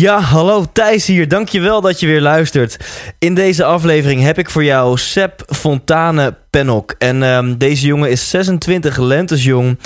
Ja, 0.00 0.20
hallo 0.20 0.64
Thijs 0.72 1.06
hier. 1.06 1.28
Dankjewel 1.28 1.80
dat 1.80 2.00
je 2.00 2.06
weer 2.06 2.20
luistert. 2.20 2.76
In 3.18 3.34
deze 3.34 3.64
aflevering 3.64 4.22
heb 4.22 4.38
ik 4.38 4.50
voor 4.50 4.64
jou 4.64 4.98
Seb 4.98 5.42
Fontane 5.46 6.34
Pennock. 6.50 6.94
En 6.98 7.22
ehm, 7.22 7.56
deze 7.56 7.86
jongen 7.86 8.10
is 8.10 8.30
26 8.30 8.96
lentes 8.96 9.44
jong 9.44 9.78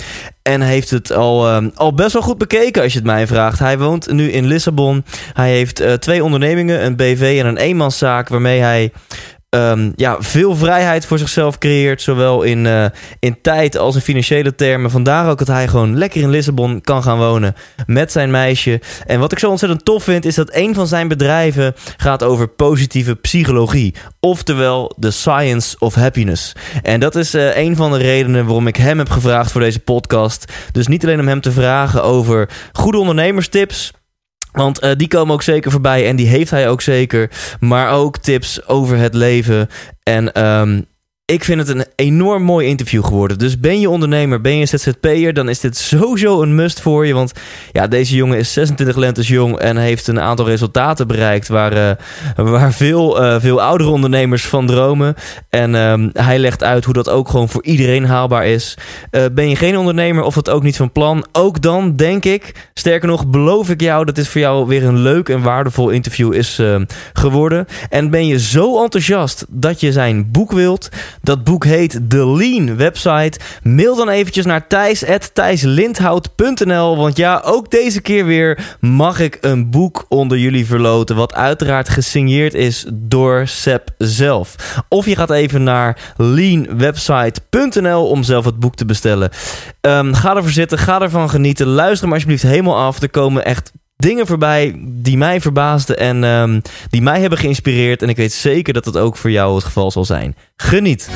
en 0.43 0.61
heeft 0.61 0.91
het 0.91 1.13
al, 1.13 1.49
ehm, 1.49 1.69
al 1.75 1.95
best 1.95 2.13
wel 2.13 2.23
goed 2.23 2.39
bekeken 2.39 2.83
als 2.83 2.93
je 2.93 2.99
het 2.99 3.07
mij 3.07 3.27
vraagt. 3.27 3.59
Hij 3.59 3.79
woont 3.79 4.13
nu 4.13 4.31
in 4.31 4.47
Lissabon. 4.47 5.05
Hij 5.33 5.51
heeft 5.51 5.81
eh, 5.81 5.93
twee 5.93 6.25
ondernemingen, 6.25 6.85
een 6.85 6.97
BV 6.97 7.37
en 7.41 7.47
een 7.47 7.57
eenmanszaak 7.57 8.29
waarmee 8.29 8.61
hij 8.61 8.93
ehm, 9.55 9.91
ja, 9.97 10.17
veel 10.21 10.57
vrijheid 10.57 11.07
voor 11.07 11.19
zichzelf 11.19 11.59
creëert. 11.59 12.03
Zowel 12.03 12.43
in, 12.43 12.67
eh, 12.67 12.85
in 13.19 13.41
tijd 13.41 13.77
als 13.79 13.95
in 13.95 14.01
financiële 14.01 14.55
termen. 14.55 14.91
Vandaar 14.91 15.31
ook 15.31 15.39
dat 15.39 15.47
hij 15.47 15.69
gewoon 15.69 15.99
lekker 15.99 16.23
in 16.23 16.31
Lissabon 16.31 16.81
kan 16.81 17.03
gaan 17.03 17.19
wonen 17.19 17.55
met 17.87 18.13
zijn 18.13 18.31
meisje. 18.31 18.81
En 19.07 19.21
wat 19.21 19.33
ik 19.33 19.39
zo 19.39 19.51
ontzettend 19.51 19.85
tof 19.85 20.05
vind, 20.05 20.25
is 20.25 20.35
dat 20.35 20.55
een 20.55 20.75
van 20.75 20.87
zijn 20.87 21.09
bedrijven 21.09 21.75
gaat 21.97 22.23
over 22.23 22.49
positieve 22.49 23.15
psychologie. 23.15 23.95
Oftewel 24.21 24.93
de 24.97 25.11
science 25.11 25.77
of 25.79 25.95
happiness. 25.95 26.53
En 26.83 27.01
dat 27.01 27.17
is 27.17 27.35
eh, 27.35 27.57
een 27.57 27.77
van 27.77 27.93
de 27.93 27.99
redenen 27.99 28.45
waarom 28.45 28.67
ik 28.67 28.77
hem 28.77 28.99
heb 28.99 29.11
gevraagd 29.11 29.53
voor 29.53 29.61
deze 29.61 29.81
podcast. 29.81 30.53
Dus 30.73 30.87
niet 30.87 31.05
alleen 31.05 31.21
om 31.21 31.29
hem 31.29 31.41
te 31.41 31.53
vragen 31.53 32.03
over 32.03 32.49
goede 32.73 32.99
ondernemerstips. 32.99 33.93
Want 34.55 34.79
eh, 34.79 34.91
die 34.97 35.09
komen 35.09 35.35
ook 35.35 35.43
zeker 35.43 35.71
voorbij 35.71 36.07
en 36.09 36.17
die 36.17 36.27
heeft 36.27 36.51
hij 36.51 36.69
ook 36.69 36.81
zeker. 36.81 37.31
Maar 37.61 37.93
ook 37.93 38.19
tips 38.19 38.67
over 38.67 38.97
het 38.97 39.15
leven. 39.15 39.69
En 40.03 40.33
ehm, 40.33 40.81
ik 41.27 41.45
vind 41.45 41.61
het 41.61 41.69
een 41.69 41.85
enorm 41.95 42.43
mooi 42.43 42.67
interview 42.69 43.05
geworden. 43.05 43.39
Dus 43.39 43.61
ben 43.61 43.81
je 43.81 43.91
ondernemer, 43.91 44.41
ben 44.41 44.57
je 44.57 44.67
ZZP'er, 44.67 45.33
dan 45.33 45.49
is 45.49 45.61
dit 45.61 45.77
sowieso 45.77 46.43
een 46.43 46.55
must 46.55 46.81
voor 46.81 47.07
je. 47.07 47.15
Want 47.15 47.33
ja, 47.73 47.87
deze 47.87 48.17
jongen 48.17 48.39
is 48.39 48.53
26 48.53 48.97
lentes 48.97 49.29
jong 49.29 49.59
en 49.59 49.77
heeft 49.77 50.07
een 50.07 50.21
aantal 50.21 50.47
resultaten 50.47 51.07
bereikt 51.07 51.49
waar, 51.49 51.73
eh, 51.73 51.97
waar 52.37 52.73
veel, 52.73 53.23
eh, 53.23 53.41
veel 53.41 53.63
oudere 53.63 53.91
ondernemers 53.91 54.47
van 54.47 54.67
dromen. 54.67 55.15
En 55.49 55.75
ehm, 55.75 56.09
hij 56.13 56.39
legt 56.39 56.63
uit 56.63 56.85
hoe 56.85 56.95
dat 56.95 57.09
ook 57.09 57.29
gewoon 57.29 57.49
voor 57.49 57.65
iedereen 57.65 58.05
haalbaar 58.05 58.47
is. 58.47 58.77
Eh, 59.11 59.25
ben 59.33 59.49
je 59.49 59.57
geen 59.57 59.77
ondernemer 59.77 60.23
of 60.23 60.35
het 60.35 60.51
ook 60.51 60.63
niet 60.63 60.77
van 60.77 60.93
plan? 60.93 61.27
Ook 61.33 61.63
dan 61.63 61.97
denk 61.97 62.25
ik, 62.25 62.71
sterker 62.75 63.09
nog, 63.09 63.27
beloof 63.27 63.71
ik 63.71 63.81
jou 63.81 64.05
dat 64.05 64.15
dit 64.15 64.29
voor 64.29 64.41
jou 64.41 64.67
weer 64.67 64.85
een 64.85 64.99
leuk 64.99 65.29
en 65.29 65.43
waardevol 65.43 65.91
interview 65.91 66.35
is 66.35 66.63
geworden. 67.13 67.67
En 67.89 68.11
ben 68.11 68.27
je 68.27 68.41
zo 68.41 68.83
enthousiast 68.83 69.45
dat 69.49 69.81
je 69.81 69.93
zijn 69.93 70.31
boek 70.31 70.53
wilt? 70.53 70.89
Dat 71.25 71.45
boek 71.45 71.65
heet 71.65 72.01
The 72.09 72.27
Lean 72.27 72.77
Website. 72.77 73.39
Mail 73.63 73.97
dan 73.97 74.09
eventjes 74.09 74.45
naar 74.45 74.67
thijs.thijslindhout.nl 74.67 76.97
Want 76.97 77.17
ja, 77.17 77.43
ook 77.45 77.71
deze 77.71 78.01
keer 78.01 78.27
weer 78.27 78.77
mag 78.81 79.21
ik 79.21 79.39
een 79.41 79.71
boek 79.71 80.05
onder 80.09 80.39
jullie 80.39 80.67
verloten. 80.67 81.17
Wat 81.17 81.35
uiteraard 81.35 81.89
gesigneerd 81.89 82.55
is 82.55 82.87
door 82.93 83.47
Seb 83.47 83.89
zelf. 83.99 84.55
Of 84.89 85.07
je 85.07 85.17
gaat 85.17 85.31
even 85.31 85.63
naar 85.63 86.13
leanwebsite.nl 86.17 88.07
om 88.07 88.23
zelf 88.23 88.45
het 88.45 88.59
boek 88.59 88.75
te 88.75 88.85
bestellen. 88.85 89.31
Ehm, 89.81 90.13
ga 90.13 90.37
ervoor 90.37 90.51
zitten, 90.51 90.79
ga 90.79 91.01
ervan 91.01 91.31
genieten. 91.31 91.67
Luister 91.67 92.09
maar 92.09 92.15
alsjeblieft 92.15 92.43
helemaal 92.43 92.79
af. 92.79 93.03
Er 93.03 93.11
komen 93.11 93.45
echt 93.45 93.73
dingen 94.05 94.27
voorbij 94.27 94.75
die 94.87 95.17
mij 95.17 95.41
verbaasden 95.41 95.99
en 95.99 96.25
ehm, 96.25 96.61
die 96.91 97.03
mij 97.03 97.21
hebben 97.21 97.39
geïnspireerd. 97.39 98.03
En 98.03 98.09
ik 98.09 98.17
weet 98.17 98.33
zeker 98.33 98.73
dat 98.73 98.85
dat 98.85 98.97
ook 98.97 99.17
voor 99.17 99.31
jou 99.31 99.55
het 99.55 99.65
geval 99.65 99.91
zal 99.91 100.05
zijn. 100.05 100.37
Geniet! 100.57 101.09
100% 101.09 101.15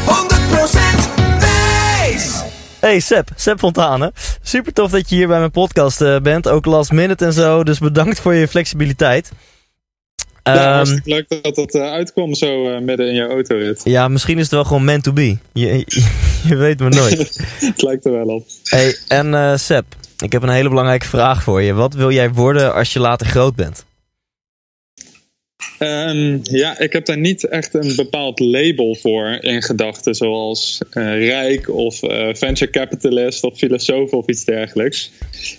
Thijs. 1.39 2.43
Hey 2.81 3.01
Seb, 3.01 3.29
Seb 3.37 3.59
Fontane. 3.59 4.13
Super 4.43 4.73
tof 4.73 4.91
dat 4.91 5.09
je 5.09 5.15
hier 5.15 5.29
bij 5.29 5.39
mijn 5.39 5.51
podcast 5.51 6.01
eh, 6.01 6.21
bent. 6.21 6.49
Ook 6.49 6.65
last 6.65 6.93
minute 6.93 7.25
en 7.25 7.33
zo. 7.33 7.65
Dus 7.65 7.79
bedankt 7.79 8.21
voor 8.21 8.35
je 8.35 8.49
flexibiliteit. 8.49 9.33
Ja, 10.43 10.55
Ehm, 10.55 10.75
hartstikke 10.75 11.09
leuk 11.09 11.43
dat 11.43 11.57
het 11.57 11.75
eh, 11.75 11.83
uitkwam 11.83 12.35
zo 12.35 12.75
eh, 12.75 12.81
midden 12.81 13.09
in 13.09 13.15
je 13.15 13.27
autorit. 13.27 13.81
ja, 13.85 14.09
misschien 14.09 14.37
is 14.37 14.43
het 14.43 14.53
wel 14.53 14.65
gewoon 14.65 14.85
meant 14.85 15.03
to 15.03 15.13
be. 15.13 15.37
Je, 15.53 15.67
je, 15.87 16.07
je 16.49 16.57
weet 16.57 16.81
maar 16.81 16.91
nooit. 16.91 17.19
het 17.61 17.83
lijkt 17.83 18.05
er 18.05 18.13
wel 18.13 18.27
op. 18.27 18.47
Hey, 18.65 18.97
en 19.09 19.35
eh 19.35 19.57
Seb, 19.57 19.85
ik 20.23 20.33
heb 20.33 20.43
een 20.43 20.49
hele 20.49 20.69
belangrijke 20.69 21.07
vraag 21.07 21.43
voor 21.43 21.63
je. 21.63 21.73
Wat 21.73 21.95
wil 21.95 22.11
jij 22.11 22.33
worden 22.33 22.75
als 22.75 22.93
je 22.93 23.01
later 23.01 23.27
groot 23.27 23.55
bent? 23.55 23.87
Ehm, 25.79 26.39
ja, 26.43 26.79
ik 26.79 26.93
heb 26.93 27.07
daar 27.07 27.19
niet 27.19 27.45
echt 27.45 27.75
een 27.75 27.97
bepaald 27.97 28.41
label 28.41 28.95
voor 28.95 29.39
in 29.41 29.63
gedachten, 29.63 30.15
zoals 30.15 30.81
eh, 30.91 31.27
rijk 31.27 31.75
of 31.75 32.03
eh, 32.03 32.29
venture 32.35 32.71
capitalist 32.71 33.45
of 33.45 33.57
filosoof 33.57 34.13
of 34.13 34.27
iets 34.27 34.45
dergelijks. 34.45 35.11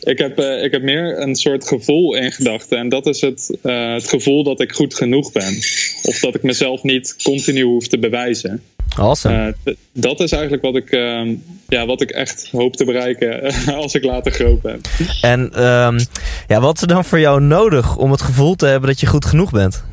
Ik 0.04 0.18
heb, 0.18 0.40
eh, 0.40 0.64
ik 0.64 0.72
heb 0.72 0.82
meer 0.82 1.22
een 1.22 1.36
soort 1.36 1.68
gevoel 1.68 2.16
in 2.16 2.32
gedachten 2.32 2.78
en 2.78 2.90
dat 2.90 3.06
is 3.06 3.22
het, 3.22 3.58
het 3.62 4.08
gevoel 4.08 4.44
dat 4.44 4.62
ik 4.62 4.72
goed 4.72 4.96
genoeg 4.96 5.32
ben. 5.32 5.58
Of 6.04 6.20
dat 6.20 6.36
ik 6.36 6.44
mezelf 6.44 6.84
niet 6.84 7.16
continu 7.24 7.62
hoef 7.62 7.88
te 7.88 8.00
bewijzen. 8.00 8.62
Awesome. 8.96 9.56
Dat 9.94 10.20
is 10.20 10.32
eigenlijk 10.32 10.64
wat 10.64 10.76
ik, 10.76 10.92
ehm, 10.92 11.36
ja, 11.68 11.86
wat 11.86 12.02
ik 12.02 12.10
echt 12.10 12.50
hoop 12.52 12.76
te 12.76 12.86
bereiken 12.86 13.54
als 13.82 13.94
ik 13.94 14.04
later 14.04 14.32
groot 14.32 14.62
ben. 14.62 14.82
En 15.22 15.52
ehm, 15.54 16.00
ja, 16.48 16.60
wat 16.60 16.76
is 16.76 16.82
er 16.82 16.88
dan 16.88 17.06
voor 17.06 17.20
jou 17.20 17.42
nodig 17.42 17.98
om 17.98 18.12
het 18.12 18.22
gevoel 18.22 18.56
te 18.56 18.66
hebben 18.66 18.90
dat 18.90 19.00
je 19.00 19.06
goed 19.06 19.26
genoeg 19.26 19.52
bent? 19.52 19.84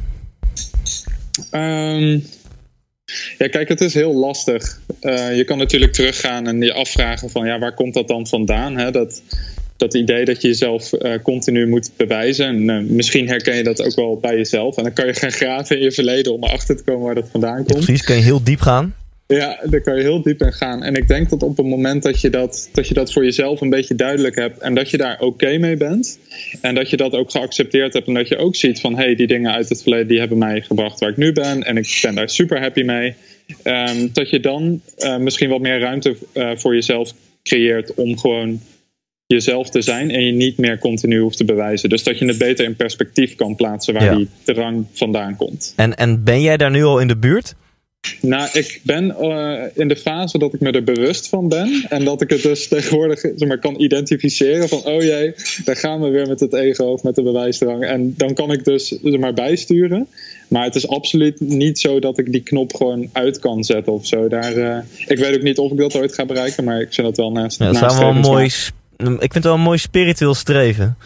Ehm, 1.51 2.19
ja, 3.39 3.49
kijk, 3.49 3.69
het 3.69 3.81
is 3.81 3.95
heel 3.95 4.15
lastig. 4.15 4.81
Eh, 5.01 5.37
je 5.37 5.45
kan 5.45 5.59
natuurlijk 5.59 5.93
teruggaan 5.93 6.47
en 6.47 6.61
je 6.61 6.73
afvragen 6.73 7.31
van 7.31 7.47
ja, 7.47 7.59
waar 7.59 7.75
komt 7.75 7.95
dat 7.95 8.09
dan 8.09 8.27
vandaan? 8.27 8.77
Hè? 8.77 8.91
Dat, 8.91 9.23
dat 9.77 9.95
idee 9.95 10.25
dat 10.25 10.43
je 10.43 10.49
jezelf 10.49 10.93
eh, 10.93 11.23
continu 11.23 11.67
moet 11.67 11.91
bewijzen. 11.97 12.47
En, 12.47 12.71
eh, 12.71 12.91
misschien 12.91 13.29
herken 13.29 13.57
je 13.57 13.63
dat 13.63 13.83
ook 13.83 13.95
wel 13.95 14.19
bij 14.21 14.37
jezelf. 14.37 14.77
En 14.77 14.83
dan 14.83 14.93
kan 14.93 15.07
je 15.07 15.15
gaan 15.15 15.33
graven 15.33 15.77
in 15.77 15.83
je 15.83 15.93
verleden 15.93 16.33
om 16.33 16.45
erachter 16.45 16.77
te 16.77 16.85
komen 16.85 17.05
waar 17.05 17.15
dat 17.15 17.29
vandaan 17.31 17.65
komt. 17.65 17.85
Precies, 17.85 18.03
kun 18.03 18.17
je 18.17 18.23
heel 18.23 18.43
diep 18.43 18.61
gaan. 18.61 18.95
Ja, 19.29 19.59
daar 19.65 19.81
kan 19.81 19.97
je 19.97 20.03
heel 20.03 20.23
diep 20.23 20.41
in 20.43 20.53
gaan. 20.53 20.83
En 20.83 20.95
ik 20.95 21.09
denk 21.09 21.31
dat 21.31 21.43
op 21.43 21.57
het 21.57 21.67
moment 21.67 22.03
dat 22.03 22.21
je 22.21 22.31
dat, 22.31 22.69
dat 22.73 22.89
je 22.89 22.95
dat 22.95 23.13
voor 23.13 23.25
jezelf 23.25 23.61
een 23.61 23.71
beetje 23.71 23.95
duidelijk 23.95 24.35
hebt 24.37 24.59
en 24.59 24.75
dat 24.75 24.91
je 24.91 24.97
daar 24.97 25.21
oké 25.21 25.59
mee 25.59 25.77
bent 25.77 26.19
en 26.61 26.75
dat 26.75 26.91
je 26.91 26.97
dat 26.97 27.13
ook 27.13 27.31
geaccepteerd 27.31 27.93
hebt 27.93 28.07
en 28.07 28.15
dat 28.15 28.29
je 28.29 28.37
ook 28.37 28.57
ziet 28.57 28.81
van 28.81 28.97
hé, 28.97 29.05
hey, 29.05 29.15
die 29.15 29.27
dingen 29.27 29.53
uit 29.53 29.69
het 29.69 29.83
verleden 29.83 30.09
die 30.09 30.19
hebben 30.19 30.39
mij 30.39 30.61
gebracht 30.61 31.01
waar 31.01 31.11
ik 31.11 31.17
nu 31.17 31.33
ben 31.33 31.63
en 31.63 31.77
ik 31.77 31.99
ben 32.03 32.15
daar 32.15 32.29
super 32.29 32.61
happy 32.61 32.83
mee. 32.83 33.15
ehm, 33.63 34.09
dat 34.13 34.31
je 34.31 34.41
dan 34.41 34.81
eh, 34.97 35.17
misschien 35.17 35.49
wat 35.49 35.61
meer 35.61 35.81
ruimte 35.81 36.17
eh, 36.33 36.51
voor 36.57 36.75
jezelf 36.75 37.13
creëert 37.43 37.95
om 37.95 38.19
gewoon 38.19 38.61
jezelf 39.27 39.71
te 39.71 39.83
zijn 39.83 40.11
en 40.11 40.25
je 40.25 40.33
niet 40.33 40.59
meer 40.59 40.79
continu 40.79 41.19
hoeft 41.21 41.37
te 41.37 41.45
bewijzen. 41.45 41.89
Dus 41.89 42.03
dat 42.03 42.19
je 42.19 42.25
het 42.27 42.39
beter 42.39 42.65
in 42.65 42.77
perspectief 42.77 43.35
kan 43.35 43.55
plaatsen 43.57 43.95
waar 43.95 44.05
Ja. 44.05 44.15
die 44.17 44.29
drang 44.43 44.87
vandaan 44.93 45.37
komt. 45.37 45.73
En, 45.77 45.97
en 45.97 46.25
ben 46.25 46.41
jij 46.41 46.57
daar 46.57 46.71
nu 46.71 46.83
al 46.85 47.01
in 47.01 47.09
de 47.09 47.17
buurt? 47.17 47.55
Nou, 48.21 48.49
ik 48.53 48.81
ben 48.83 49.17
uh, 49.21 49.63
in 49.75 49.89
de 49.89 49.97
fase 49.97 50.39
dat 50.39 50.55
ik 50.55 50.61
me 50.61 50.71
er 50.71 50.85
bewust 50.85 51.29
van 51.29 51.49
ben. 51.49 51.87
En 51.89 52.05
dat 52.05 52.23
ik 52.23 52.31
het 52.31 52.43
dus 52.43 52.69
tegenwoordig 52.69 53.21
zeg 53.21 53.49
maar, 53.49 53.59
kan 53.59 53.81
identificeren 53.81 54.69
van... 54.69 54.85
oh 54.85 55.03
jee, 55.03 55.35
daar 55.65 55.77
gaan 55.77 56.01
we 56.01 56.09
weer 56.09 56.27
met 56.27 56.41
het 56.41 56.55
ego 56.55 56.85
of 56.85 57.03
met 57.03 57.15
de 57.15 57.23
bewijsdrang. 57.23 57.85
En 57.85 58.15
dan 58.17 58.35
kan 58.35 58.53
ik 58.53 58.65
dus 58.65 58.89
zeg 58.89 59.19
maar, 59.19 59.33
bijsturen. 59.33 60.07
Maar 60.49 60.65
het 60.65 60.75
is 60.75 60.89
absoluut 60.89 61.41
niet 61.41 61.79
zo 61.79 61.99
dat 61.99 62.19
ik 62.19 62.33
die 62.33 62.43
knop 62.43 62.75
gewoon 62.75 63.09
uit 63.13 63.39
kan 63.39 63.65
zetten 63.65 63.93
of 63.93 64.07
zo. 64.07 64.29
Daar, 64.29 64.57
uh, 64.57 64.79
ik 65.07 65.19
weet 65.19 65.37
ook 65.37 65.43
niet 65.43 65.59
of 65.59 65.73
ik 65.73 65.79
dat 65.79 65.97
ooit 65.97 66.15
ga 66.15 66.25
bereiken, 66.25 66.65
maar 66.65 66.81
ik 66.81 66.95
vind 66.95 67.07
dat 67.07 67.17
wel 67.17 67.33
naast. 67.33 67.59
Ja, 67.59 67.65
dat 67.65 67.81
naast 67.81 67.97
zou 67.97 68.07
wel 68.07 68.15
een 68.15 68.31
mooi, 68.31 68.45
ik 68.45 69.19
vind 69.19 69.35
het 69.35 69.45
wel 69.45 69.55
een 69.55 69.61
mooi 69.61 69.79
spiritueel 69.79 70.35
streven. 70.35 70.97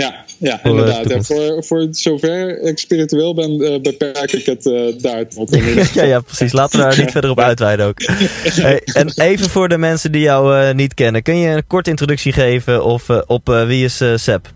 Ja, 0.00 0.24
ja 0.38 0.58
voor 0.62 0.70
inderdaad. 0.70 1.08
Ja, 1.08 1.22
voor, 1.22 1.64
voor 1.64 1.88
zover 1.90 2.60
ik 2.62 2.78
spiritueel 2.78 3.34
ben, 3.34 3.50
uh, 3.50 3.80
beperk 3.80 4.32
ik 4.32 4.46
het 4.46 4.66
uh, 4.66 4.98
daar 4.98 5.28
tot. 5.28 5.56
ja, 5.94 6.04
ja, 6.04 6.20
precies. 6.20 6.52
Laten 6.52 6.78
we 6.78 6.84
daar 6.84 6.98
niet 6.98 7.10
verder 7.18 7.30
op 7.30 7.40
uitweiden 7.40 7.86
ook. 7.86 8.02
Hey, 8.02 8.80
en 8.84 9.12
even 9.14 9.50
voor 9.50 9.68
de 9.68 9.78
mensen 9.78 10.12
die 10.12 10.22
jou 10.22 10.66
uh, 10.66 10.74
niet 10.74 10.94
kennen. 10.94 11.22
Kun 11.22 11.36
je 11.36 11.48
een 11.48 11.66
korte 11.66 11.90
introductie 11.90 12.32
geven 12.32 12.84
of, 12.84 13.08
op 13.26 13.46
wie 13.66 13.84
is 13.84 14.02
Seb? 14.14 14.52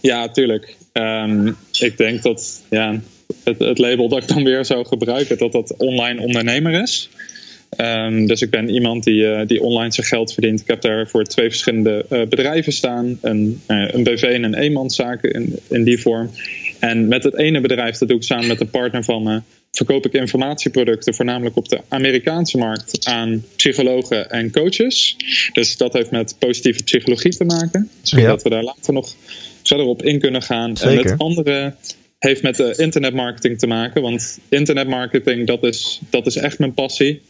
Ja, 0.00 0.28
tuurlijk. 0.28 0.76
Um, 0.92 1.56
ik 1.78 1.96
denk 1.96 2.22
dat 2.22 2.62
ja, 2.70 3.00
het, 3.44 3.58
het, 3.58 3.78
label 3.78 4.08
dat 4.08 4.22
ik 4.22 4.28
dan 4.28 4.44
weer 4.44 4.64
zou 4.64 4.86
gebruiken, 4.86 5.38
dat 5.38 5.52
dat 5.52 5.74
online 5.76 6.20
ondernemer 6.20 6.82
is. 6.82 7.10
Um, 7.76 8.26
dus 8.26 8.42
ik 8.42 8.50
ben 8.50 8.68
iemand 8.68 9.04
die, 9.04 9.22
uh, 9.22 9.40
die 9.46 9.62
online 9.62 9.92
zijn 9.92 10.06
geld 10.06 10.32
verdient. 10.32 10.60
Ik 10.60 10.66
heb 10.66 10.80
daar 10.80 11.08
voor 11.08 11.24
twee 11.24 11.48
verschillende 11.48 12.06
uh, 12.10 12.26
bedrijven 12.26 12.72
staan. 12.72 13.18
Een, 13.20 13.60
uh, 13.68 13.88
een 13.90 14.02
BV 14.02 14.22
en 14.22 14.42
een 14.42 14.54
eenmanszaken 14.54 15.30
in, 15.30 15.58
in 15.68 15.84
die 15.84 16.00
vorm. 16.00 16.30
En 16.78 17.08
met 17.08 17.24
het 17.24 17.36
ene 17.36 17.60
bedrijf, 17.60 17.98
dat 17.98 18.08
doe 18.08 18.16
ik 18.16 18.22
samen 18.22 18.46
met 18.46 18.60
een 18.60 18.70
partner 18.70 19.04
van 19.04 19.22
me, 19.22 19.42
verkoop 19.70 20.06
ik 20.06 20.12
informatieproducten, 20.12 21.14
voornamelijk 21.14 21.56
op 21.56 21.68
de 21.68 21.80
Amerikaanse 21.88 22.58
markt, 22.58 23.06
aan 23.06 23.44
psychologen 23.56 24.30
en 24.30 24.50
coaches. 24.50 25.16
Dus 25.52 25.76
dat 25.76 25.92
heeft 25.92 26.10
met 26.10 26.36
positieve 26.38 26.82
psychologie 26.82 27.36
te 27.36 27.44
maken. 27.44 27.90
Zodat 28.02 28.24
ja. 28.24 28.36
we 28.42 28.50
daar 28.50 28.64
later 28.64 28.92
nog 28.92 29.14
verder 29.62 29.86
op 29.86 30.02
in 30.02 30.18
kunnen 30.18 30.42
gaan. 30.42 30.76
Zeker. 30.76 31.04
En 31.04 31.10
met 31.10 31.18
andere 31.18 31.74
heeft 32.18 32.42
met 32.42 32.58
internetmarketing 32.58 33.58
te 33.58 33.66
maken. 33.66 34.02
Want 34.02 34.38
internetmarketing, 34.48 35.46
dat 35.46 35.64
is, 35.64 36.00
dat 36.10 36.26
is 36.26 36.36
echt 36.36 36.58
mijn 36.58 36.74
passie. 36.74 37.20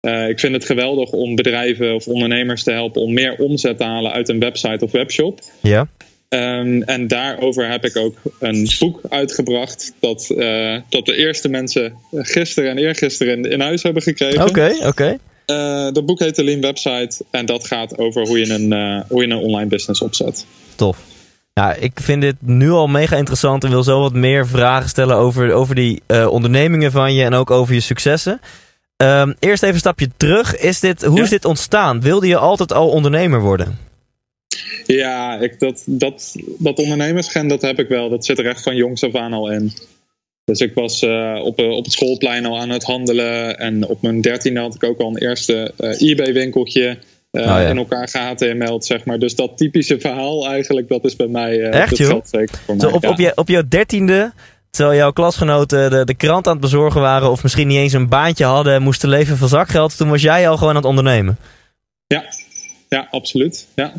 Uh, 0.00 0.28
ik 0.28 0.40
vind 0.40 0.54
het 0.54 0.64
geweldig 0.64 1.10
om 1.10 1.34
bedrijven 1.34 1.94
of 1.94 2.06
ondernemers 2.06 2.62
te 2.62 2.70
helpen 2.70 3.02
om 3.02 3.12
meer 3.12 3.34
omzet 3.38 3.78
te 3.78 3.84
halen 3.84 4.12
uit 4.12 4.28
een 4.28 4.38
website 4.38 4.84
of 4.84 4.92
webshop. 4.92 5.40
Ja. 5.62 5.88
Um, 6.28 6.82
en 6.82 7.08
daarover 7.08 7.70
heb 7.70 7.84
ik 7.84 7.96
ook 7.96 8.16
een 8.40 8.68
boek 8.78 9.00
uitgebracht 9.08 9.92
dat, 10.00 10.30
uh, 10.36 10.76
dat 10.88 11.06
de 11.06 11.16
eerste 11.16 11.48
mensen 11.48 11.94
gisteren 12.12 12.70
en 12.70 12.78
eergisteren 12.78 13.36
in, 13.36 13.50
in 13.50 13.60
huis 13.60 13.82
hebben 13.82 14.02
gekregen. 14.02 14.40
Oké, 14.40 14.48
okay, 14.48 14.76
oké. 14.76 14.86
Okay. 14.86 15.18
Uh, 15.86 15.92
dat 15.92 16.06
boek 16.06 16.20
heet 16.20 16.36
de 16.36 16.44
Lean 16.44 16.60
Website 16.60 17.24
en 17.30 17.46
dat 17.46 17.66
gaat 17.66 17.98
over 17.98 18.26
hoe 18.26 18.38
je 18.38 18.52
een, 18.52 19.04
hoe 19.08 19.26
je 19.26 19.30
een 19.30 19.38
online 19.38 19.68
business 19.68 20.02
opzet. 20.02 20.46
Tof. 20.74 20.98
Ja, 21.52 21.74
ik 21.74 22.00
vind 22.00 22.22
dit 22.22 22.36
nu 22.40 22.70
al 22.70 22.86
mega 22.86 23.16
interessant 23.16 23.64
en 23.64 23.70
wil 23.70 23.82
zo 23.82 24.00
wat 24.00 24.12
meer 24.12 24.46
vragen 24.46 24.88
stellen 24.88 25.16
over, 25.16 25.52
over 25.52 25.74
die 25.74 26.02
ondernemingen 26.30 26.92
van 26.92 27.14
je 27.14 27.24
en 27.24 27.34
ook 27.34 27.50
over 27.50 27.74
je 27.74 27.80
successen. 27.80 28.40
Um, 29.04 29.34
eerst 29.38 29.62
even 29.62 29.74
een 29.74 29.80
stapje 29.80 30.08
terug. 30.16 30.56
Is 30.56 30.80
dit, 30.80 31.04
hoe 31.04 31.16
ja? 31.16 31.22
is 31.22 31.30
dit 31.30 31.44
ontstaan? 31.44 32.00
Wilde 32.00 32.26
je 32.26 32.36
altijd 32.36 32.72
al 32.72 32.88
ondernemer 32.88 33.40
worden? 33.40 33.78
Ja, 34.86 35.38
ik, 35.40 35.58
dat, 35.58 35.82
dat, 35.86 36.34
dat 36.58 36.78
ondernemersgen 36.78 37.48
dat 37.48 37.62
heb 37.62 37.78
ik 37.78 37.88
wel. 37.88 38.08
Dat 38.08 38.24
zit 38.24 38.38
er 38.38 38.46
echt 38.46 38.62
van 38.62 38.76
jongs 38.76 39.04
af 39.04 39.14
aan 39.14 39.32
al 39.32 39.50
in. 39.50 39.72
Dus 40.44 40.60
ik 40.60 40.74
was 40.74 41.02
uh, 41.02 41.40
op, 41.42 41.58
op 41.58 41.84
het 41.84 41.92
schoolplein 41.92 42.46
al 42.46 42.58
aan 42.58 42.70
het 42.70 42.84
handelen. 42.84 43.58
En 43.58 43.86
op 43.86 44.02
mijn 44.02 44.20
dertiende 44.20 44.60
had 44.60 44.74
ik 44.74 44.84
ook 44.84 44.98
al 44.98 45.08
een 45.08 45.18
eerste 45.18 45.72
uh, 45.80 46.00
eBay-winkeltje. 46.10 46.98
Uh, 47.32 47.42
oh, 47.42 47.48
ja. 47.48 47.68
in 47.68 47.76
elkaar 47.76 48.08
geHTML'd, 48.08 48.84
zeg 48.84 49.04
maar. 49.04 49.18
Dus 49.18 49.34
dat 49.34 49.56
typische 49.56 50.00
verhaal 50.00 50.48
eigenlijk, 50.48 50.88
dat 50.88 51.04
is 51.04 51.16
bij 51.16 51.26
mij... 51.26 51.58
Uh, 51.58 51.72
Echt, 51.72 51.96
joh? 51.96 52.24
Zeker 52.24 52.58
voor 52.64 52.74
Zo 52.78 52.86
mij, 52.86 52.96
op, 52.96 53.02
ja. 53.02 53.10
op, 53.10 53.18
je, 53.18 53.32
op 53.34 53.48
jouw 53.48 53.62
dertiende, 53.68 54.32
terwijl 54.76 54.98
jouw 54.98 55.12
klasgenoten 55.12 55.90
de, 55.90 56.04
de 56.04 56.14
krant 56.14 56.46
aan 56.46 56.52
het 56.52 56.60
bezorgen 56.60 57.00
waren... 57.00 57.30
of 57.30 57.42
misschien 57.42 57.68
niet 57.68 57.78
eens 57.78 57.92
een 57.92 58.08
baantje 58.08 58.44
hadden 58.44 58.74
en 58.74 58.82
moesten 58.82 59.08
leven 59.08 59.36
van 59.36 59.48
zakgeld... 59.48 59.96
toen 59.96 60.10
was 60.10 60.22
jij 60.22 60.48
al 60.48 60.56
gewoon 60.56 60.70
aan 60.70 60.76
het 60.76 60.84
ondernemen? 60.84 61.38
Ja, 62.06 62.24
ja 62.88 63.08
absoluut. 63.10 63.66
Ja. 63.74 63.92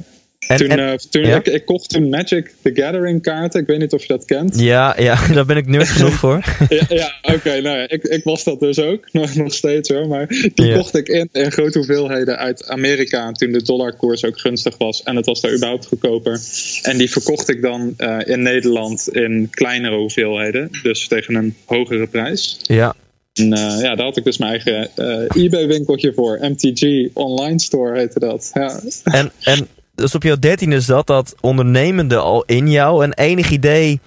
En, 0.48 0.58
toen, 0.58 0.70
en, 0.70 0.80
uh, 0.80 0.94
toen 0.94 1.26
ja? 1.26 1.36
ik, 1.36 1.48
ik 1.48 1.66
kocht 1.66 1.90
toen 1.90 2.10
Magic 2.10 2.54
the 2.62 2.72
Gathering 2.74 3.22
kaarten. 3.22 3.62
Ik 3.62 3.68
weet 3.68 3.80
niet 3.80 3.94
of 3.94 4.02
je 4.02 4.08
dat 4.08 4.26
kent. 4.26 4.60
Ja, 4.68 4.96
ja 5.00 5.28
daar 5.34 5.46
ben 5.46 5.58
ik 5.58 5.68
nerd 5.68 5.88
genoeg 5.88 6.14
voor. 6.24 6.44
ja, 6.70 6.86
ja 6.90 7.14
oké. 7.22 7.36
Okay, 7.36 7.60
nou 7.60 7.78
ja, 7.78 7.90
ik, 7.90 8.04
ik 8.04 8.24
was 8.24 8.44
dat 8.44 8.60
dus 8.60 8.80
ook. 8.80 9.08
Nog, 9.18 9.36
nog 9.36 9.54
steeds 9.54 9.90
hoor. 9.90 10.08
Maar 10.08 10.28
die 10.54 10.74
kocht 10.74 10.96
ik 10.96 11.08
in, 11.08 11.30
in 11.32 11.52
grote 11.52 11.78
hoeveelheden 11.78 12.38
uit 12.38 12.68
Amerika. 12.68 13.32
Toen 13.32 13.52
de 13.52 13.64
dollarkoers 13.64 14.26
ook 14.26 14.40
gunstig 14.40 14.78
was. 14.78 15.04
En 15.04 15.16
het 15.16 15.26
was 15.26 15.42
daar 15.42 15.54
überhaupt 15.54 15.86
goedkoper. 15.86 16.40
En 16.82 16.98
die 16.98 17.12
verkocht 17.12 17.50
ik 17.50 17.62
dan 17.62 17.94
eh, 17.98 18.18
in 18.26 18.42
Nederland 18.42 19.10
in 19.10 19.48
kleinere 19.52 19.96
hoeveelheden. 19.96 20.70
Dus 20.84 21.08
tegen 21.08 21.36
een 21.36 21.56
hogere 21.66 22.08
prijs. 22.08 22.60
Ja, 22.62 22.96
En 23.34 23.54
eh, 23.54 23.82
ja, 23.82 23.96
daar 23.96 24.06
had 24.06 24.18
ik 24.18 24.24
dus 24.24 24.38
mijn 24.38 24.52
eigen 24.52 24.90
eh, 24.96 25.44
eBay-winkeltje 25.44 26.14
voor. 26.14 26.40
MTG 26.42 27.10
Online 27.14 27.60
Store 27.60 27.98
heette 27.98 28.20
dat. 28.20 28.52
Ja. 28.54 28.80
en, 29.04 29.32
en 29.44 29.68
dus 29.98 30.16
op 30.16 30.24
jouw 30.24 30.40
dertiende 30.40 30.76
is 30.76 30.86
dat 30.86 31.08
dat 31.08 31.36
ondernemende 31.42 32.18
al 32.18 32.44
in 32.46 32.70
jou. 32.70 33.04
En 33.04 33.14
enig 33.14 33.50
idee 33.50 34.00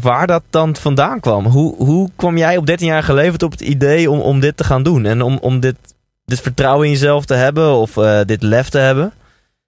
waar 0.00 0.26
dat 0.26 0.42
dan 0.50 0.76
vandaan 0.76 1.20
kwam? 1.20 1.46
Hoe, 1.46 1.76
hoe 1.76 2.08
kwam 2.16 2.38
jij 2.38 2.56
op 2.56 2.66
13 2.66 2.86
jaar 2.86 3.02
geleverd 3.02 3.42
op 3.42 3.50
het 3.50 3.60
idee 3.60 4.10
om, 4.10 4.20
om 4.20 4.40
dit 4.40 4.56
te 4.56 4.64
gaan 4.64 4.82
doen? 4.82 5.04
En 5.04 5.22
om, 5.22 5.38
om 5.40 5.60
dit, 5.60 5.76
dit 6.24 6.40
vertrouwen 6.40 6.86
in 6.86 6.92
jezelf 6.92 7.24
te 7.24 7.34
hebben 7.34 7.74
of 7.74 7.96
uh, 7.96 8.20
dit 8.24 8.42
lef 8.42 8.68
te 8.68 8.78
hebben? 8.78 9.12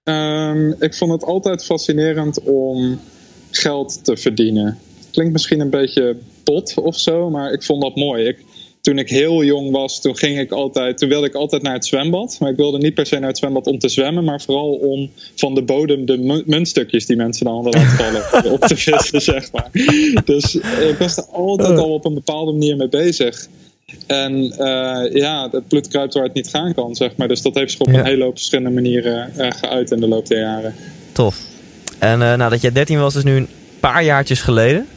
Um, 0.03 0.75
ik 0.79 0.93
vond 0.93 1.11
het 1.11 1.23
altijd 1.23 1.65
fascinerend 1.65 2.41
om 2.41 2.99
geld 3.51 4.03
te 4.03 4.17
verdienen. 4.17 4.79
Klinkt 5.11 5.33
misschien 5.33 5.59
een 5.59 5.69
beetje 5.69 6.17
bot 6.43 6.73
of 6.77 6.99
zo, 6.99 7.29
maar 7.29 7.51
ik 7.51 7.63
vond 7.63 7.81
dat 7.81 7.95
mooi. 7.95 8.35
Toen 8.85 8.97
ik 8.99 9.09
heel 9.09 9.43
jong 9.43 9.71
was, 9.71 10.01
toen 10.01 10.17
ging 10.17 10.39
ik 10.39 10.51
altijd, 10.51 10.97
toen 10.97 11.09
wilde 11.09 11.27
ik 11.27 11.33
altijd 11.33 11.61
naar 11.61 11.73
het 11.73 11.85
zwembad. 11.85 12.37
Maar 12.39 12.49
ik 12.49 12.55
wilde 12.55 12.77
niet 12.77 12.93
per 12.93 13.05
se 13.05 13.19
naar 13.19 13.27
het 13.27 13.37
zwembad 13.37 13.67
om 13.67 13.79
te 13.79 13.89
zwemmen, 13.89 14.23
maar 14.23 14.41
vooral 14.41 14.73
om 14.73 15.11
van 15.35 15.55
de 15.55 15.63
bodem 15.63 16.05
de 16.05 16.43
muntstukjes 16.45 17.05
die 17.05 17.15
mensen 17.15 17.45
dan 17.45 17.53
hadden 17.53 17.73
laten 17.73 17.97
vallen 17.97 18.51
op 18.55 18.61
te 18.61 18.75
vissen, 18.75 19.21
zeg 19.21 19.51
maar. 19.51 19.69
Dus 20.25 20.55
ik 20.89 20.95
was 20.99 21.17
er 21.17 21.23
altijd 21.23 21.77
al 21.77 21.93
op 21.93 22.05
een 22.05 22.13
bepaalde 22.13 22.51
manier 22.51 22.75
mee 22.75 22.89
bezig. 22.89 23.47
En 24.07 24.33
uh, 24.59 25.13
ja, 25.13 25.49
het 25.51 25.67
bloed 25.67 25.87
kruipt 25.87 26.13
waar 26.13 26.23
het 26.23 26.33
niet 26.33 26.47
gaan 26.47 26.73
kan, 26.73 26.95
zeg 26.95 27.15
maar. 27.15 27.27
Dus 27.27 27.41
dat 27.41 27.55
heeft 27.55 27.71
zich 27.71 27.79
op 27.81 27.87
Ja. 27.87 27.99
een 27.99 28.05
hele 28.05 28.23
hoop 28.23 28.35
verschillende 28.35 28.69
manieren 28.69 29.31
uh, 29.37 29.51
geuit 29.51 29.91
in 29.91 29.99
de 29.99 30.07
loop 30.07 30.27
der 30.27 30.39
jaren. 30.39 30.75
Tof. 31.11 31.39
En 31.99 32.21
uh, 32.21 32.33
nou, 32.33 32.49
dat 32.49 32.61
jij 32.61 32.71
13 32.71 32.99
was, 32.99 33.15
is 33.15 33.23
nu 33.23 33.35
een 33.35 33.47
paar 33.79 34.03
jaartjes 34.03 34.41
geleden. 34.41 34.87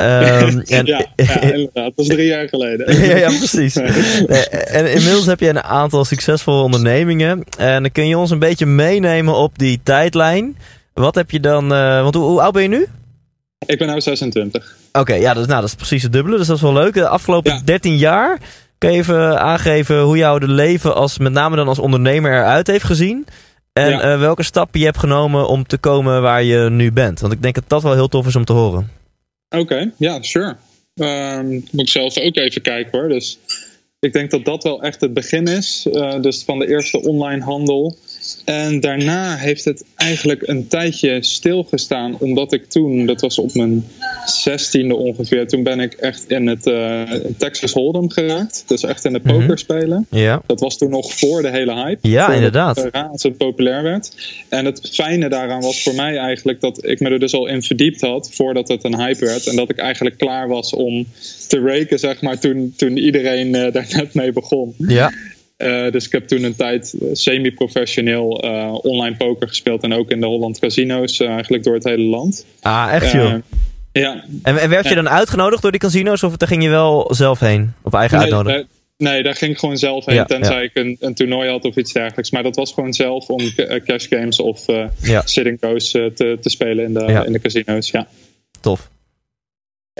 Um, 0.42 0.60
en, 0.60 0.86
ja, 0.86 1.06
ja, 1.16 1.40
inderdaad. 1.52 1.72
Dat 1.72 1.92
was 1.94 2.06
drie 2.06 2.26
jaar 2.26 2.48
geleden. 2.48 2.96
ja, 3.08 3.16
ja, 3.16 3.26
precies. 3.28 3.76
Eh, 3.76 4.74
en 4.76 4.92
inmiddels 4.92 5.26
heb 5.26 5.40
je 5.40 5.48
een 5.48 5.62
aantal 5.62 6.04
succesvolle 6.04 6.62
ondernemingen. 6.62 7.44
En 7.58 7.82
dan 7.82 7.92
kun 7.92 8.06
je 8.08 8.18
ons 8.18 8.30
een 8.30 8.38
beetje 8.38 8.66
meenemen 8.66 9.34
op 9.34 9.58
die 9.58 9.80
tijdlijn. 9.82 10.56
Wat 10.94 11.14
heb 11.14 11.30
je 11.30 11.40
dan... 11.40 11.72
Uh, 11.72 12.02
want 12.02 12.14
hoe, 12.14 12.24
hoe, 12.24 12.40
oud 12.40 12.52
ben 12.52 12.62
je 12.62 12.68
nu? 12.68 12.86
Ik 13.66 13.78
ben 13.78 13.94
nu 13.94 14.00
26. 14.00 14.76
Oké, 14.88 15.00
okay, 15.00 15.20
ja, 15.20 15.34
dat, 15.34 15.46
nou, 15.46 15.60
dat 15.60 15.68
is 15.68 15.74
precies 15.76 16.02
het 16.02 16.12
dubbele. 16.12 16.36
Dus 16.36 16.46
dat 16.46 16.56
is 16.56 16.62
wel 16.62 16.72
leuk. 16.72 16.94
De 16.94 17.08
afgelopen 17.08 17.52
Ja. 17.52 17.60
13 17.64 17.96
jaar... 17.96 18.38
Kun 18.78 18.92
je 18.92 18.98
even 18.98 19.40
aangeven 19.40 20.00
hoe 20.00 20.16
jouw 20.16 20.38
leven 20.38 20.94
als, 20.94 21.18
met 21.18 21.32
name 21.32 21.56
dan 21.56 21.68
als 21.68 21.78
ondernemer 21.78 22.32
eruit 22.32 22.66
heeft 22.66 22.84
gezien? 22.84 23.26
En 23.72 23.90
Ja. 23.90 24.12
uh, 24.12 24.18
welke 24.20 24.42
stappen 24.42 24.80
je 24.80 24.86
hebt 24.86 24.98
genomen 24.98 25.48
om 25.48 25.66
te 25.66 25.78
komen 25.78 26.22
waar 26.22 26.42
je 26.42 26.70
nu 26.70 26.92
bent? 26.92 27.20
Want 27.20 27.32
ik 27.32 27.42
denk 27.42 27.54
dat 27.54 27.64
dat 27.66 27.82
wel 27.82 27.92
heel 27.92 28.08
tof 28.08 28.26
is 28.26 28.36
om 28.36 28.44
te 28.44 28.52
horen. 28.52 28.90
Oké, 29.50 29.92
ja, 29.96 30.22
sure. 30.22 30.56
Um, 30.94 31.50
moet 31.70 31.80
ik 31.80 31.88
zelf 31.88 32.18
ook 32.18 32.36
even 32.36 32.62
kijken 32.62 32.98
hoor. 32.98 33.08
Dus 33.08 33.38
ik 34.00 34.12
denk 34.12 34.30
dat 34.30 34.44
dat 34.44 34.62
wel 34.62 34.82
echt 34.82 35.00
het 35.00 35.14
begin 35.14 35.46
is. 35.46 35.86
Uh, 35.92 36.22
dus 36.22 36.44
van 36.44 36.58
de 36.58 36.68
eerste 36.68 37.00
online 37.02 37.42
handel. 37.42 37.96
En 38.44 38.80
daarna 38.80 39.36
heeft 39.36 39.64
het 39.64 39.84
eigenlijk 39.96 40.48
een 40.48 40.66
tijdje 40.68 41.18
stilgestaan. 41.22 42.16
Omdat 42.18 42.52
ik 42.52 42.64
toen, 42.68 43.06
dat 43.06 43.20
was 43.20 43.38
op 43.38 43.54
mijn 43.54 43.84
zestiende 44.26 44.94
ongeveer. 44.96 45.48
Toen 45.48 45.62
ben 45.62 45.80
ik 45.80 45.92
echt 45.92 46.24
in 46.30 46.46
het 46.46 46.66
uh, 46.66 47.02
Texas 47.36 47.72
Hold'em 47.72 48.10
geraakt. 48.10 48.64
Dus 48.66 48.82
echt 48.84 49.04
in 49.04 49.14
het 49.14 49.24
Mhm. 49.24 49.38
poker 49.38 49.58
spelen. 49.58 50.06
Ja, 50.10 50.42
Dat 50.46 50.60
was 50.60 50.78
toen 50.78 50.90
nog 50.90 51.12
voor 51.18 51.42
de 51.42 51.50
hele 51.50 51.74
hype. 51.74 52.08
ja 52.08 52.32
inderdaad. 52.32 52.76
het 52.76 52.84
uh, 52.84 52.90
razend 53.02 53.36
populair 53.36 53.82
werd. 53.82 54.12
En 54.48 54.64
het 54.64 54.88
fijne 54.92 55.28
daaraan 55.28 55.60
was 55.60 55.82
voor 55.82 55.94
mij 55.94 56.16
eigenlijk 56.16 56.60
dat 56.60 56.84
ik 56.86 57.00
me 57.00 57.08
er 57.10 57.18
dus 57.18 57.34
al 57.34 57.46
in 57.46 57.62
verdiept 57.62 58.00
had 58.00 58.30
voordat 58.32 58.68
het 58.68 58.84
een 58.84 58.96
hype 59.00 59.24
werd. 59.24 59.46
En 59.46 59.56
dat 59.56 59.70
ik 59.70 59.78
eigenlijk 59.78 60.18
klaar 60.18 60.48
was 60.48 60.74
om 60.74 61.06
te 61.48 61.60
raken, 61.60 61.98
zeg 61.98 62.22
maar, 62.22 62.38
toen, 62.38 62.74
toen 62.76 62.96
iedereen 62.96 63.46
uh, 63.54 63.72
daar 63.72 63.86
net 63.92 64.14
mee 64.14 64.32
begon. 64.32 64.74
Ja, 64.78 65.12
Uh, 65.62 65.90
dus 65.92 66.06
ik 66.06 66.12
heb 66.12 66.28
toen 66.28 66.42
een 66.42 66.56
tijd 66.56 66.94
uh, 67.00 67.08
semi-professioneel 67.12 68.44
uh, 68.44 68.74
online 68.82 69.16
poker 69.16 69.48
gespeeld. 69.48 69.82
En 69.82 69.92
ook 69.92 70.10
in 70.10 70.20
de 70.20 70.26
Holland 70.26 70.58
casino's, 70.58 71.20
uh, 71.20 71.28
eigenlijk 71.28 71.64
door 71.64 71.74
het 71.74 71.84
hele 71.84 72.02
land. 72.02 72.46
ah, 72.62 72.88
echt 72.92 73.12
joh. 73.12 73.34
Ja. 73.92 74.24
En, 74.42 74.58
en 74.58 74.70
werd 74.70 74.88
je 74.88 74.94
dan 74.94 75.08
uitgenodigd 75.08 75.62
door 75.62 75.70
die 75.70 75.80
casino's 75.80 76.22
of 76.22 76.36
daar 76.36 76.48
ging 76.48 76.62
je 76.62 76.68
wel 76.68 77.14
zelf 77.14 77.40
heen 77.40 77.72
op 77.82 77.94
eigen 77.94 78.18
Nee, 78.18 78.26
uitnodiging? 78.26 78.66
nee, 78.96 79.22
daar 79.22 79.34
ging 79.34 79.52
ik 79.52 79.58
gewoon 79.58 79.78
zelf 79.78 80.04
heen. 80.04 80.14
Ja, 80.14 80.24
tenzij 80.24 80.56
ja. 80.56 80.62
ik 80.62 80.70
een, 80.74 80.96
een 81.00 81.14
toernooi 81.14 81.50
had 81.50 81.64
of 81.64 81.76
iets 81.76 81.92
dergelijks. 81.92 82.30
Maar 82.30 82.42
dat 82.42 82.56
was 82.56 82.72
gewoon 82.72 82.92
zelf 82.92 83.28
om 83.28 83.40
eh, 83.56 83.84
cash 83.84 84.08
games 84.08 84.40
of 84.40 84.68
eh 84.68 84.84
sitting 85.24 85.60
eh, 85.60 85.74
te, 85.74 86.38
te 86.40 86.48
spelen 86.48 86.84
in 86.84 86.94
de, 86.94 87.22
in 87.26 87.32
de 87.32 87.40
casino's. 87.40 87.90
Ja. 87.90 88.06
Tof. 88.60 88.90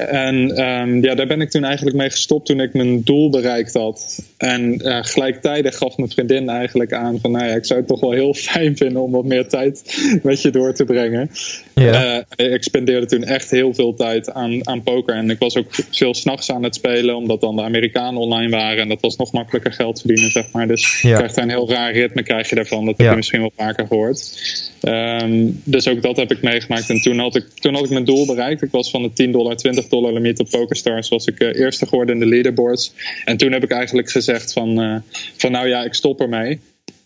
En 0.09 0.57
ehm, 0.57 1.05
ja, 1.05 1.15
daar 1.15 1.27
ben 1.27 1.41
ik 1.41 1.51
toen 1.51 1.65
eigenlijk 1.65 1.97
mee 1.97 2.11
gestopt 2.11 2.47
toen 2.47 2.61
ik 2.61 2.75
mijn 2.75 3.03
doel 3.03 3.31
bereikt 3.31 3.75
had. 3.75 4.23
En 4.37 4.79
eh, 4.79 4.99
gelijktijdig 5.03 5.77
gaf 5.77 5.97
mijn 5.97 6.11
vriendin 6.11 6.49
eigenlijk 6.49 6.93
aan 6.93 7.19
van... 7.21 7.31
nou 7.31 7.47
ja, 7.47 7.55
ik 7.55 7.65
zou 7.65 7.79
het 7.79 7.89
toch 7.89 8.01
wel 8.01 8.13
heel 8.13 8.35
fijn 8.51 8.77
vinden 8.77 9.03
om 9.03 9.11
wat 9.11 9.25
meer 9.25 9.49
tijd 9.49 9.83
met 10.23 10.43
je 10.43 10.51
door 10.51 10.75
te 10.75 10.85
brengen. 10.85 11.31
Ja. 11.75 12.25
Eh, 12.37 12.53
ik 12.53 12.63
spendeerde 12.63 13.07
toen 13.07 13.25
echt 13.25 13.51
heel 13.51 13.75
veel 13.75 13.95
tijd 13.95 14.33
aan, 14.33 14.69
aan 14.69 14.83
poker. 14.83 15.15
En 15.15 15.31
ik 15.31 15.39
was 15.39 15.57
ook 15.57 15.67
veel 15.91 16.15
s'nachts 16.15 16.51
aan 16.51 16.63
het 16.63 16.75
spelen, 16.75 17.17
omdat 17.17 17.41
dan 17.41 17.57
de 17.57 17.63
Amerikanen 17.63 18.21
online 18.21 18.51
waren. 18.51 18.79
En 18.83 18.89
dat 18.89 19.01
was 19.01 19.17
nog 19.17 19.33
makkelijker 19.33 19.73
geld 19.73 20.01
verdienen, 20.01 20.31
zeg 20.31 20.53
maar. 20.53 20.67
Dus 20.69 21.01
Ja. 21.03 21.09
je 21.09 21.15
krijgt 21.15 21.37
een 21.37 21.51
heel 21.51 21.71
raar 21.71 21.93
ritme 21.93 22.23
krijg 22.23 22.49
je 22.49 22.55
daarvan. 22.55 22.85
Dat 22.85 22.97
heb 22.97 23.07
Ja. 23.07 23.11
je 23.11 23.17
misschien 23.17 23.41
wel 23.41 23.53
vaker 23.57 23.87
gehoord. 23.87 24.39
Ehm, 24.81 25.49
dus 25.65 25.89
ook 25.89 26.03
dat 26.03 26.17
heb 26.17 26.31
ik 26.31 26.43
meegemaakt. 26.43 26.91
En 26.91 27.01
toen 27.01 27.19
had 27.19 27.37
ik, 27.37 27.45
toen 27.55 27.75
had 27.75 27.85
ik 27.85 27.91
mijn 27.91 28.05
doel 28.05 28.27
bereikt. 28.27 28.63
Ik 28.63 28.71
was 28.71 28.91
van 28.91 29.03
de 29.03 29.13
10 29.13 29.33
dollar, 29.33 29.57
20 29.57 29.89
dollar 29.91 30.13
limiet 30.13 30.39
op 30.39 30.51
PokerStars. 30.51 31.09
Was 31.09 31.27
ik 31.27 31.41
eh, 31.41 31.61
eerste 31.61 31.87
geworden 31.87 32.15
in 32.15 32.21
de 32.21 32.27
leaderboards. 32.27 32.93
En 33.25 33.37
toen 33.37 33.53
heb 33.53 33.63
ik 33.63 33.71
eigenlijk 33.71 34.11
gezegd 34.11 34.53
van, 34.53 34.81
eh, 34.81 34.97
van 35.37 35.51
nou 35.51 35.69
ja, 35.69 35.85
ik 35.85 35.95
stop 35.95 36.21
ermee. 36.21 36.61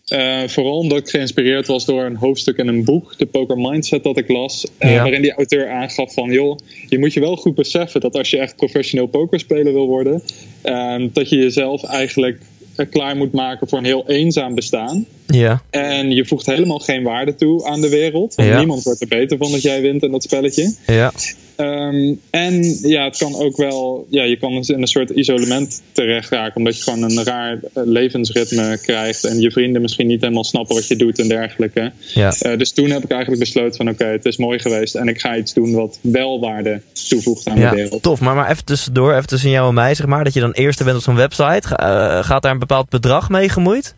Eh, 0.05 0.41
vooral 0.47 0.77
omdat 0.77 0.97
ik 0.97 1.09
geïnspireerd 1.09 1.67
was 1.67 1.85
door 1.85 2.03
een 2.03 2.15
hoofdstuk 2.15 2.57
in 2.57 2.67
een 2.67 2.83
boek, 2.83 3.17
de 3.17 3.25
Poker 3.25 3.57
Mindset, 3.57 4.03
dat 4.03 4.17
ik 4.17 4.29
las. 4.29 4.65
Ja. 4.79 5.01
Waarin 5.01 5.21
die 5.21 5.33
auteur 5.33 5.69
aangaf 5.69 6.13
van, 6.13 6.31
joh, 6.31 6.57
je 6.89 6.99
moet 6.99 7.13
je 7.13 7.19
wel 7.19 7.35
goed 7.35 7.55
beseffen 7.55 8.01
dat 8.01 8.15
als 8.15 8.29
je 8.29 8.37
echt 8.37 8.55
professioneel 8.55 9.07
pokerspeler 9.07 9.73
wil 9.73 9.87
worden, 9.87 10.21
eh, 10.61 11.03
dat 11.13 11.29
je 11.29 11.37
jezelf 11.37 11.83
eigenlijk 11.83 12.41
klaar 12.89 13.15
moet 13.15 13.31
maken 13.31 13.67
voor 13.67 13.77
een 13.77 13.85
heel 13.85 14.03
eenzaam 14.07 14.55
bestaan. 14.55 15.05
Ja. 15.27 15.61
En 15.69 16.11
je 16.11 16.25
voegt 16.25 16.45
helemaal 16.45 16.79
geen 16.79 17.03
waarde 17.03 17.35
toe 17.35 17.65
aan 17.65 17.81
de 17.81 17.89
wereld. 17.89 18.35
Want 18.35 18.49
Ja. 18.49 18.57
niemand 18.57 18.83
wordt 18.83 19.01
er 19.01 19.07
beter 19.07 19.37
van 19.37 19.51
dat 19.51 19.61
jij 19.61 19.81
wint 19.81 20.03
in 20.03 20.11
dat 20.11 20.23
spelletje. 20.23 20.75
Ja. 20.87 21.11
Ehm, 21.55 22.13
en 22.29 22.79
ja, 22.81 23.03
het 23.03 23.17
kan 23.17 23.35
ook 23.35 23.57
wel, 23.57 24.07
ja, 24.09 24.23
je 24.23 24.37
kan 24.37 24.55
dus 24.55 24.69
in 24.69 24.81
een 24.81 24.87
soort 24.87 25.09
isolement 25.09 25.81
terecht 25.91 26.29
raken, 26.29 26.55
omdat 26.55 26.77
je 26.77 26.83
gewoon 26.83 27.01
een 27.03 27.23
raar 27.23 27.59
eh, 27.73 27.83
levensritme 27.85 28.79
krijgt 28.81 29.23
en 29.23 29.39
je 29.39 29.51
vrienden 29.51 29.81
misschien 29.81 30.07
niet 30.07 30.21
helemaal 30.21 30.43
snappen 30.43 30.75
wat 30.75 30.87
je 30.87 30.95
doet 30.95 31.19
en 31.19 31.27
dergelijke. 31.27 31.91
Ja. 32.13 32.33
Eh, 32.39 32.57
dus 32.57 32.71
toen 32.71 32.89
heb 32.89 33.03
ik 33.03 33.11
eigenlijk 33.11 33.41
besloten 33.41 33.75
van 33.75 33.89
oké, 33.89 34.05
het 34.05 34.25
is 34.25 34.37
mooi 34.37 34.59
geweest 34.59 34.95
en 34.95 35.07
ik 35.07 35.19
ga 35.19 35.37
iets 35.37 35.53
doen 35.53 35.73
wat 35.73 35.99
wel 36.01 36.39
waarde 36.39 36.81
toevoegt 37.09 37.47
aan 37.47 37.55
de 37.55 37.61
Ja, 37.61 37.73
wereld. 37.73 38.01
tof. 38.03 38.19
Maar, 38.21 38.35
maar 38.35 38.51
even 38.51 38.65
tussendoor, 38.65 39.13
even 39.13 39.27
tussen 39.27 39.49
jou 39.49 39.67
en 39.67 39.73
mij, 39.73 39.95
zeg 39.95 40.07
maar. 40.07 40.23
Dat 40.23 40.33
je 40.33 40.39
dan 40.39 40.51
eerste 40.51 40.83
bent 40.83 40.97
op 40.97 41.03
zo'n 41.03 41.15
website. 41.15 41.75
Eh, 41.75 42.23
gaat 42.23 42.41
daar 42.41 42.51
een 42.51 42.59
bepaald 42.59 42.89
bedrag 42.89 43.29
mee 43.29 43.49
gemoeid? 43.49 43.95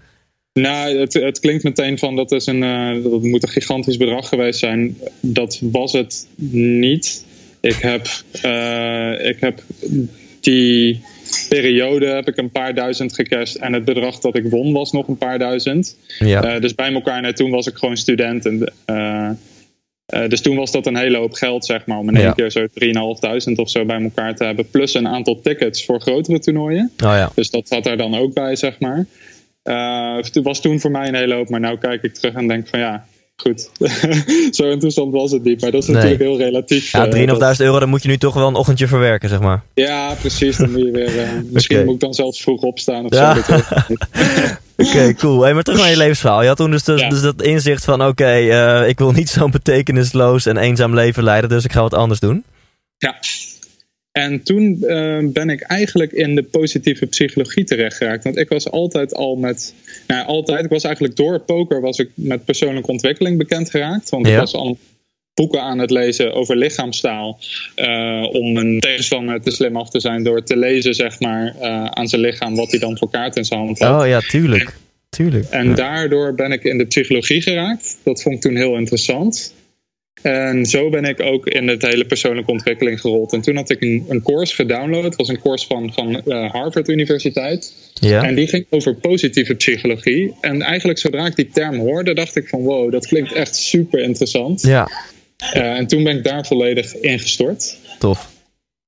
Nou, 0.54 0.98
het, 0.98 1.14
het 1.14 1.40
klinkt 1.40 1.64
meteen 1.64 1.98
van 2.00 2.16
dat, 2.16 2.32
is 2.32 2.46
een, 2.46 2.60
dat 3.04 3.24
moet 3.24 3.44
een 3.44 3.50
gigantisch 3.50 3.98
bedrag 3.98 4.28
geweest 4.30 4.60
zijn. 4.60 4.98
Dat 5.22 5.60
was 5.72 5.92
het 5.92 6.28
niet. 6.52 7.26
Ik 7.68 7.76
heb, 7.82 8.08
eh, 8.42 9.30
ik 9.30 9.40
heb 9.40 9.62
die 10.40 11.02
periode 11.50 12.06
heb 12.06 12.28
ik 12.28 12.38
een 12.38 12.50
paar 12.52 12.74
duizend 12.74 13.14
gecashed. 13.14 13.62
En 13.62 13.74
het 13.74 13.86
bedrag 13.86 14.20
dat 14.20 14.36
ik 14.36 14.50
won 14.50 14.74
was 14.74 14.92
nog 14.92 15.08
een 15.08 15.18
paar 15.18 15.40
duizend. 15.40 15.98
Ja. 16.20 16.44
Eh, 16.44 16.62
dus 16.62 16.76
bij 16.76 16.94
elkaar, 16.94 17.22
net 17.22 17.36
toen 17.36 17.52
was 17.52 17.68
ik 17.68 17.76
gewoon 17.76 17.98
student. 17.98 18.46
En, 18.46 18.74
eh, 18.86 19.30
dus 20.28 20.42
toen 20.42 20.56
was 20.56 20.72
dat 20.72 20.86
een 20.86 20.98
hele 20.98 21.18
hoop 21.18 21.34
geld, 21.34 21.66
zeg 21.66 21.86
maar. 21.86 21.98
Om 21.98 22.10
in 22.10 22.16
één 22.16 22.26
Ja. 22.26 22.32
keer 22.32 22.52
zo 22.52 22.68
3.500 22.74 23.58
of 23.60 23.70
zo 23.70 23.86
bij 23.86 24.02
elkaar 24.02 24.36
te 24.36 24.44
hebben. 24.44 24.70
Plus 24.70 24.94
een 24.94 25.08
aantal 25.08 25.42
tickets 25.42 25.86
voor 25.86 26.02
grotere 26.02 26.40
toernooien. 26.40 26.92
oh 27.04 27.12
ja. 27.14 27.32
Dus 27.36 27.50
dat 27.50 27.68
zat 27.68 27.86
er 27.86 27.98
dan 27.98 28.16
ook 28.16 28.34
bij, 28.34 28.56
zeg 28.56 28.80
maar. 28.80 29.06
Het 30.18 30.40
was 30.44 30.62
toen 30.62 30.80
voor 30.80 30.92
mij 30.92 31.08
een 31.08 31.16
hele 31.16 31.34
hoop, 31.34 31.50
maar 31.50 31.60
nu 31.60 31.78
kijk 31.78 32.04
ik 32.04 32.14
terug 32.14 32.34
en 32.34 32.48
denk 32.48 32.68
van 32.68 32.80
ja, 32.80 33.06
goed. 33.42 33.70
Zo 34.58 34.70
interessant 34.70 35.12
was 35.14 35.32
het 35.32 35.44
niet, 35.44 35.62
maar 35.62 35.72
dat 35.72 35.82
is 35.82 35.88
Nee. 35.88 35.96
natuurlijk 35.96 36.22
heel 36.22 36.38
relatief. 36.38 36.92
Ja, 36.92 37.06
eh, 37.06 37.12
3.500 37.12 37.60
euro, 37.62 37.80
dan 37.80 37.90
moet 37.90 38.04
je 38.04 38.10
nu 38.10 38.18
toch 38.18 38.34
wel 38.34 38.48
een 38.48 38.56
ochtendje 38.56 38.88
verwerken, 38.88 39.30
zeg 39.30 39.40
maar. 39.40 39.64
dat- 39.74 39.88
ja, 39.88 40.14
precies. 40.20 40.58
Dan 40.58 40.72
moet 40.72 40.82
je 40.82 40.92
weer. 40.92 41.20
eh, 41.20 41.30
misschien 41.52 41.86
moet 41.86 41.94
ik 41.94 42.00
dan 42.00 42.14
zelfs 42.14 42.42
vroeg 42.42 42.62
opstaan 42.62 43.06
of 43.06 43.14
Ja. 43.14 43.36
zo. 43.36 43.42
dat. 43.54 43.64
Oké, 44.88 45.14
cool. 45.14 45.42
Hey, 45.42 45.54
maar 45.54 45.64
terug 45.64 45.80
naar 45.80 45.90
je 45.90 45.98
levensverhaal. 45.98 46.42
Je 46.42 46.48
had 46.48 46.58
toen 46.58 46.72
dus, 46.72 46.84
dus, 46.84 47.00
Ja. 47.00 47.10
dus 47.10 47.22
dat 47.22 47.42
inzicht 47.42 47.84
van... 47.84 48.06
oké, 48.06 48.26
eh, 48.26 48.88
ik 48.88 48.98
wil 48.98 49.12
niet 49.12 49.30
zo'n 49.30 49.52
betekenisloos 49.52 50.46
en 50.46 50.58
eenzaam 50.58 50.94
leven 50.94 51.24
leiden... 51.24 51.50
dus 51.50 51.64
ik 51.64 51.72
ga 51.72 51.82
wat 51.82 51.94
anders 51.94 52.20
doen. 52.20 52.44
Ja. 52.98 53.16
En 54.18 54.44
toen 54.44 54.84
eh, 54.84 55.18
ben 55.24 55.50
ik 55.50 55.62
eigenlijk 55.62 56.12
in 56.12 56.36
de 56.36 56.44
positieve 56.44 57.06
psychologie 57.06 57.64
terechtgeraakt. 57.64 58.24
Want 58.24 58.38
ik 58.38 58.50
was 58.50 58.70
altijd 58.72 59.14
al 59.14 59.36
met. 59.36 59.74
Nou, 60.08 60.26
altijd. 60.28 60.64
Ik 60.64 60.70
was 60.70 60.84
eigenlijk 60.84 61.16
door 61.16 61.40
poker 61.40 61.82
was 61.82 61.98
ik 61.98 62.10
met 62.14 62.46
persoonlijke 62.46 62.92
ontwikkeling 62.92 63.38
bekend 63.38 63.70
geraakt. 63.70 64.10
Want 64.10 64.28
Ja. 64.28 64.34
ik 64.34 64.40
was 64.40 64.54
al 64.54 64.78
boeken 65.34 65.62
aan 65.62 65.80
het 65.80 65.92
lezen 65.92 66.34
over 66.34 66.58
lichaamstaal. 66.58 67.40
eh, 67.76 68.24
om 68.32 68.58
een 68.58 68.80
tegenstander 68.80 69.42
te 69.42 69.52
slim 69.52 69.78
af 69.78 69.90
te 69.90 70.00
zijn 70.00 70.24
door 70.24 70.44
te 70.44 70.58
lezen, 70.58 70.94
zeg 70.96 71.20
maar, 71.20 71.56
eh, 71.60 71.86
aan 71.86 72.08
zijn 72.08 72.22
lichaam 72.22 72.56
wat 72.56 72.72
hij 72.72 72.80
dan 72.80 72.98
voor 72.98 73.10
kaart 73.10 73.36
in 73.36 73.46
zijn 73.46 73.60
hand 73.60 73.80
had. 73.80 74.02
Oh 74.02 74.08
ja, 74.08 74.20
tuurlijk. 74.20 74.76
Tuurlijk. 75.10 75.46
En 75.50 75.68
Ja. 75.68 75.74
daardoor 75.76 76.34
ben 76.36 76.52
ik 76.52 76.64
in 76.64 76.78
de 76.78 76.86
psychologie 76.86 77.42
geraakt. 77.42 77.98
Dat 78.04 78.22
vond 78.22 78.36
ik 78.36 78.42
toen 78.42 78.56
heel 78.56 78.76
interessant. 78.78 79.54
En 80.22 80.66
zo 80.66 80.90
ben 80.90 81.04
ik 81.06 81.22
ook 81.22 81.48
in 81.48 81.68
het 81.68 81.82
hele 81.82 82.06
persoonlijke 82.06 82.52
ontwikkeling 82.52 83.02
gerold. 83.02 83.34
En 83.34 83.42
toen 83.42 83.56
had 83.56 83.70
ik 83.70 83.82
een, 83.82 84.06
een 84.08 84.22
course 84.24 84.56
gedownload. 84.56 85.04
Het 85.04 85.16
was 85.16 85.28
een 85.28 85.40
course 85.42 85.68
van, 85.68 85.94
van 85.94 86.22
eh, 86.26 86.52
Harvard 86.52 86.88
Universiteit. 86.90 87.74
Ja? 87.94 88.24
En 88.24 88.36
die 88.36 88.48
ging 88.48 88.66
over 88.70 88.96
positieve 88.96 89.54
psychologie. 89.56 90.34
En 90.42 90.62
eigenlijk 90.62 91.00
zodra 91.00 91.26
ik 91.26 91.36
die 91.36 91.50
term 91.54 91.78
hoorde, 91.80 92.14
dacht 92.14 92.36
ik 92.36 92.48
van 92.48 92.62
wow, 92.62 92.92
dat 92.92 93.08
klinkt 93.08 93.34
echt 93.34 93.56
super 93.56 94.00
interessant. 94.00 94.62
Ja, 94.62 94.90
Eh, 95.54 95.78
en 95.78 95.88
toen 95.88 96.04
ben 96.04 96.18
ik 96.18 96.24
daar 96.24 96.46
volledig 96.46 96.96
ingestort. 96.96 97.78
tof. 98.00 98.36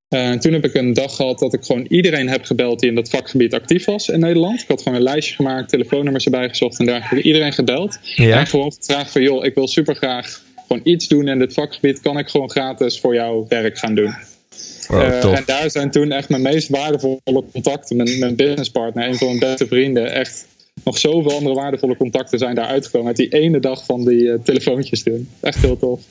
En 0.10 0.40
toen 0.40 0.54
heb 0.54 0.66
ik 0.66 0.74
een 0.74 0.94
dag 0.94 1.16
gehad 1.16 1.40
dat 1.40 1.54
ik 1.54 1.64
gewoon 1.64 1.86
iedereen 1.90 2.30
heb 2.30 2.44
gebeld 2.46 2.80
die 2.80 2.90
in 2.90 2.96
dat 2.96 3.10
vakgebied 3.10 3.54
actief 3.54 3.86
was 3.86 4.08
in 4.10 4.20
Nederland. 4.20 4.62
Ik 4.62 4.68
had 4.68 4.82
gewoon 4.82 4.98
een 4.98 5.04
lijstje 5.04 5.36
gemaakt, 5.36 5.70
telefoonnummers 5.70 6.26
erbij 6.26 6.50
gezocht 6.50 6.80
en 6.80 6.86
dergelijke. 6.86 7.28
Iedereen 7.28 7.54
gebeld. 7.54 8.00
Ja? 8.16 8.40
En 8.40 8.48
gewoon 8.48 8.72
gevraagd 8.72 9.12
van 9.12 9.22
joh, 9.22 9.46
ik 9.46 9.56
wil 9.56 9.68
super 9.68 9.96
graag 9.96 10.42
gewoon 10.70 10.94
iets 10.94 11.08
doen 11.08 11.28
in 11.28 11.40
dit 11.40 11.54
vakgebied. 11.54 12.00
Kan 12.00 12.18
ik 12.18 12.28
gewoon 12.30 12.50
gratis 12.50 13.00
voor 13.00 13.14
jou 13.14 13.46
werk 13.48 13.78
gaan 13.78 13.96
doen? 13.96 14.14
Wow, 14.88 15.02
Eh, 15.02 15.38
en 15.38 15.44
daar 15.46 15.72
zijn 15.72 15.92
toen 15.92 16.12
echt 16.12 16.30
mijn 16.30 16.42
meest 16.42 16.70
waardevolle 16.70 17.44
contacten. 17.52 17.96
Mijn, 17.98 18.20
mijn 18.20 18.36
businesspartner, 18.36 19.08
een 19.08 19.18
van 19.18 19.28
mijn 19.28 19.40
beste 19.40 19.68
vrienden. 19.68 20.12
Echt 20.14 20.48
nog 20.84 20.98
zoveel 20.98 21.32
andere 21.32 21.56
waardevolle 21.56 21.98
contacten 21.98 22.40
zijn 22.40 22.56
daar 22.56 22.66
uitgekomen. 22.68 23.08
Uit 23.08 23.16
die 23.16 23.30
ene 23.30 23.60
dag 23.60 23.86
van 23.86 24.06
die 24.06 24.32
eh, 24.32 24.40
telefoontjes 24.44 25.04
toen. 25.04 25.30
Echt 25.40 25.58
heel 25.58 25.78
tof. 25.78 26.02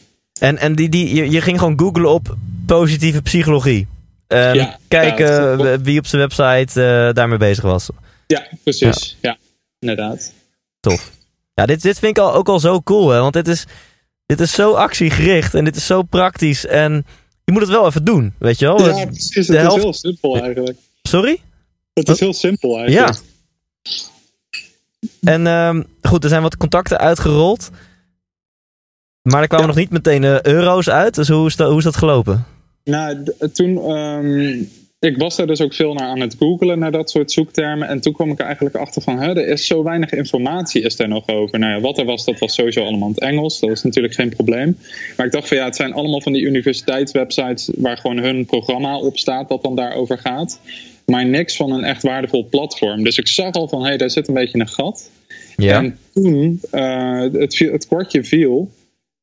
En, 0.41 0.59
en 0.59 0.75
die, 0.75 0.88
die, 0.88 1.15
je, 1.15 1.31
je 1.31 1.41
ging 1.41 1.59
gewoon 1.59 1.79
googlen 1.79 2.11
op 2.11 2.37
positieve 2.67 3.23
psychologie. 3.23 3.87
Ja, 4.29 4.79
kijken 4.88 5.27
ja, 5.27 5.55
klopt. 5.57 5.83
wie 5.83 5.99
op 5.99 6.07
zijn 6.07 6.23
website 6.23 6.83
eh, 6.83 7.15
daarmee 7.15 7.38
bezig 7.38 7.65
was. 7.65 7.88
Ja, 8.27 8.47
precies. 8.62 9.17
Ja, 9.21 9.37
inderdaad. 9.79 10.33
Tof. 10.81 11.11
Ja, 11.55 11.67
dit, 11.67 11.83
dit 11.83 11.99
vind 11.99 12.17
ik 12.17 12.23
al, 12.23 12.35
ook 12.35 12.49
al 12.49 12.61
zo 12.61 12.83
cool, 12.83 13.09
hè? 13.09 13.21
Want 13.21 13.33
dit 13.33 13.49
is, 13.49 13.67
dit 14.28 14.40
is 14.40 14.52
zo 14.52 14.73
actiegericht 14.73 15.54
en 15.54 15.64
dit 15.64 15.76
is 15.76 15.87
zo 15.87 16.02
praktisch. 16.02 16.66
En 16.66 17.06
je 17.44 17.52
moet 17.52 17.61
het 17.61 17.70
wel 17.70 17.87
even 17.87 18.04
doen, 18.04 18.35
weet 18.38 18.58
je 18.58 18.64
wel? 18.64 18.97
Ja, 18.97 19.04
precies. 19.06 19.35
Het 19.35 19.47
de 19.47 19.56
is 19.56 19.61
helft- 19.62 19.82
heel 19.82 19.92
simpel 19.92 20.37
eigenlijk. 20.42 20.76
Sorry? 21.02 21.40
Het 21.92 22.08
is 22.08 22.20
heel 22.20 22.32
simpel 22.35 22.78
eigenlijk. 22.78 23.18
Ja. 23.82 23.90
En 25.20 25.47
ehm, 25.47 25.82
goed, 26.02 26.23
er 26.23 26.28
zijn 26.30 26.42
wat 26.42 26.56
contacten 26.56 26.99
uitgerold. 26.99 27.70
Maar 29.23 29.40
er 29.42 29.49
kwamen 29.49 29.66
Ja. 29.66 29.73
nog 29.73 29.80
niet 29.82 29.90
meteen 29.90 30.25
eh, 30.25 30.42
euro's 30.42 30.88
uit. 30.88 31.14
Dus 31.14 31.28
hoe 31.28 31.47
is 31.47 31.56
dat, 31.56 31.68
hoe 31.68 31.78
is 31.78 31.85
dat 31.85 31.97
gelopen? 31.97 32.44
Nou, 32.85 33.25
toen, 33.52 33.78
ehm, 33.78 34.62
ik 35.00 35.17
was 35.17 35.37
daar 35.37 35.47
dus 35.47 35.61
ook 35.61 35.75
veel 35.75 35.95
naar 35.95 36.09
aan 36.09 36.21
het 36.21 36.37
googelen, 36.38 36.78
naar 36.78 36.93
dat 36.93 37.11
soort 37.11 37.33
zoektermen. 37.33 37.88
En 37.88 38.00
toen 38.00 38.12
kwam 38.12 38.31
ik 38.31 38.38
er 38.38 38.45
eigenlijk 38.45 38.76
achter 38.76 39.02
van, 39.02 39.19
hè, 39.19 39.28
er 39.28 39.47
is 39.49 39.67
zo 39.67 39.83
weinig 39.83 40.11
informatie 40.11 40.83
is 40.83 40.99
er 40.99 41.09
nog 41.09 41.28
over. 41.28 41.59
Nou 41.59 41.73
ja, 41.73 41.81
wat 41.81 41.99
er 41.99 42.05
was, 42.05 42.25
dat 42.25 42.38
was 42.38 42.55
sowieso 42.55 42.85
allemaal 42.85 43.09
in 43.09 43.14
het 43.14 43.23
Engels. 43.23 43.61
Dat 43.61 43.71
is 43.71 43.83
natuurlijk 43.83 44.14
geen 44.14 44.28
probleem. 44.28 44.78
Maar 45.17 45.26
ik 45.26 45.33
dacht 45.33 45.49
van 45.49 45.57
ja, 45.57 45.64
het 45.64 45.76
zijn 45.76 45.93
allemaal 45.93 46.21
van 46.21 46.33
die 46.33 46.43
universiteitswebsites 46.43 47.71
waar 47.76 47.97
gewoon 47.97 48.19
hun 48.19 48.47
programma 48.47 48.99
op 48.99 49.19
staat 49.19 49.49
dat 49.49 49.62
dan 49.62 49.76
daarover 49.76 50.19
gaat. 50.19 50.61
Maar 51.07 51.26
niks 51.26 51.57
van 51.57 51.73
een 51.73 51.85
echt 51.85 52.02
waardevol 52.02 52.47
platform. 52.50 53.05
Dus 53.05 53.19
ik 53.19 53.28
zag 53.28 53.52
al 53.52 53.69
van, 53.69 53.81
hé, 53.81 53.87
hey, 53.87 53.97
daar 53.97 54.11
zit 54.11 54.28
een 54.28 54.35
beetje 54.35 54.59
een 54.59 54.69
gat. 54.69 55.11
Ja. 55.57 55.83
En 55.83 55.99
toen 56.12 56.61
uh, 56.73 57.21
het, 57.21 57.59
het 57.59 57.87
kwartje 57.87 58.25
viel 58.25 58.71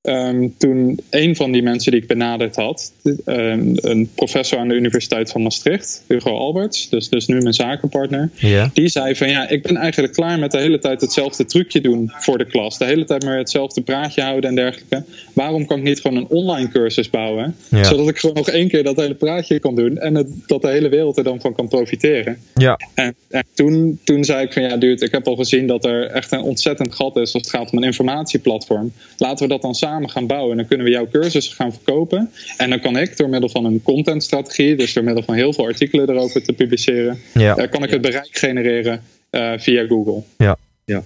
ehm, 0.05 0.47
toen 0.57 0.99
een 1.09 1.35
van 1.35 1.51
die 1.51 1.63
mensen 1.63 1.91
die 1.91 2.01
ik 2.01 2.07
benaderd 2.07 2.55
had, 2.55 2.93
ehm, 3.25 3.75
een 3.75 4.09
professor 4.15 4.59
aan 4.59 4.67
de 4.67 4.75
Universiteit 4.75 5.31
van 5.31 5.41
Maastricht, 5.41 6.03
Hugo 6.07 6.37
Alberts, 6.37 6.89
dus, 6.89 7.09
dus 7.09 7.27
nu 7.27 7.41
mijn 7.41 7.53
zakenpartner, 7.53 8.29
die 8.73 8.87
zei 8.87 9.15
van 9.15 9.29
ja, 9.29 9.49
ik 9.49 9.63
ben 9.63 9.75
eigenlijk 9.75 10.13
klaar 10.13 10.39
met 10.39 10.51
de 10.51 10.57
hele 10.57 10.79
tijd 10.79 11.01
hetzelfde 11.01 11.45
trucje 11.45 11.81
doen 11.81 12.11
voor 12.15 12.37
de 12.37 12.45
klas. 12.45 12.77
De 12.77 12.85
hele 12.85 13.05
tijd 13.05 13.23
maar 13.23 13.37
hetzelfde 13.37 13.81
praatje 13.81 14.21
houden 14.21 14.49
en 14.49 14.55
dergelijke. 14.55 15.03
Waarom 15.33 15.65
kan 15.65 15.77
ik 15.77 15.83
niet 15.83 16.01
gewoon 16.01 16.17
een 16.17 16.27
online 16.27 16.69
cursus 16.69 17.09
bouwen? 17.09 17.55
Zodat 17.81 18.09
ik 18.09 18.17
gewoon 18.17 18.35
nog 18.35 18.49
één 18.49 18.67
keer 18.67 18.83
dat 18.83 18.95
hele 18.95 19.13
praatje 19.13 19.59
kan 19.59 19.75
doen 19.75 19.97
en 19.97 20.15
het, 20.15 20.27
dat 20.45 20.61
de 20.61 20.67
hele 20.67 20.89
wereld 20.89 21.17
er 21.17 21.23
dan 21.23 21.41
van 21.41 21.53
kan 21.55 21.67
profiteren. 21.67 22.37
Ja. 22.53 22.79
En, 22.93 23.15
en 23.29 23.43
toen, 23.53 23.99
toen 24.03 24.23
zei 24.23 24.45
ik 24.45 24.53
van 24.53 24.63
ja, 24.63 24.77
dude, 24.77 25.05
ik 25.05 25.11
heb 25.11 25.27
al 25.27 25.35
gezien 25.35 25.67
dat 25.67 25.85
er 25.85 26.05
echt 26.05 26.31
een 26.31 26.41
ontzettend 26.41 26.95
gat 26.95 27.15
is 27.15 27.33
als 27.33 27.43
het 27.43 27.49
gaat 27.49 27.71
om 27.71 27.77
een 27.77 27.83
informatieplatform. 27.83 28.91
Laten 29.17 29.47
we 29.47 29.53
dat 29.53 29.61
dan 29.61 29.75
samen 29.75 29.94
gaan 30.03 30.27
bouwen. 30.27 30.51
En 30.51 30.57
dan 30.57 30.67
kunnen 30.67 30.85
we 30.85 30.91
jouw 30.91 31.07
cursussen 31.11 31.55
gaan 31.55 31.73
verkopen. 31.73 32.31
En 32.57 32.69
dan 32.69 32.79
kan 32.79 32.97
ik 32.97 33.17
door 33.17 33.29
middel 33.29 33.49
van 33.49 33.65
een 33.65 33.81
contentstrategie, 33.83 34.75
dus 34.75 34.93
door 34.93 35.03
middel 35.03 35.23
van 35.23 35.35
heel 35.35 35.53
veel 35.53 35.65
artikelen 35.65 36.09
erover 36.09 36.43
te 36.43 36.53
publiceren, 36.53 37.19
Ja. 37.33 37.55
eh, 37.57 37.69
kan 37.71 37.83
ik 37.83 37.89
het 37.89 38.01
bereik 38.01 38.37
genereren 38.37 39.01
eh, 39.29 39.51
via 39.57 39.85
Google. 39.87 40.21
Ja. 40.37 40.57
Ja. 40.85 41.03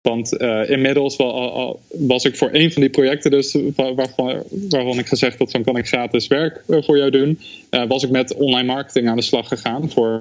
Want 0.00 0.36
eh, 0.36 0.70
inmiddels 0.70 1.16
wa- 1.16 1.24
al- 1.24 1.52
al- 1.52 1.80
was 1.88 2.24
ik 2.24 2.36
voor 2.36 2.48
een 2.52 2.72
van 2.72 2.82
die 2.82 2.90
projecten, 2.90 3.30
dus 3.30 3.56
wa- 3.76 3.94
waarvan, 3.94 4.42
waarvan 4.50 4.98
ik 4.98 5.06
gezegd 5.06 5.38
had: 5.38 5.50
van 5.50 5.64
kan 5.64 5.76
ik 5.76 5.86
gratis 5.86 6.26
werk 6.26 6.62
voor 6.68 6.96
jou 6.98 7.10
doen, 7.10 7.40
eh, 7.70 7.86
was 7.88 8.02
ik 8.04 8.10
met 8.10 8.34
online 8.34 8.66
marketing 8.72 9.08
aan 9.08 9.16
de 9.16 9.22
slag 9.22 9.48
gegaan 9.48 9.90
voor 9.90 10.20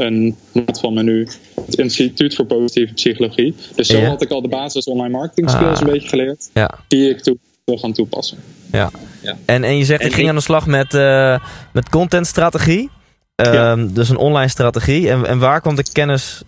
een 0.00 0.36
maat 0.52 0.80
van 0.80 0.94
me 0.94 1.02
nu, 1.02 1.28
het 1.66 1.78
Instituut 1.78 2.34
voor 2.34 2.44
Positieve 2.46 2.92
Psychologie. 2.94 3.54
Dus 3.76 3.86
zo 3.88 3.98
Ja. 3.98 4.08
had 4.08 4.22
ik 4.22 4.30
al 4.30 4.42
de 4.42 4.48
basis 4.48 4.84
online 4.84 5.16
marketing 5.16 5.50
skills 5.50 5.78
Ah. 5.80 5.80
een 5.86 5.92
beetje 5.92 6.08
geleerd, 6.08 6.50
Ja. 6.54 6.78
die 6.88 7.10
ik 7.10 7.20
toen 7.20 7.38
wil 7.64 7.76
gaan 7.78 7.92
toepassen. 7.92 8.38
Ja. 8.72 8.90
Ja. 9.22 9.36
En, 9.44 9.64
en 9.64 9.76
je 9.76 9.84
zegt, 9.84 10.00
En 10.00 10.06
ik 10.06 10.12
ging 10.12 10.24
ik- 10.24 10.30
aan 10.30 10.36
de 10.38 10.42
slag 10.42 10.66
met, 10.66 10.94
eh 10.94 11.38
met 11.72 11.88
contentstrategie. 11.88 12.90
Ehm, 13.34 13.54
Ja. 13.54 13.76
Dus 13.76 14.08
een 14.08 14.16
online 14.16 14.48
strategie. 14.50 15.10
En, 15.10 15.26
en 15.26 15.38
waar 15.38 15.60
kwam 15.60 15.74
de 15.76 15.84
kennis 15.92 16.42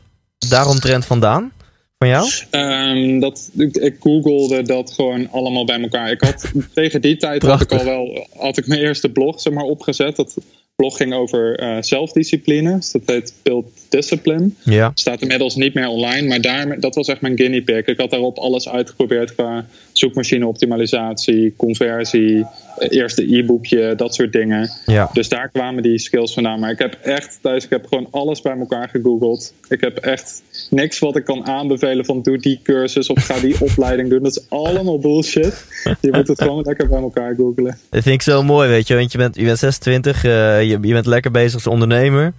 daaromtrent 0.49 1.05
vandaan? 1.05 1.53
Van 1.99 2.09
jou? 2.11 2.31
Ehm, 2.51 3.21
dat, 3.21 3.51
ik, 3.57 3.77
ik 3.77 3.97
googelde 4.01 4.63
dat 4.63 4.93
gewoon 4.93 5.31
allemaal 5.31 5.65
bij 5.65 5.81
elkaar. 5.81 6.11
Ik 6.11 6.21
had, 6.21 6.53
tegen 6.75 7.01
die 7.01 7.17
tijd 7.17 7.43
had 7.43 7.61
ik 7.61 7.73
al 7.73 7.85
wel 7.85 8.27
had 8.39 8.57
ik 8.59 8.67
mijn 8.67 8.81
eerste 8.81 9.09
blog 9.09 9.41
zeg 9.41 9.53
maar, 9.53 9.65
opgezet. 9.65 10.17
Dat 10.17 10.37
blog 10.75 10.97
ging 10.97 11.15
over 11.15 11.59
eh, 11.59 11.77
zelfdiscipline. 11.81 12.77
Dus 12.77 12.91
dat 12.91 13.03
heet 13.07 13.35
Build 13.43 13.82
Discipline. 13.93 14.51
Ja. 14.65 14.91
Staat 14.95 15.21
inmiddels 15.21 15.55
niet 15.55 15.75
meer 15.75 15.89
online, 15.89 16.29
maar 16.29 16.41
daar, 16.41 16.81
dat 16.81 16.95
was 16.95 17.07
echt 17.07 17.21
mijn 17.21 17.37
guinea 17.37 17.63
pig. 17.63 17.87
Ik 17.87 18.01
had 18.01 18.11
daarop 18.11 18.39
alles 18.39 18.69
uitgeprobeerd 18.69 19.35
qua 19.35 19.67
zoekmachine 19.93 20.47
optimalisatie, 20.47 21.55
conversie, 21.57 22.47
eh, 22.79 22.99
eerste 22.99 23.37
e-boekje, 23.37 23.95
dat 23.97 24.15
soort 24.15 24.33
dingen. 24.33 24.71
Ja. 24.87 25.11
Dus 25.13 25.29
daar 25.29 25.49
kwamen 25.49 25.83
die 25.83 25.99
skills 25.99 26.33
vandaan. 26.35 26.61
Maar 26.61 26.71
ik 26.71 26.79
heb 26.79 26.99
echt 27.03 27.39
thuis, 27.43 27.65
ik 27.65 27.71
heb 27.71 27.87
gewoon 27.87 28.09
alles 28.11 28.41
bij 28.41 28.59
elkaar 28.59 28.89
gegoogeld. 28.89 29.55
Ik 29.69 29.81
heb 29.81 29.97
echt 29.97 30.43
niks 30.71 30.99
wat 30.99 31.17
ik 31.17 31.25
kan 31.25 31.47
aanbevelen 31.47 32.05
van 32.05 32.23
doe 32.23 32.39
die 32.39 32.61
cursus 32.63 33.09
of 33.09 33.25
ga 33.25 33.41
die 33.41 33.61
opleiding 33.71 34.11
doen. 34.11 34.23
Dat 34.23 34.37
is 34.37 34.45
allemaal 34.49 34.99
bullshit. 34.99 35.65
Je 36.01 36.13
moet 36.13 36.29
het 36.29 36.43
gewoon 36.43 36.63
lekker 36.63 36.89
bij 36.89 37.01
elkaar 37.01 37.35
googlen. 37.35 37.79
Dat 37.91 38.03
vind 38.03 38.15
ik 38.15 38.23
zo 38.23 38.43
mooi, 38.43 38.69
weet 38.69 38.89
je. 38.89 38.95
Want 38.95 39.13
je 39.13 39.19
bent, 39.19 39.37
je 39.37 39.45
bent 39.45 39.59
26, 39.59 40.25
eh, 40.25 40.31
je, 40.63 40.79
je 40.83 40.93
bent 40.93 41.07
lekker 41.07 41.31
bezig 41.31 41.55
als 41.55 41.67
ondernemer. 41.67 42.33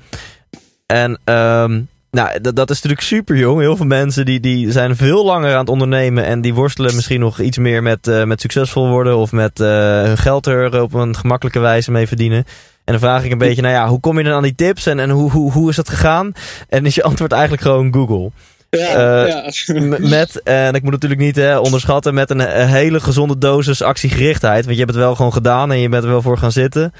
En 0.94 1.20
ehm, 1.24 1.82
nou, 2.12 2.42
dat, 2.42 2.56
dat 2.56 2.70
is 2.70 2.76
natuurlijk 2.76 3.02
super 3.02 3.38
jong. 3.38 3.60
Heel 3.60 3.76
veel 3.76 3.86
mensen 3.86 4.26
die, 4.26 4.40
die 4.40 4.72
zijn 4.72 4.96
veel 4.96 5.26
langer 5.26 5.54
aan 5.54 5.60
het 5.60 5.70
ondernemen. 5.70 6.26
En 6.26 6.42
die 6.42 6.54
worstelen 6.54 6.96
misschien 6.96 7.20
nog 7.20 7.40
iets 7.40 7.58
meer 7.58 7.84
met, 7.84 8.08
eh, 8.08 8.24
met 8.24 8.42
succesvol 8.42 8.90
worden. 8.90 9.18
Of 9.18 9.32
met 9.32 9.60
eh, 9.60 9.68
hun 10.04 10.18
geld 10.18 10.46
er 10.46 10.82
op 10.82 10.94
een 10.94 11.16
gemakkelijke 11.16 11.60
wijze 11.60 11.92
mee 11.92 12.08
verdienen. 12.08 12.46
En 12.84 12.94
dan 12.94 13.00
vraag 13.00 13.24
ik 13.24 13.32
een 13.32 13.38
beetje, 13.38 13.62
nou 13.62 13.74
ja, 13.74 13.88
hoe 13.88 14.00
kom 14.00 14.18
je 14.18 14.24
dan 14.24 14.34
aan 14.34 14.44
die 14.44 14.56
tips? 14.56 14.86
En, 14.86 15.00
en 15.00 15.10
hoe, 15.10 15.32
hoe, 15.32 15.52
hoe 15.52 15.70
is 15.70 15.76
dat 15.76 15.90
gegaan? 15.90 16.32
En 16.70 16.86
is 16.86 16.96
je 16.96 17.04
antwoord 17.04 17.32
eigenlijk 17.32 17.62
gewoon 17.62 17.94
Google. 17.94 18.32
Ja, 18.70 19.24
Eh, 19.24 19.28
ja. 19.28 19.98
Met, 20.00 20.42
en 20.44 20.74
ik 20.74 20.84
moet 20.84 20.92
natuurlijk 20.92 21.22
niet 21.22 21.36
hè, 21.36 21.58
onderschatten, 21.58 22.14
met 22.14 22.30
een, 22.30 22.60
een 22.62 22.68
hele 22.68 23.00
gezonde 23.00 23.38
dosis 23.38 23.82
actiegerichtheid. 23.82 24.66
Want 24.66 24.78
je 24.78 24.84
hebt 24.84 24.96
het 24.96 25.04
wel 25.04 25.16
gewoon 25.16 25.34
gedaan 25.34 25.72
en 25.72 25.80
je 25.80 25.90
bent 25.90 26.04
er 26.04 26.10
wel 26.10 26.22
voor 26.22 26.38
gaan 26.38 26.52
zitten. 26.52 26.94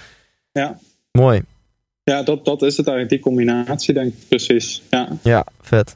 ja. 0.52 0.78
Mooi. 1.12 1.42
Ja 2.04 2.24
dat, 2.24 2.46
dat 2.46 2.62
is 2.62 2.78
het 2.78 2.88
eigenlijk, 2.88 3.10
die 3.10 3.34
combinatie 3.34 3.94
denk 3.94 4.14
ik 4.14 4.28
precies. 4.28 4.82
Ja. 4.90 5.08
Ja, 5.24 5.46
vet. 5.62 5.96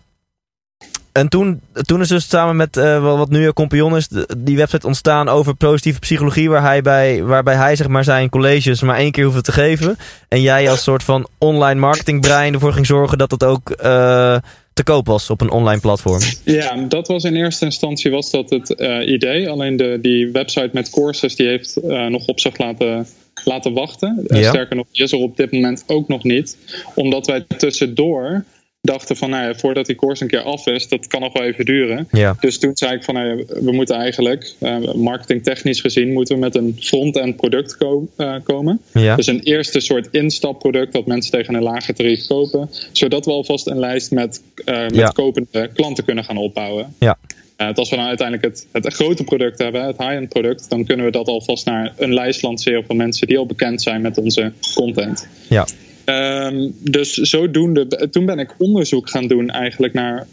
En 1.17 1.29
toen, 1.29 1.61
toen 1.73 2.01
is 2.01 2.07
dus 2.07 2.29
samen 2.29 2.55
met 2.55 2.77
eh, 2.77 3.17
wat 3.17 3.29
nu 3.29 3.41
jouw 3.41 3.53
compagnon 3.53 3.95
is, 3.95 4.07
die 4.37 4.57
website 4.57 4.87
ontstaan 4.87 5.29
over 5.29 5.55
positieve 5.55 5.99
psychologie, 5.99 6.49
waar 6.49 6.61
hij 6.61 6.81
bij, 6.81 7.23
waarbij 7.23 7.55
hij 7.55 7.75
zeg 7.75 7.87
maar 7.87 8.03
zijn 8.03 8.29
colleges 8.29 8.81
maar 8.81 8.97
één 8.97 9.11
keer 9.11 9.23
hoefde 9.23 9.41
te 9.41 9.51
geven. 9.51 9.97
En 10.27 10.41
jij 10.41 10.69
als 10.69 10.83
soort 10.83 11.03
van 11.03 11.27
online 11.37 11.79
marketingbrein 11.79 12.53
ervoor 12.53 12.73
ging 12.73 12.85
zorgen 12.85 13.17
dat 13.17 13.31
het 13.31 13.43
ook 13.43 13.69
eh, 13.69 14.37
te 14.73 14.83
koop 14.83 15.05
was 15.05 15.29
op 15.29 15.41
een 15.41 15.49
online 15.49 15.79
platform. 15.79 16.21
Ja, 16.43 16.75
dat 16.75 17.07
was 17.07 17.23
in 17.23 17.35
eerste 17.35 17.65
instantie 17.65 18.11
was 18.11 18.31
dat 18.31 18.49
het 18.49 18.75
eh, 18.75 19.09
idee. 19.09 19.49
Alleen 19.49 19.77
de, 19.77 19.97
die 20.01 20.31
website 20.31 20.69
met 20.73 20.89
courses 20.89 21.35
die 21.35 21.47
heeft 21.47 21.79
nog 22.09 22.27
op 22.27 22.39
zich 22.39 22.57
laten, 22.57 23.07
laten 23.43 23.73
wachten. 23.73 24.23
Eh, 24.27 24.41
Ja. 24.41 24.49
Sterker 24.49 24.75
nog, 24.75 24.85
is 24.91 25.11
er 25.11 25.17
op 25.19 25.37
dit 25.37 25.51
moment 25.51 25.83
ook 25.87 26.07
nog 26.07 26.23
niet. 26.23 26.57
Omdat 26.95 27.27
wij 27.27 27.45
tussendoor 27.57 28.43
dachten 28.81 29.15
van, 29.15 29.29
nou 29.29 29.47
ja, 29.47 29.55
voordat 29.55 29.85
die 29.85 29.95
course 29.95 30.23
een 30.23 30.29
keer 30.29 30.41
af 30.41 30.65
is, 30.67 30.87
dat 30.87 31.07
kan 31.07 31.21
nog 31.21 31.33
wel 31.33 31.43
even 31.43 31.65
duren. 31.65 32.07
Ja, 32.11 32.35
Dus 32.39 32.59
toen 32.59 32.71
zei 32.77 32.95
ik 32.95 33.03
van, 33.03 33.13
nou 33.13 33.27
ja, 33.27 33.43
we 33.61 33.71
moeten 33.71 33.95
eigenlijk, 33.95 34.53
eh, 34.59 34.77
marketingtechnisch 34.93 35.81
gezien, 35.81 36.13
moeten 36.13 36.35
we 36.35 36.41
met 36.41 36.55
een 36.55 36.75
front-end 36.79 37.35
product 37.35 37.77
ko- 37.77 38.07
eh, 38.17 38.35
komen. 38.43 38.81
ja, 38.93 39.15
Dus 39.15 39.27
een 39.27 39.39
eerste 39.43 39.79
soort 39.79 40.07
instapproduct 40.11 40.93
dat 40.93 41.05
mensen 41.05 41.31
tegen 41.31 41.53
een 41.53 41.63
lager 41.63 41.93
tarief 41.93 42.27
kopen. 42.27 42.69
Zodat 42.91 43.25
we 43.25 43.31
alvast 43.31 43.67
een 43.67 43.79
lijst 43.79 44.11
met, 44.11 44.41
eh, 44.65 44.87
met 44.87 45.13
kopende 45.13 45.69
klanten 45.73 46.03
kunnen 46.05 46.23
gaan 46.23 46.37
opbouwen. 46.37 46.95
ja, 46.99 47.17
Eh, 47.57 47.73
als 47.73 47.89
we 47.89 47.95
nou 47.95 48.07
uiteindelijk 48.07 48.47
het, 48.53 48.67
het 48.71 48.93
grote 48.93 49.23
product 49.23 49.59
hebben, 49.59 49.85
het 49.85 49.97
high-end 49.97 50.29
product, 50.29 50.69
dan 50.69 50.85
kunnen 50.85 51.05
we 51.05 51.11
dat 51.11 51.27
alvast 51.27 51.65
naar 51.65 51.93
een 51.97 52.13
lijst 52.13 52.41
lanceren 52.41 52.85
van 52.85 52.95
mensen 52.95 53.27
die 53.27 53.37
al 53.37 53.45
bekend 53.45 53.81
zijn 53.81 54.01
met 54.01 54.17
onze 54.17 54.51
content. 54.75 55.27
ja, 55.49 55.65
Ehm, 56.07 56.69
dus 56.79 57.13
zodoende, 57.13 58.09
toen 58.11 58.25
ben 58.25 58.39
ik 58.39 58.55
onderzoek 58.57 59.09
gaan 59.09 59.27
doen 59.27 59.49
eigenlijk 59.49 59.93
naar 59.93 60.27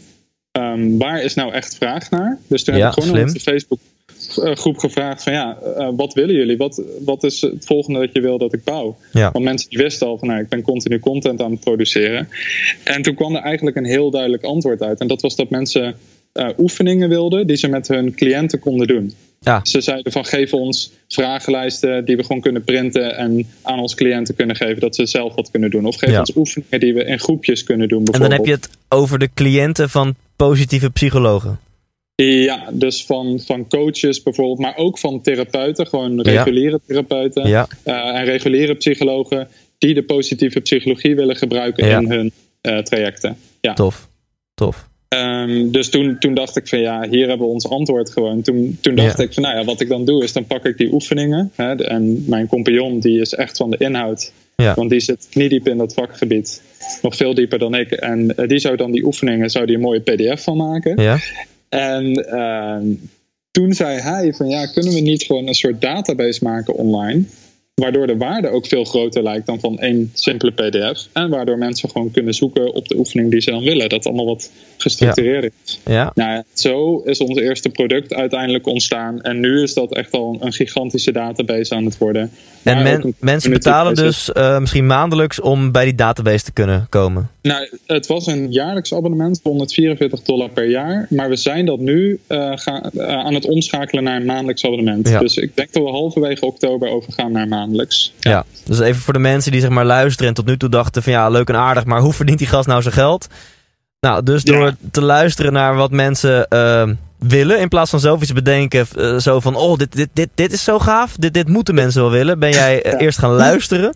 ehm, 0.51 0.97
waar 0.97 1.23
is 1.23 1.33
nou 1.33 1.53
echt 1.53 1.75
vraag 1.75 2.09
naar. 2.09 2.39
Dus 2.47 2.63
toen 2.63 2.75
Ja, 2.75 2.81
heb 2.81 2.89
ik 2.89 3.03
gewoon 3.03 3.17
op 3.17 3.23
onze 3.23 3.39
Facebook 3.39 3.79
eh, 4.43 4.55
groep 4.55 4.77
gevraagd 4.77 5.23
van 5.23 5.33
ja, 5.33 5.57
eh, 5.77 5.89
wat 5.95 6.13
willen 6.13 6.35
jullie? 6.35 6.57
Wat, 6.57 6.81
wat 7.05 7.23
is 7.23 7.41
het 7.41 7.65
volgende 7.65 7.99
dat 7.99 8.09
je 8.13 8.21
wil 8.21 8.37
dat 8.37 8.53
ik 8.53 8.63
bouw? 8.63 8.97
ja, 9.11 9.31
Want 9.31 9.45
mensen 9.45 9.69
die 9.69 9.79
wisten 9.79 10.07
al 10.07 10.17
van 10.17 10.27
nou, 10.27 10.39
ik 10.39 10.49
ben 10.49 10.61
continu 10.61 10.99
content 10.99 11.41
aan 11.41 11.51
het 11.51 11.59
produceren. 11.59 12.29
En 12.83 13.01
toen 13.01 13.15
kwam 13.15 13.35
er 13.35 13.41
eigenlijk 13.41 13.77
een 13.77 13.85
heel 13.85 14.11
duidelijk 14.11 14.43
antwoord 14.43 14.81
uit. 14.81 14.99
En 14.99 15.07
dat 15.07 15.21
was 15.21 15.35
dat 15.35 15.49
mensen 15.49 15.95
eh, 16.35 16.49
oefeningen 16.57 17.09
wilden 17.09 17.47
die 17.47 17.55
ze 17.57 17.67
met 17.67 17.87
hun 17.87 18.15
cliënten 18.15 18.59
konden 18.59 18.87
doen. 18.87 19.13
ja, 19.39 19.59
Ze 19.63 19.81
zeiden 19.81 20.11
van 20.11 20.25
geef 20.25 20.53
ons 20.53 20.91
vragenlijsten 21.07 22.05
die 22.05 22.15
we 22.17 22.23
gewoon 22.23 22.41
kunnen 22.41 22.63
printen 22.63 23.17
en 23.17 23.47
aan 23.61 23.79
onze 23.79 23.95
cliënten 23.95 24.35
kunnen 24.35 24.55
geven 24.55 24.79
dat 24.79 24.95
ze 24.95 25.05
zelf 25.05 25.35
wat 25.35 25.51
kunnen 25.51 25.69
doen. 25.69 25.85
Of 25.85 25.95
geef 25.95 26.09
Ja. 26.09 26.19
ons 26.19 26.35
oefeningen 26.35 26.79
die 26.79 26.93
we 26.93 27.03
in 27.05 27.19
groepjes 27.19 27.63
kunnen 27.63 27.87
doen. 27.87 28.05
En 28.05 28.19
dan 28.19 28.31
heb 28.31 28.45
je 28.45 28.51
het 28.51 28.69
over 28.89 29.19
de 29.19 29.29
cliënten 29.33 29.89
van 29.89 30.15
positieve 30.35 30.89
psychologen. 30.89 31.59
Ja, 32.15 32.69
dus 32.73 33.05
van, 33.05 33.39
van 33.45 33.67
coaches 33.67 34.23
bijvoorbeeld, 34.23 34.59
maar 34.59 34.75
ook 34.77 34.99
van 34.99 35.21
therapeuten, 35.21 35.87
gewoon 35.87 36.21
reguliere 36.21 36.79
therapeuten 36.87 37.47
Ja, 37.47 37.67
eh, 37.83 37.93
en 38.19 38.25
reguliere 38.25 38.75
psychologen 38.75 39.47
die 39.77 39.93
de 39.93 40.03
positieve 40.03 40.59
psychologie 40.59 41.15
willen 41.15 41.35
gebruiken 41.35 41.89
in 41.89 42.11
hun 42.11 42.31
eh, 42.61 42.77
trajecten. 42.77 43.37
Ja. 43.61 43.73
tof. 43.73 44.07
Tof. 44.53 44.87
Ehm, 45.15 45.71
dus 45.71 45.89
toen, 45.89 46.19
toen 46.19 46.33
dacht 46.33 46.55
ik 46.57 46.67
van 46.67 46.79
ja, 46.79 47.07
hier 47.09 47.27
hebben 47.27 47.47
we 47.47 47.53
ons 47.53 47.69
antwoord 47.69 48.11
gewoon. 48.11 48.41
Toen, 48.41 48.77
toen 48.81 48.95
dacht 48.95 49.17
Ja. 49.17 49.23
ik 49.23 49.33
van 49.33 49.43
nou 49.43 49.57
ja, 49.57 49.63
wat 49.63 49.81
ik 49.81 49.87
dan 49.87 50.05
doe 50.05 50.23
is 50.23 50.33
dan 50.33 50.45
pak 50.45 50.65
ik 50.65 50.77
die 50.77 50.93
oefeningen. 50.93 51.51
Hè, 51.55 51.75
en 51.83 52.23
mijn 52.27 52.47
compagnon 52.47 52.99
die 52.99 53.21
is 53.21 53.33
echt 53.33 53.57
van 53.57 53.69
de 53.71 53.77
inhoud. 53.77 54.31
Ja. 54.55 54.73
Want 54.73 54.89
die 54.89 54.99
zit 54.99 55.27
kniediep 55.29 55.67
in 55.67 55.77
dat 55.77 55.93
vakgebied. 55.93 56.61
Nog 57.01 57.15
veel 57.15 57.33
dieper 57.33 57.59
dan 57.59 57.75
ik. 57.75 57.91
En 57.91 58.35
eh, 58.35 58.47
die 58.47 58.59
zou 58.59 58.75
dan 58.75 58.91
die 58.91 59.05
oefeningen 59.05 59.49
zou 59.49 59.65
die 59.65 59.75
een 59.75 59.81
mooie 59.81 59.99
pdf 59.99 60.43
van 60.43 60.57
maken. 60.57 61.01
Ja, 61.01 61.17
En 61.69 62.27
ehm, 62.29 62.85
toen 63.51 63.73
zei 63.73 63.99
hij 63.99 64.33
van 64.33 64.47
ja, 64.47 64.65
kunnen 64.65 64.93
we 64.93 64.99
niet 64.99 65.23
gewoon 65.23 65.47
een 65.47 65.53
soort 65.53 65.81
database 65.81 66.43
maken 66.43 66.73
online? 66.73 67.23
Waardoor 67.81 68.07
de 68.07 68.17
waarde 68.17 68.49
ook 68.49 68.67
veel 68.67 68.85
groter 68.85 69.23
lijkt 69.23 69.45
dan 69.45 69.59
van 69.59 69.79
één 69.79 70.11
simpele 70.13 70.51
PDF. 70.51 71.07
En 71.13 71.29
waardoor 71.29 71.57
mensen 71.57 71.89
gewoon 71.89 72.11
kunnen 72.11 72.33
zoeken 72.33 72.73
op 72.73 72.87
de 72.87 72.97
oefening 72.97 73.31
die 73.31 73.41
ze 73.41 73.51
dan 73.51 73.63
willen. 73.63 73.89
Dat 73.89 74.05
allemaal 74.05 74.25
wat 74.25 74.51
gestructureerd 74.77 75.51
is. 75.65 75.79
Ja. 75.85 76.11
Nou 76.15 76.31
ja, 76.31 76.43
zo 76.53 77.01
is 77.05 77.19
ons 77.19 77.39
eerste 77.39 77.69
product 77.69 78.13
uiteindelijk 78.13 78.67
ontstaan. 78.67 79.21
En 79.21 79.39
nu 79.39 79.61
is 79.61 79.73
dat 79.73 79.93
echt 79.93 80.11
al 80.11 80.37
een 80.39 80.53
gigantische 80.53 81.11
database 81.11 81.75
aan 81.75 81.85
het 81.85 81.97
worden. 81.97 82.31
En 82.63 82.83
men- 82.83 83.15
mensen 83.19 83.51
betalen 83.51 83.95
dus 83.95 84.31
eh, 84.31 84.59
misschien 84.59 84.85
maandelijks 84.85 85.41
om 85.41 85.71
bij 85.71 85.83
die 85.83 85.95
database 85.95 86.43
te 86.43 86.53
kunnen 86.53 86.87
komen. 86.89 87.29
Nou, 87.41 87.69
het 87.85 88.07
was 88.07 88.27
een 88.27 88.51
jaarlijks 88.51 88.93
abonnement, 88.93 89.39
144 89.43 90.21
dollar 90.21 90.49
per 90.49 90.69
jaar. 90.69 91.07
Maar 91.09 91.29
we 91.29 91.35
zijn 91.35 91.65
dat 91.65 91.79
nu 91.79 92.19
eh, 92.27 92.51
gaan, 92.55 92.81
eh, 92.81 93.07
aan 93.07 93.33
het 93.33 93.45
omschakelen 93.45 94.03
naar 94.03 94.19
een 94.19 94.25
maandelijks 94.25 94.65
abonnement. 94.65 95.09
Ja. 95.09 95.19
Dus 95.19 95.37
ik 95.37 95.55
denk 95.55 95.73
dat 95.73 95.83
we 95.83 95.89
halverwege 95.89 96.45
oktober 96.45 96.89
overgaan 96.89 97.31
naar 97.31 97.47
maandelijks. 97.65 98.13
Ja. 98.19 98.43
Dus 98.65 98.79
even 98.79 99.01
voor 99.01 99.13
de 99.13 99.19
mensen 99.19 99.51
die 99.51 99.61
zeg 99.61 99.69
maar 99.69 99.85
luisteren 99.85 100.27
en 100.27 100.33
tot 100.33 100.45
nu 100.45 100.57
toe 100.57 100.69
dachten 100.69 101.03
van 101.03 101.11
ja, 101.13 101.29
leuk 101.29 101.49
en 101.49 101.55
aardig, 101.55 101.85
maar 101.85 101.99
hoe 101.99 102.13
verdient 102.13 102.37
die 102.39 102.47
gast 102.47 102.67
nou 102.67 102.81
zijn 102.81 102.93
geld? 102.93 103.27
Nou, 103.99 104.23
dus 104.23 104.41
Ja. 104.43 104.51
door 104.53 104.73
te 104.91 105.01
luisteren 105.01 105.53
naar 105.53 105.75
wat 105.75 105.91
mensen 105.91 106.47
eh, 106.47 106.89
willen, 107.19 107.59
in 107.59 107.67
plaats 107.67 107.89
van 107.89 107.99
zelf 107.99 108.21
iets 108.21 108.33
bedenken, 108.33 108.87
eh, 108.97 109.17
zo 109.17 109.39
van 109.39 109.55
oh, 109.55 109.77
dit, 109.77 109.91
dit, 109.95 110.09
dit, 110.13 110.29
dit 110.35 110.53
is 110.53 110.63
zo 110.63 110.79
gaaf, 110.79 111.15
dit, 111.17 111.33
dit 111.33 111.47
moeten 111.47 111.75
mensen 111.75 112.01
wel 112.01 112.11
willen, 112.11 112.39
ben 112.39 112.51
jij 112.51 112.81
eh, 112.81 112.91
Ja. 112.91 112.97
eerst 112.97 113.17
gaan 113.19 113.31
luisteren. 113.31 113.93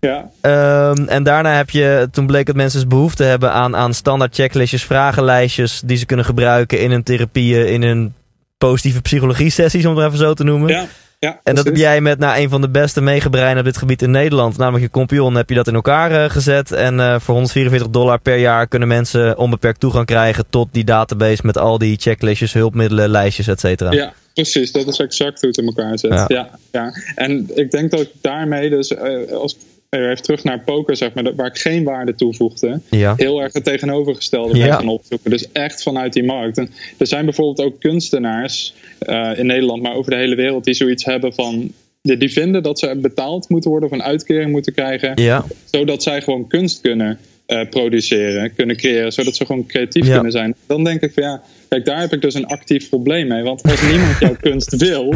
Ja, 0.00 0.30
Ehm, 0.40 1.04
en 1.08 1.22
daarna 1.22 1.52
heb 1.56 1.70
je, 1.70 2.08
toen 2.12 2.26
bleek 2.26 2.46
dat 2.46 2.54
mensen 2.56 2.80
dus 2.80 2.88
behoefte 2.88 3.24
hebben 3.24 3.52
aan, 3.52 3.76
aan 3.76 3.94
standaard 3.94 4.34
checklistjes, 4.34 4.84
vragenlijstjes 4.84 5.82
die 5.84 5.96
ze 5.96 6.06
kunnen 6.06 6.24
gebruiken 6.24 6.80
in 6.80 6.90
hun 6.90 7.02
therapieën, 7.02 7.68
in 7.68 7.82
hun 7.82 8.14
positieve 8.58 9.00
psychologie 9.00 9.50
sessies, 9.50 9.86
om 9.86 9.96
het 9.96 10.06
even 10.06 10.18
zo 10.18 10.34
te 10.34 10.44
noemen. 10.44 10.68
ja, 10.68 10.86
ja. 11.22 11.40
En 11.42 11.54
dat 11.54 11.64
heb 11.64 11.76
jij 11.76 12.00
met 12.00 12.18
nou, 12.18 12.40
een 12.40 12.48
van 12.48 12.60
de 12.60 12.68
beste 12.68 13.00
meegebreinen 13.00 13.58
op 13.58 13.64
dit 13.64 13.76
gebied 13.76 14.02
in 14.02 14.10
Nederland, 14.10 14.56
namelijk 14.56 14.84
je 14.84 14.90
Compion, 14.90 15.34
heb 15.34 15.48
je 15.48 15.54
dat 15.54 15.68
in 15.68 15.74
elkaar 15.74 16.10
eh, 16.10 16.30
gezet. 16.30 16.72
En 16.72 17.00
eh, 17.00 17.20
voor 17.20 17.34
144 17.34 17.90
dollar 17.90 18.20
per 18.20 18.36
jaar 18.36 18.66
kunnen 18.66 18.88
mensen 18.88 19.38
onbeperkt 19.38 19.80
toegang 19.80 20.06
krijgen 20.06 20.44
tot 20.50 20.68
die 20.72 20.84
database 20.84 21.42
met 21.44 21.58
al 21.58 21.78
die 21.78 21.96
checklistjes, 22.00 22.52
hulpmiddelen, 22.52 23.10
lijstjes, 23.10 23.46
et 23.46 23.60
cetera. 23.60 23.92
Ja, 23.92 24.12
precies. 24.34 24.72
Dat 24.72 24.86
is 24.86 24.98
exact 24.98 25.40
hoe 25.40 25.48
het 25.48 25.58
in 25.58 25.66
elkaar 25.66 25.98
zit. 25.98 26.12
Ja. 26.12 26.24
Ja. 26.28 26.50
Ja, 26.72 26.92
En 27.14 27.50
ik 27.54 27.70
denk 27.70 27.90
dat 27.90 28.00
ik 28.00 28.10
daarmee, 28.20 28.70
dus 28.70 28.94
eh, 28.94 29.32
als 29.32 29.56
even 30.00 30.22
terug 30.22 30.44
naar 30.44 30.60
poker, 30.60 30.96
zeg 30.96 31.14
maar, 31.14 31.34
waar 31.34 31.46
ik 31.46 31.58
geen 31.58 31.84
waarde 31.84 32.14
toevoegde, 32.14 32.80
Ja. 32.90 33.14
heel 33.16 33.42
erg 33.42 33.52
het 33.52 33.64
tegenovergestelde 33.64 34.58
Ja. 34.58 34.74
gaan 34.74 34.88
opzoeken. 34.88 35.30
Dus 35.30 35.52
echt 35.52 35.82
vanuit 35.82 36.12
die 36.12 36.24
markt. 36.24 36.58
En 36.58 36.70
er 36.98 37.06
zijn 37.06 37.24
bijvoorbeeld 37.24 37.66
ook 37.68 37.80
kunstenaars 37.80 38.74
eh, 38.98 39.30
in 39.36 39.46
Nederland, 39.46 39.82
maar 39.82 39.94
over 39.94 40.10
de 40.10 40.16
hele 40.16 40.34
wereld, 40.34 40.64
die 40.64 40.74
zoiets 40.74 41.04
hebben 41.04 41.34
van. 41.34 41.72
Die 42.02 42.32
vinden 42.32 42.62
dat 42.62 42.78
ze 42.78 42.96
betaald 42.96 43.48
moeten 43.48 43.70
worden 43.70 43.88
of 43.88 43.94
een 43.94 44.02
uitkering 44.02 44.50
moeten 44.50 44.72
krijgen, 44.74 45.12
Ja. 45.14 45.44
zodat 45.70 46.02
zij 46.02 46.22
gewoon 46.22 46.46
kunst 46.48 46.80
kunnen 46.80 47.18
eh, 47.46 47.68
produceren, 47.70 48.54
kunnen 48.54 48.76
creëren, 48.76 49.12
zodat 49.12 49.36
ze 49.36 49.46
gewoon 49.46 49.66
creatief 49.66 50.10
kunnen 50.12 50.32
zijn. 50.32 50.54
Dan 50.66 50.84
denk 50.84 51.00
ik 51.00 51.12
van 51.12 51.22
ja, 51.22 51.42
kijk, 51.72 51.84
daar 51.84 52.00
heb 52.00 52.12
ik 52.12 52.20
dus 52.20 52.34
een 52.34 52.46
actief 52.46 52.88
probleem 52.88 53.28
mee. 53.28 53.42
Want 53.42 53.62
als 53.62 53.82
niemand 53.82 54.18
jouw 54.18 54.36
kunst 54.50 54.76
wil, 54.76 55.14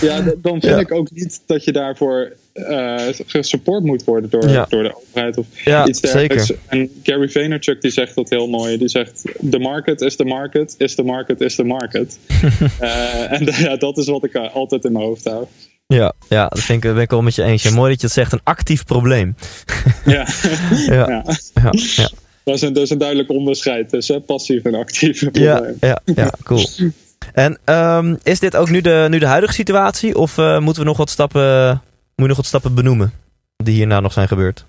ja, 0.00 0.20
dan 0.20 0.60
vind 0.60 0.64
Ja. 0.74 0.78
ik 0.78 0.92
ook 0.92 1.10
niet 1.10 1.42
dat 1.46 1.64
je 1.64 1.72
daarvoor 1.72 2.32
eh 2.52 2.96
gesupport 3.26 3.84
moet 3.84 4.04
worden 4.04 4.30
door, 4.30 4.48
Ja. 4.48 4.66
door 4.68 4.82
de 4.82 4.94
overheid 4.96 5.36
of 5.38 5.46
Ja, 5.64 5.86
iets 5.86 6.00
dergelijks. 6.00 6.46
zeker. 6.46 6.62
En 6.66 6.90
Gary 7.02 7.28
Vaynerchuk 7.28 7.80
die 7.82 7.90
zegt 7.90 8.14
dat 8.14 8.30
heel 8.30 8.48
mooi. 8.48 8.78
Die 8.78 8.88
zegt: 8.88 9.22
The 9.50 9.58
market 9.58 10.00
is 10.00 10.16
the 10.16 10.24
market, 10.24 10.74
is 10.78 10.94
the 10.94 11.02
market 11.02 11.40
is 11.40 11.54
the 11.54 11.64
market. 11.64 12.18
Eh, 12.80 13.32
en 13.32 13.44
ja, 13.64 13.76
dat 13.76 13.98
is 13.98 14.06
wat 14.06 14.24
ik 14.24 14.32
eh, 14.34 14.54
altijd 14.54 14.84
in 14.84 14.92
mijn 14.92 15.04
hoofd 15.04 15.24
hou. 15.24 15.44
Ja, 15.86 16.12
ja, 16.28 16.48
dat 16.48 16.60
vind 16.60 16.84
ik, 16.84 16.92
ben 16.94 17.02
ik 17.02 17.10
wel 17.10 17.22
met 17.22 17.34
je 17.34 17.42
eens. 17.42 17.62
Ja, 17.62 17.70
mooi 17.70 17.90
dat 17.90 18.00
je 18.00 18.06
het 18.06 18.14
zegt, 18.16 18.32
een 18.32 18.40
actief 18.44 18.84
probleem. 18.84 19.34
Ja. 20.04 20.26
Ja, 20.86 21.24
ja. 21.54 22.10
Dat, 22.44 22.54
is 22.54 22.62
een, 22.62 22.72
dat 22.72 22.82
is 22.82 22.90
een 22.90 22.98
duidelijk 22.98 23.30
onderscheid 23.30 23.88
tussen 23.88 24.24
passief 24.24 24.64
en 24.64 24.74
actief 24.74 25.20
Ja, 25.32 25.72
ja, 25.80 26.00
ja, 26.04 26.32
cool. 26.42 26.66
En 27.32 27.58
ehm, 27.64 28.16
is 28.22 28.38
dit 28.38 28.56
ook 28.56 28.70
nu 28.70 28.80
de, 28.80 29.06
nu 29.10 29.18
de 29.18 29.26
huidige 29.26 29.52
situatie? 29.52 30.16
Of 30.16 30.38
eh, 30.38 30.58
moeten 30.58 30.82
we 30.82 30.88
nog 30.88 30.96
wat 30.96 31.10
stappen, 31.10 31.70
moet 31.70 31.80
je 32.14 32.26
nog 32.26 32.36
wat 32.36 32.46
stappen 32.46 32.74
benoemen 32.74 33.12
die 33.56 33.74
hierna 33.74 34.00
nog 34.00 34.12
zijn 34.12 34.28
gebeurd? 34.28 34.64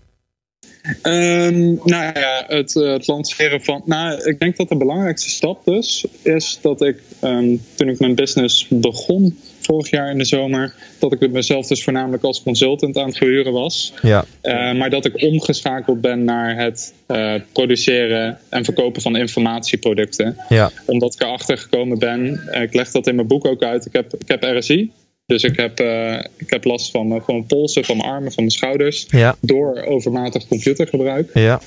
Ehm, 1.01 1.73
nou 1.83 2.19
ja, 2.19 2.43
het, 2.47 2.75
eh, 2.75 2.91
het 2.91 3.07
lanceren 3.07 3.61
van. 3.61 3.81
Nou, 3.85 4.29
ik 4.29 4.39
denk 4.39 4.57
dat 4.57 4.69
de 4.69 4.77
belangrijkste 4.77 5.29
stap 5.29 5.65
dus 5.65 6.05
is 6.21 6.59
dat 6.61 6.81
ik 6.81 7.01
ehm, 7.19 7.55
toen 7.75 7.89
ik 7.89 7.99
mijn 7.99 8.15
business 8.15 8.67
begon 8.69 9.39
vorig 9.61 9.89
jaar 9.89 10.11
in 10.11 10.17
de 10.17 10.25
zomer, 10.25 10.73
dat 10.99 11.11
ik 11.11 11.31
mezelf 11.31 11.67
dus 11.67 11.83
voornamelijk 11.83 12.23
als 12.23 12.43
consultant 12.43 12.97
aan 12.97 13.07
het 13.07 13.17
verhuren 13.17 13.53
was. 13.53 13.93
Ja, 14.01 14.25
Eh, 14.41 14.73
maar 14.73 14.89
dat 14.89 15.05
ik 15.05 15.21
omgeschakeld 15.21 16.01
ben 16.01 16.23
naar 16.23 16.57
het 16.57 16.93
eh, 17.05 17.33
produceren 17.51 18.37
en 18.49 18.63
verkopen 18.63 19.01
van 19.01 19.15
informatieproducten. 19.15 20.37
ja, 20.49 20.71
Omdat 20.85 21.13
ik 21.13 21.21
erachter 21.21 21.57
gekomen 21.57 21.99
ben, 21.99 22.47
eh, 22.51 22.61
ik 22.61 22.73
leg 22.73 22.91
dat 22.91 23.07
in 23.07 23.15
mijn 23.15 23.27
boek 23.27 23.45
ook 23.47 23.63
uit, 23.63 23.85
ik 23.85 23.93
heb, 23.93 24.13
ik 24.19 24.27
heb 24.27 24.43
RSI. 24.43 24.91
Dus 25.25 25.43
ik 25.43 25.55
heb, 25.55 25.79
ik 26.37 26.49
heb 26.49 26.63
last 26.63 26.91
van, 26.91 27.09
van 27.09 27.35
mijn 27.35 27.45
polsen, 27.45 27.85
van 27.85 27.97
mijn 27.97 28.09
armen, 28.09 28.31
van 28.31 28.43
mijn 28.43 28.55
schouders. 28.55 29.05
ja, 29.09 29.35
Door 29.41 29.83
overmatig 29.83 30.47
computergebruik. 30.47 31.29
ja, 31.33 31.61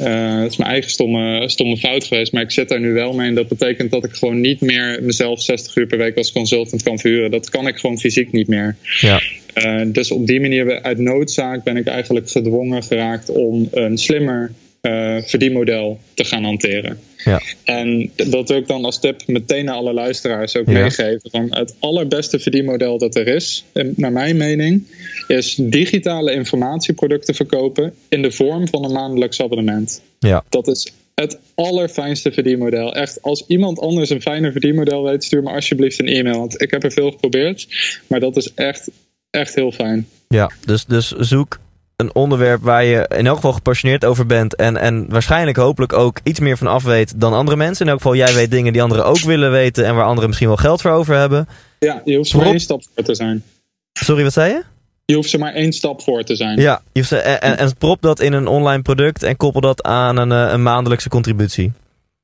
Eh, 0.00 0.40
dat 0.40 0.50
is 0.50 0.56
mijn 0.56 0.70
eigen 0.70 0.90
stomme, 0.90 1.48
stomme 1.48 1.76
fout 1.76 2.04
geweest, 2.04 2.32
maar 2.32 2.42
ik 2.42 2.50
zit 2.50 2.68
daar 2.68 2.80
nu 2.80 2.92
wel 2.92 3.12
mee. 3.12 3.28
En 3.28 3.34
dat 3.34 3.48
betekent 3.48 3.90
dat 3.90 4.04
ik 4.04 4.12
gewoon 4.12 4.40
niet 4.40 4.60
meer 4.60 4.98
mezelf 5.02 5.42
60 5.42 5.76
uur 5.76 5.86
per 5.86 5.98
week 5.98 6.16
als 6.16 6.32
consultant 6.32 6.82
kan 6.82 6.98
verhuren. 6.98 7.30
Dat 7.30 7.50
kan 7.50 7.66
ik 7.66 7.78
gewoon 7.78 7.98
fysiek 7.98 8.32
niet 8.32 8.48
meer. 8.48 8.76
ja, 9.00 9.20
Eh, 9.54 9.80
dus 9.86 10.10
op 10.10 10.26
die 10.26 10.40
manier, 10.40 10.82
uit 10.82 10.98
noodzaak, 10.98 11.64
ben 11.64 11.76
ik 11.76 11.86
eigenlijk 11.86 12.30
gedwongen 12.30 12.82
geraakt 12.82 13.30
om 13.30 13.68
een 13.70 13.98
slimmer 13.98 14.52
eh, 14.80 15.16
verdienmodel 15.22 15.98
te 16.14 16.24
gaan 16.24 16.44
hanteren. 16.44 16.98
ja, 17.24 17.40
En 17.64 18.10
dat 18.16 18.48
wil 18.48 18.56
ik 18.58 18.66
dan 18.66 18.84
als 18.84 19.00
tip 19.00 19.26
meteen 19.26 19.64
naar 19.64 19.74
alle 19.74 19.92
luisteraars 19.92 20.56
ook 20.56 20.66
Ja. 20.66 20.72
meegeven. 20.72 21.30
Van 21.30 21.46
het 21.50 21.74
allerbeste 21.78 22.38
verdienmodel 22.38 22.98
dat 22.98 23.16
er 23.16 23.26
is, 23.26 23.64
en 23.72 23.92
naar 23.96 24.12
mijn 24.12 24.36
mening, 24.36 24.84
is 25.28 25.54
digitale 25.60 26.32
informatieproducten 26.32 27.34
verkopen 27.34 27.94
in 28.08 28.22
de 28.22 28.32
vorm 28.32 28.68
van 28.68 28.84
een 28.84 28.92
maandelijks 28.92 29.40
abonnement. 29.42 30.02
ja. 30.18 30.44
Dat 30.48 30.68
is 30.68 30.92
het 31.14 31.38
allerfijnste 31.54 32.32
verdienmodel. 32.32 32.94
Echt, 32.94 33.22
als 33.22 33.44
iemand 33.46 33.78
anders 33.80 34.10
een 34.10 34.22
fijner 34.22 34.52
verdienmodel 34.52 35.02
weet, 35.02 35.24
stuur 35.24 35.42
me 35.42 35.50
alsjeblieft 35.50 35.98
een 36.00 36.08
e-mail. 36.08 36.38
Want 36.38 36.62
ik 36.62 36.70
heb 36.70 36.84
er 36.84 36.92
veel 36.92 37.10
geprobeerd, 37.10 37.66
maar 38.06 38.20
dat 38.20 38.36
is 38.36 38.54
echt, 38.54 38.88
echt 39.30 39.54
heel 39.54 39.72
fijn. 39.72 40.06
ja. 40.28 40.50
Dus, 40.66 40.84
dus 40.84 41.08
zoek 41.10 41.58
een 42.00 42.14
onderwerp 42.14 42.62
waar 42.62 42.84
je 42.84 43.10
in 43.16 43.26
elk 43.26 43.36
geval 43.36 43.52
gepassioneerd 43.52 44.04
over 44.04 44.26
bent 44.26 44.54
en, 44.56 44.76
en 44.76 45.06
waarschijnlijk 45.08 45.56
hopelijk 45.56 45.92
ook 45.92 46.20
iets 46.22 46.40
meer 46.40 46.56
van 46.56 46.66
af 46.66 46.82
weet 46.82 47.20
dan 47.20 47.32
andere 47.32 47.56
mensen. 47.56 47.84
In 47.84 47.90
elk 47.90 48.00
geval, 48.00 48.16
jij 48.16 48.34
weet 48.34 48.50
dingen 48.50 48.72
die 48.72 48.82
anderen 48.82 49.04
ook 49.04 49.18
willen 49.20 49.50
weten 49.50 49.86
en 49.86 49.94
waar 49.94 50.04
anderen 50.04 50.26
misschien 50.26 50.48
wel 50.48 50.56
geld 50.56 50.80
voor 50.80 50.90
over 50.90 51.16
hebben. 51.16 51.48
Ja, 51.78 52.02
je 52.04 52.16
hoeft 52.16 52.30
er 52.32 52.36
maar 52.38 52.46
één 52.46 52.60
stap 52.60 52.82
voor 52.94 53.04
te 53.04 53.14
zijn. 53.14 53.44
Sorry, 53.92 54.22
wat 54.22 54.32
zei 54.32 54.52
je? 54.52 54.62
Je 55.04 55.14
hoeft 55.14 55.32
er 55.32 55.38
maar 55.38 55.52
één 55.54 55.72
stap 55.72 56.02
voor 56.02 56.22
te 56.24 56.36
zijn. 56.36 56.60
Ja, 56.60 56.82
je 56.92 57.00
hoeft- 57.00 57.12
en, 57.12 57.40
en, 57.40 57.58
en 57.58 57.76
prop 57.76 58.02
dat 58.02 58.20
in 58.20 58.32
een 58.32 58.46
online 58.46 58.82
product 58.82 59.22
en 59.22 59.36
koppel 59.36 59.60
dat 59.60 59.82
aan 59.82 60.16
een, 60.16 60.32
eh, 60.32 60.52
een 60.52 60.62
maandelijkse 60.62 61.08
contributie. 61.08 61.72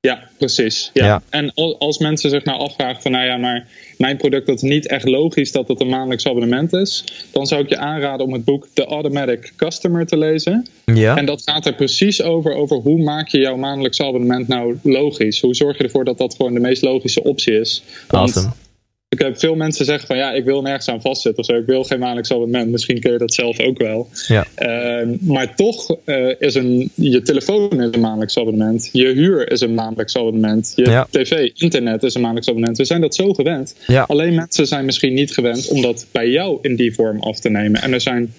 Ja, 0.06 0.22
precies. 0.38 0.90
Ja. 0.92 1.04
Ja. 1.04 1.22
En 1.30 1.52
al- 1.54 1.78
als 1.78 1.98
mensen 1.98 2.30
zich 2.30 2.44
nou 2.44 2.58
afvragen 2.60 3.02
van, 3.02 3.10
nou 3.12 3.24
ja, 3.26 3.36
maar 3.36 3.66
mijn 3.98 4.16
product 4.16 4.46
dat 4.46 4.56
is 4.56 4.62
niet 4.62 4.86
echt 4.86 5.04
logisch 5.08 5.52
dat 5.52 5.68
het 5.68 5.80
een 5.80 5.88
maandelijks 5.88 6.26
abonnement 6.26 6.72
is, 6.72 7.04
dan 7.32 7.46
zou 7.46 7.62
ik 7.62 7.68
je 7.68 7.76
aanraden 7.76 8.26
om 8.26 8.32
het 8.32 8.44
boek 8.44 8.66
The 8.72 8.84
Automatic 8.84 9.52
Customer 9.56 10.06
te 10.06 10.18
lezen. 10.18 10.66
Ja, 10.84 11.16
En 11.16 11.26
dat 11.26 11.42
gaat 11.44 11.66
er 11.66 11.74
precies 11.74 12.22
over, 12.22 12.54
over 12.54 12.76
hoe 12.76 13.02
maak 13.02 13.28
je 13.28 13.38
jouw 13.38 13.56
maandelijks 13.56 14.00
abonnement 14.00 14.48
nou 14.48 14.78
logisch? 14.82 15.40
Hoe 15.40 15.54
zorg 15.54 15.78
je 15.78 15.84
ervoor 15.84 16.04
dat 16.04 16.18
dat 16.18 16.34
gewoon 16.34 16.54
de 16.54 16.60
meest 16.60 16.82
logische 16.82 17.22
optie 17.22 17.60
is? 17.60 17.82
Want 18.08 18.36
awesome. 18.36 18.52
Ik 19.08 19.18
heb 19.18 19.38
veel 19.38 19.54
mensen 19.54 19.84
zeggen 19.84 20.06
van 20.06 20.16
ja, 20.16 20.32
ik 20.32 20.44
wil 20.44 20.62
nergens 20.62 20.88
aan 20.88 21.00
vastzitten 21.00 21.42
of 21.42 21.48
zo. 21.48 21.56
Ik 21.56 21.66
wil 21.66 21.84
geen 21.84 21.98
maandelijks 21.98 22.32
abonnement. 22.32 22.70
Misschien 22.70 23.00
kun 23.00 23.12
je 23.12 23.18
dat 23.18 23.34
zelf 23.34 23.60
ook 23.60 23.78
wel. 23.78 24.08
Ja. 24.26 24.46
Ehm, 24.54 25.08
maar 25.20 25.54
toch 25.54 25.96
eh, 26.04 26.30
is 26.38 26.54
een, 26.54 26.90
je 26.94 27.22
telefoon 27.22 27.80
is 27.82 27.88
een 27.92 28.00
maandelijks 28.00 28.38
abonnement. 28.38 28.88
Je 28.92 29.06
huur 29.06 29.50
is 29.50 29.60
een 29.60 29.74
maandelijks 29.74 30.16
abonnement. 30.16 30.72
Je 30.76 30.90
Ja. 30.90 31.06
tv, 31.10 31.50
internet 31.54 32.02
is 32.02 32.14
een 32.14 32.20
maandelijks 32.20 32.48
abonnement. 32.48 32.78
We 32.78 32.84
zijn 32.84 33.00
dat 33.00 33.14
zo 33.14 33.32
gewend. 33.32 33.74
Ja. 33.86 34.02
Alleen 34.02 34.34
mensen 34.34 34.66
zijn 34.66 34.84
misschien 34.84 35.14
niet 35.14 35.32
gewend 35.32 35.68
om 35.68 35.82
dat 35.82 36.06
bij 36.12 36.28
jou 36.28 36.58
in 36.62 36.76
die 36.76 36.94
vorm 36.94 37.20
af 37.20 37.40
te 37.40 37.50
nemen. 37.50 37.82
En 37.82 37.92
er 37.92 38.00
zijn 38.00 38.32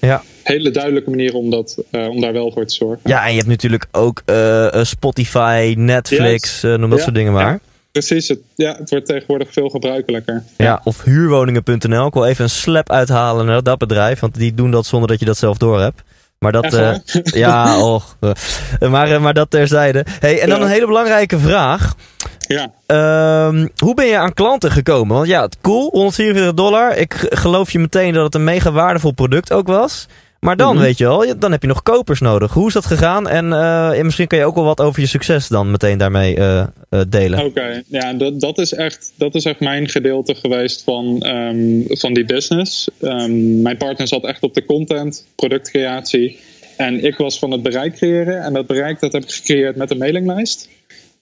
hele 0.43 0.71
duidelijke 0.71 1.09
manieren 1.09 1.39
om, 1.39 1.49
dat, 1.49 1.83
eh, 1.91 2.07
om 2.07 2.21
daar 2.21 2.33
wel 2.33 2.51
voor 2.51 2.65
te 2.65 2.73
zorgen. 2.73 3.09
ja, 3.09 3.23
en 3.25 3.29
je 3.29 3.37
hebt 3.37 3.49
natuurlijk 3.49 3.87
ook 3.91 4.21
eh, 4.25 4.83
Spotify, 4.83 5.73
Netflix, 5.77 6.61
noem 6.61 6.89
dat 6.89 7.01
soort 7.01 7.15
dingen 7.15 7.33
maar. 7.33 7.59
Precies, 7.97 8.27
het, 8.27 8.39
ja, 8.55 8.75
het 8.77 8.89
wordt 8.89 9.05
tegenwoordig 9.05 9.53
veel 9.53 9.69
gebruikelijker. 9.69 10.43
Ja, 10.57 10.81
of 10.83 11.03
huurwoningen.nl. 11.03 12.07
Ik 12.07 12.13
wil 12.13 12.25
even 12.25 12.43
een 12.43 12.49
slap 12.49 12.91
uithalen 12.91 13.45
naar 13.45 13.63
dat 13.63 13.77
bedrijf, 13.77 14.19
want 14.19 14.35
die 14.35 14.53
doen 14.53 14.71
dat 14.71 14.85
zonder 14.85 15.09
dat 15.09 15.19
je 15.19 15.25
dat 15.25 15.37
zelf 15.37 15.57
door 15.57 15.81
hebt. 15.81 16.01
Maar 16.39 16.51
dat, 16.51 16.63
eh, 16.63 16.71
waar? 16.71 17.01
ja, 17.23 17.79
och. 17.93 18.17
eh, 18.19 18.89
maar, 18.89 19.11
eh, 19.11 19.21
maar 19.21 19.33
dat 19.33 19.49
terzijde. 19.51 20.05
Hey, 20.19 20.41
en 20.41 20.49
dan 20.49 20.61
een 20.61 20.67
hele 20.67 20.85
belangrijke 20.85 21.39
vraag. 21.39 21.95
Ja. 22.39 22.71
Ehm, 22.85 23.67
hoe 23.77 23.93
ben 23.93 24.05
je 24.05 24.17
aan 24.17 24.33
klanten 24.33 24.71
gekomen? 24.71 25.15
Want 25.15 25.27
ja, 25.27 25.49
cool, 25.61 25.89
144 25.91 26.53
dollar. 26.53 26.97
Ik 26.97 27.27
geloof 27.29 27.71
je 27.71 27.79
meteen 27.79 28.13
dat 28.13 28.23
het 28.23 28.35
een 28.35 28.43
mega 28.43 28.71
waardevol 28.71 29.11
product 29.11 29.53
ook 29.53 29.67
was. 29.67 30.07
Maar 30.39 30.57
dan, 30.57 30.75
Mhm. 30.75 30.83
weet 30.83 30.97
je 30.97 31.03
wel, 31.03 31.39
dan 31.39 31.51
heb 31.51 31.61
je 31.61 31.67
nog 31.67 31.83
kopers 31.83 32.19
nodig. 32.19 32.53
Hoe 32.53 32.67
is 32.67 32.73
dat 32.73 32.85
gegaan? 32.85 33.27
En 33.27 33.45
eh, 33.45 33.97
ja, 33.97 34.03
misschien 34.03 34.27
kan 34.27 34.39
je 34.39 34.45
ook 34.45 34.55
wel 34.55 34.63
wat 34.63 34.81
over 34.81 35.01
je 35.01 35.07
succes 35.07 35.47
dan 35.47 35.71
meteen 35.71 35.97
daarmee 35.97 36.35
eh, 36.35 36.59
eh, 36.89 37.01
delen. 37.09 37.45
Oké, 37.45 37.83
ja, 37.87 38.13
dat, 38.13 38.39
dat, 38.39 38.57
is 38.57 38.73
echt, 38.73 39.11
dat 39.15 39.35
is 39.35 39.45
echt 39.45 39.59
mijn 39.59 39.89
gedeelte 39.89 40.35
geweest 40.35 40.83
van, 40.83 41.21
ehm, 41.21 41.81
van 41.87 42.13
die 42.13 42.25
business. 42.25 42.87
Ehm, 43.01 43.61
mijn 43.61 43.77
partner 43.77 44.07
zat 44.07 44.23
echt 44.25 44.43
op 44.43 44.53
de 44.53 44.65
content, 44.65 45.25
productcreatie. 45.35 46.39
En 46.77 47.03
ik 47.03 47.17
was 47.17 47.39
van 47.39 47.51
het 47.51 47.63
bereik 47.63 47.93
creëren. 47.95 48.41
En 48.41 48.53
dat 48.53 48.67
bereik 48.67 48.99
dat 48.99 49.13
heb 49.13 49.23
ik 49.23 49.31
gecreëerd 49.31 49.75
met 49.75 49.91
een 49.91 49.97
mailinglijst. 49.97 50.69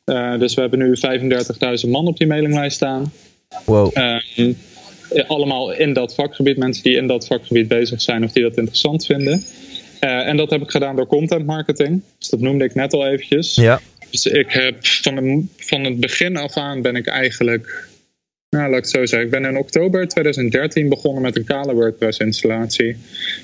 Eh, 0.03 0.39
dus 0.39 0.53
we 0.53 0.61
hebben 0.61 0.79
nu 0.79 0.97
35.000 0.97 1.91
man 1.91 2.07
op 2.07 2.17
die 2.17 2.27
mailinglijst 2.27 2.75
staan. 2.75 3.11
Wow. 3.65 3.89
Ehm, 3.93 4.51
allemaal 5.27 5.71
in 5.71 5.93
dat 5.93 6.15
vakgebied, 6.15 6.57
mensen 6.57 6.83
die 6.83 6.95
in 6.95 7.07
dat 7.07 7.27
vakgebied 7.27 7.67
bezig 7.67 8.01
zijn 8.01 8.23
of 8.23 8.31
die 8.31 8.43
dat 8.43 8.57
interessant 8.57 9.05
vinden. 9.05 9.43
Eh, 9.99 10.27
en 10.27 10.37
dat 10.37 10.49
heb 10.49 10.61
ik 10.61 10.69
gedaan 10.71 10.95
door 10.95 11.07
content 11.07 11.45
marketing. 11.45 12.01
Dus 12.19 12.29
dat 12.29 12.39
noemde 12.39 12.63
ik 12.65 12.75
net 12.75 12.93
al 12.93 13.07
eventjes. 13.07 13.55
Ja, 13.55 13.81
Dus 14.11 14.25
ik 14.25 14.51
heb 14.51 14.75
van, 14.85 15.15
de- 15.15 15.45
van 15.57 15.83
het 15.83 15.99
begin 15.99 16.37
af 16.37 16.57
aan 16.57 16.81
ben 16.81 16.95
ik 16.95 17.07
eigenlijk, 17.07 17.87
nou 18.49 18.63
laat 18.69 18.77
ik 18.77 18.83
het 18.83 18.89
zo 18.93 19.05
zeggen, 19.05 19.21
ik 19.21 19.29
ben 19.41 19.45
in 19.45 19.57
oktober 19.57 20.07
2013 20.07 20.89
begonnen 20.89 21.21
met 21.21 21.35
een 21.35 21.43
kale 21.45 21.73
WordPress 21.73 22.19
installatie. 22.19 22.95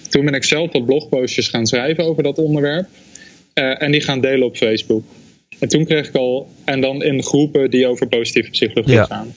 Toen 0.10 0.26
ben 0.26 0.34
ik 0.34 0.44
zelf 0.44 0.72
wat 0.72 0.86
blogpostjes 0.86 1.48
gaan 1.48 1.68
schrijven 1.68 2.04
over 2.04 2.24
dat 2.24 2.38
onderwerp 2.38 2.88
eh, 3.54 3.82
en 3.82 3.92
die 3.92 4.02
gaan 4.02 4.22
delen 4.22 4.48
op 4.48 4.58
Facebook. 4.58 5.04
En 5.60 5.68
toen 5.68 5.86
kreeg 5.86 6.08
ik 6.08 6.16
al, 6.16 6.50
en 6.66 6.82
dan 6.82 7.04
in 7.04 7.24
groepen 7.24 7.70
die 7.70 7.88
over 7.88 8.08
positieve 8.08 8.50
psychologie 8.50 8.94
Ja. 8.94 9.04
gaan. 9.06 9.34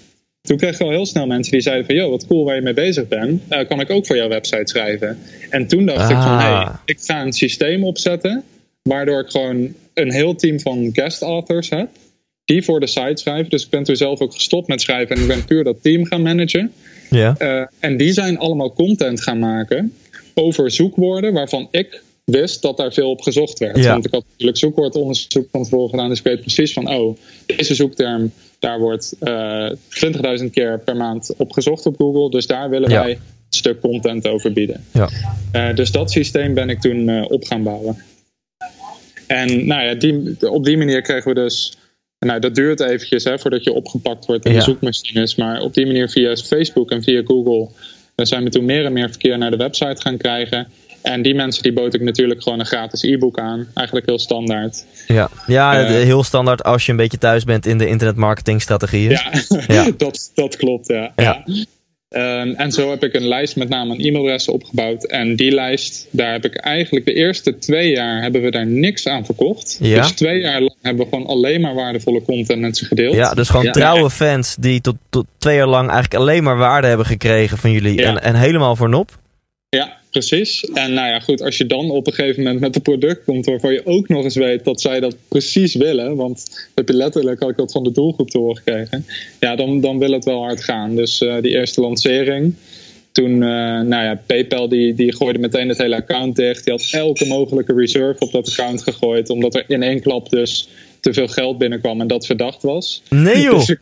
Toen 0.49 0.57
kreeg 0.57 0.75
ik 0.75 0.81
al 0.81 0.91
heel 0.91 1.07
snel 1.07 1.27
mensen 1.27 1.53
die 1.53 1.61
zeiden 1.61 1.87
van... 1.87 1.95
joh, 1.95 2.11
wat 2.11 2.27
cool 2.27 2.45
waar 2.45 2.55
je 2.55 2.61
mee 2.61 2.75
bezig 2.75 3.09
bent. 3.09 3.43
Eh, 3.49 3.69
kan 3.69 3.81
ik 3.81 3.91
ook 3.91 4.07
voor 4.07 4.17
jouw 4.17 4.29
website 4.29 4.63
schrijven? 4.65 5.19
En 5.51 5.67
toen 5.67 5.87
dacht 5.87 6.11
ik 6.11 6.17
van... 6.17 6.39
Ah. 6.39 6.65
hey, 6.65 6.75
ik 6.85 6.99
ga 7.01 7.23
een 7.23 7.33
systeem 7.33 7.85
opzetten... 7.85 8.43
waardoor 8.83 9.21
ik 9.21 9.31
gewoon 9.31 9.75
een 9.95 10.13
heel 10.13 10.35
team 10.35 10.61
van 10.61 10.91
guest 10.93 11.23
authors 11.23 11.71
heb... 11.71 11.89
die 12.45 12.63
voor 12.63 12.81
de 12.81 12.87
site 12.87 13.13
schrijven. 13.15 13.51
Dus 13.51 13.65
ik 13.65 13.71
ben 13.71 13.83
toen 13.83 13.97
zelf 13.97 14.21
ook 14.21 14.33
gestopt 14.33 14.69
met 14.69 14.81
schrijven... 14.81 15.17
en 15.17 15.23
ik 15.23 15.29
ben 15.29 15.45
puur 15.45 15.65
dat 15.65 15.83
team 15.83 16.07
gaan 16.07 16.23
managen. 16.23 16.73
ja. 17.11 17.35
Eh, 17.39 17.67
en 17.81 17.97
die 17.97 18.13
zijn 18.13 18.39
allemaal 18.39 18.73
content 18.73 19.23
gaan 19.23 19.39
maken... 19.39 19.93
over 20.35 20.71
zoekwoorden 20.71 21.33
waarvan 21.33 21.69
ik 21.71 22.03
wist 22.25 22.63
dat 22.63 22.77
daar 22.77 22.93
veel 22.93 23.11
op 23.11 23.21
gezocht 23.21 23.59
werd. 23.59 23.77
Ja. 23.77 23.93
Want 23.93 24.07
ik 24.07 24.13
had 24.13 24.25
natuurlijk 24.31 24.59
zoekwoordonderzoek 24.59 25.49
van 25.51 25.63
tevoren 25.63 25.91
gedaan... 25.91 26.09
dus 26.09 26.19
ik 26.19 26.25
weet 26.25 26.41
precies 26.41 26.73
van... 26.73 26.89
oh, 26.89 27.17
deze 27.47 27.75
zoekterm... 27.75 28.33
daar 28.59 28.79
wordt 28.79 29.15
eh 29.21 29.71
20.000 30.41 30.51
keer 30.51 30.81
per 30.85 30.97
maand 30.97 31.35
op 31.37 31.53
gezocht 31.53 31.87
op 31.87 31.97
Google... 31.97 32.31
dus 32.31 32.47
daar 32.47 32.71
willen 32.71 32.91
Ja. 32.91 33.03
wij 33.03 33.11
een 33.11 33.21
stuk 33.49 33.81
content 33.81 34.27
over 34.27 34.53
bieden. 34.53 34.85
ja. 34.93 35.09
Eh, 35.53 35.75
dus 35.75 35.91
dat 35.91 36.11
systeem 36.11 36.55
ben 36.55 36.69
ik 36.69 36.81
toen 36.81 37.09
eh, 37.09 37.31
op 37.31 37.45
gaan 37.45 37.63
bouwen. 37.63 37.97
En 39.27 39.67
nou 39.67 39.83
ja, 39.83 39.95
die, 39.95 40.37
op 40.51 40.65
die 40.65 40.77
manier 40.77 41.03
kregen 41.03 41.35
we 41.35 41.41
dus. 41.41 41.77
Nou, 42.19 42.41
dat 42.41 42.55
duurt 42.55 42.81
eventjes 42.81 43.25
hè, 43.25 43.39
voordat 43.39 43.65
je 43.65 43.73
opgepakt 43.73 44.27
wordt 44.27 44.45
in 44.45 44.53
de 44.53 44.61
zoekmachines. 44.61 45.35
Maar 45.35 45.61
op 45.61 45.75
die 45.75 45.87
manier 45.87 46.09
via 46.09 46.37
Facebook 46.37 46.91
en 46.91 47.03
via 47.03 47.23
Google 47.25 47.69
daar 48.15 48.27
zijn 48.27 48.45
we 48.45 48.51
toen 48.51 48.65
meer 48.65 48.85
en 48.85 48.93
meer 48.93 49.09
verkeer 49.09 49.39
naar 49.39 49.51
de 49.51 49.57
website 49.57 50.01
gaan 50.01 50.17
krijgen. 50.17 50.69
En 51.05 51.23
die 51.23 51.35
mensen 51.35 51.62
die 51.62 51.73
bood 51.73 51.95
ik 51.95 52.01
natuurlijk 52.01 52.43
gewoon 52.43 52.61
een 52.61 52.67
gratis 52.67 53.03
e-book 53.03 53.38
aan. 53.38 53.67
Eigenlijk 53.75 54.07
heel 54.07 54.19
standaard. 54.19 54.85
Ja, 55.07 55.29
ja 55.47 55.79
Eh. 55.79 55.87
heel 55.88 56.23
standaard 56.25 56.62
als 56.64 56.85
je 56.87 56.90
een 56.90 56.97
beetje 56.97 57.19
thuis 57.19 57.45
bent 57.45 57.67
in 57.67 57.79
de 57.79 57.87
internetmarketingstrategieën. 57.88 59.11
Ja, 59.11 59.31
Ja. 59.67 59.90
dat, 59.97 60.31
dat 60.35 60.57
klopt. 60.57 60.88
Ja. 60.88 61.12
Ja. 61.17 61.43
Ja. 61.47 62.45
En 62.57 62.73
zo 62.73 62.90
heb 62.90 63.05
ik 63.05 63.14
een 63.14 63.29
lijst 63.29 63.57
met 63.57 63.69
name 63.69 63.93
aan 63.93 63.99
e-mailadressen 64.01 64.53
opgebouwd. 64.53 65.05
En 65.05 65.37
die 65.37 65.51
lijst, 65.53 66.07
daar 66.11 66.33
heb 66.33 66.45
ik 66.45 66.57
eigenlijk 66.57 67.05
de 67.05 67.12
eerste 67.12 67.59
twee 67.59 67.90
jaar 67.90 68.23
hebben 68.23 68.43
we 68.43 68.51
daar 68.51 68.67
niks 68.67 69.07
aan 69.09 69.25
verkocht. 69.25 69.79
Ja. 69.81 70.01
Dus 70.03 70.11
twee 70.12 70.40
jaar 70.40 70.61
lang 70.61 70.75
hebben 70.83 71.05
we 71.05 71.11
gewoon 71.11 71.27
alleen 71.27 71.61
maar 71.61 71.75
waardevolle 71.75 72.23
content 72.23 72.61
met 72.61 72.77
ze 72.77 72.85
gedeeld. 72.85 73.14
Ja, 73.14 73.35
dus 73.35 73.49
gewoon 73.49 73.64
Ja. 73.64 73.71
trouwe 73.73 74.11
fans 74.11 74.57
die 74.61 74.81
tot, 74.81 74.97
tot 75.11 75.27
twee 75.38 75.57
jaar 75.57 75.67
lang 75.69 75.90
eigenlijk 75.90 76.14
alleen 76.23 76.43
maar 76.43 76.57
waarde 76.57 76.87
hebben 76.87 77.07
gekregen 77.07 77.59
van 77.59 77.71
jullie. 77.71 77.95
Ja. 77.99 78.09
En, 78.09 78.23
en 78.23 78.35
helemaal 78.35 78.77
voor 78.77 78.88
nop. 78.88 79.19
Ja, 79.69 79.93
precies. 80.14 80.64
En 80.64 80.92
nou 80.92 81.09
ja, 81.09 81.20
goed, 81.20 81.42
als 81.42 81.57
je 81.57 81.66
dan 81.66 81.90
op 81.90 82.07
een 82.07 82.12
gegeven 82.12 82.42
moment 82.42 82.61
met 82.61 82.77
een 82.77 82.83
product 82.83 83.24
komt 83.24 83.46
waarvan 83.46 83.72
je 83.72 83.87
ook 83.87 84.09
nog 84.09 84.24
eens 84.24 84.35
weet 84.35 84.64
dat 84.64 84.81
zij 84.81 85.00
dat 85.00 85.16
precies 85.29 85.74
willen, 85.74 86.16
want 86.16 86.68
heb 86.74 86.88
je 86.88 86.94
letterlijk, 86.94 87.42
ik 87.42 87.57
dat 87.57 87.72
van 87.72 87.85
de 87.85 87.92
doelgroep 87.92 88.31
te 88.31 88.38
horen 88.38 88.57
gekregen, 88.57 89.07
ja, 89.40 89.57
dan, 89.57 89.81
dan 89.81 89.98
wil 89.98 90.12
het 90.12 90.24
wel 90.24 90.42
hard 90.42 90.64
gaan. 90.64 90.96
Dus 90.96 91.20
eh, 91.20 91.40
die 91.40 91.50
eerste 91.50 91.81
lancering, 91.81 92.55
toen, 93.12 93.33
eh, 93.33 93.48
nou 93.81 94.05
ja, 94.05 94.22
PayPal 94.27 94.68
die, 94.68 94.94
die 94.94 95.16
gooide 95.16 95.38
meteen 95.38 95.68
het 95.68 95.79
hele 95.79 95.96
account 95.96 96.37
dicht. 96.37 96.64
Die 96.64 96.72
had 96.72 96.88
elke 96.90 97.27
mogelijke 97.27 97.74
reserve 97.74 98.20
op 98.20 98.33
dat 98.33 98.50
account 98.50 98.83
gegooid, 98.83 99.31
omdat 99.31 99.55
er 99.55 99.64
in 99.68 99.83
één 99.83 100.00
klap 100.00 100.31
dus 100.31 100.68
te 101.05 101.12
veel 101.12 101.29
geld 101.29 101.59
binnenkwam 101.59 102.01
en 102.01 102.07
dat 102.07 102.27
verdacht 102.27 102.62
was. 102.62 103.03
Nee 103.11 103.40
joh. 103.43 103.59
Dus 103.59 103.69
ik- 103.69 103.81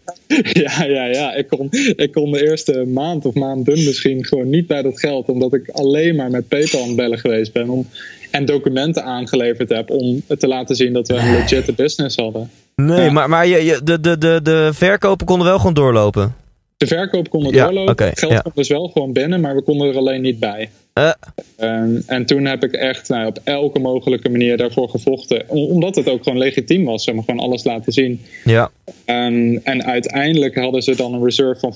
ja, 0.63 0.85
ja, 0.85 1.05
ja. 1.07 1.35
Ik 1.35 1.49
kon, 1.49 1.69
ik 1.97 2.13
kon 2.13 2.31
de 2.33 2.43
eerste 2.47 2.85
maand 2.87 3.25
of 3.27 3.35
maanden 3.35 3.85
misschien 3.85 4.25
gewoon 4.25 4.51
niet 4.51 4.67
bij 4.67 4.83
dat 4.83 5.01
geld. 5.01 5.29
Omdat 5.29 5.55
ik 5.55 5.69
alleen 5.69 6.17
maar 6.17 6.31
met 6.31 6.49
PayPal 6.49 6.81
aan 6.81 6.87
het 6.87 6.97
bellen 6.97 7.19
geweest 7.19 7.53
ben. 7.53 7.69
Om, 7.69 7.87
en 8.31 8.45
documenten 8.45 9.05
aangeleverd 9.05 9.69
heb 9.69 9.91
om 9.91 10.23
te 10.39 10.47
laten 10.47 10.77
zien 10.77 10.93
dat 10.93 11.09
we 11.09 11.15
een 11.15 11.31
legit 11.33 11.77
business 11.77 12.17
hadden. 12.17 12.51
Nee, 12.77 13.01
Ja. 13.05 13.11
maar, 13.11 13.29
maar 13.29 13.47
je, 13.47 13.65
je, 13.65 13.81
de, 13.85 14.01
de, 14.01 14.19
de, 14.19 14.41
de 14.43 14.71
verkopen 14.73 15.27
konden 15.27 15.47
wel 15.47 15.57
gewoon 15.59 15.75
doorlopen. 15.75 16.35
De 16.77 16.87
verkoop 16.87 17.31
kon 17.31 17.47
er 17.47 17.55
Ja, 17.55 17.65
doorlopen. 17.65 17.97
geld 18.17 18.33
ja. 18.33 18.39
kwam 18.41 18.53
dus 18.55 18.69
wel 18.69 18.89
gewoon 18.89 19.13
binnen, 19.13 19.41
maar 19.41 19.55
we 19.55 19.63
konden 19.63 19.89
er 19.89 19.97
alleen 19.97 20.21
niet 20.21 20.39
bij. 20.39 20.71
Eh. 20.93 21.11
En, 21.57 22.03
en 22.07 22.27
toen 22.27 22.45
heb 22.45 22.65
ik 22.65 22.73
echt 22.73 23.09
nou, 23.09 23.27
op 23.27 23.41
elke 23.45 23.79
mogelijke 23.79 24.29
manier 24.29 24.57
daarvoor 24.57 24.89
gevochten. 24.89 25.45
Om- 25.49 25.71
Omdat 25.71 25.95
het 25.97 26.09
ook 26.09 26.23
gewoon 26.23 26.39
legitiem 26.39 26.85
was. 26.85 27.05
Zeg 27.05 27.15
maar, 27.15 27.25
gewoon 27.25 27.41
alles 27.41 27.65
laten 27.65 27.93
zien. 27.93 28.21
Ja, 28.45 28.71
En, 29.05 29.61
en 29.65 29.85
uiteindelijk 29.85 30.55
hadden 30.55 30.83
ze 30.83 30.97
dan 30.97 31.15
een 31.15 31.25
reserve 31.25 31.61
van 31.61 31.75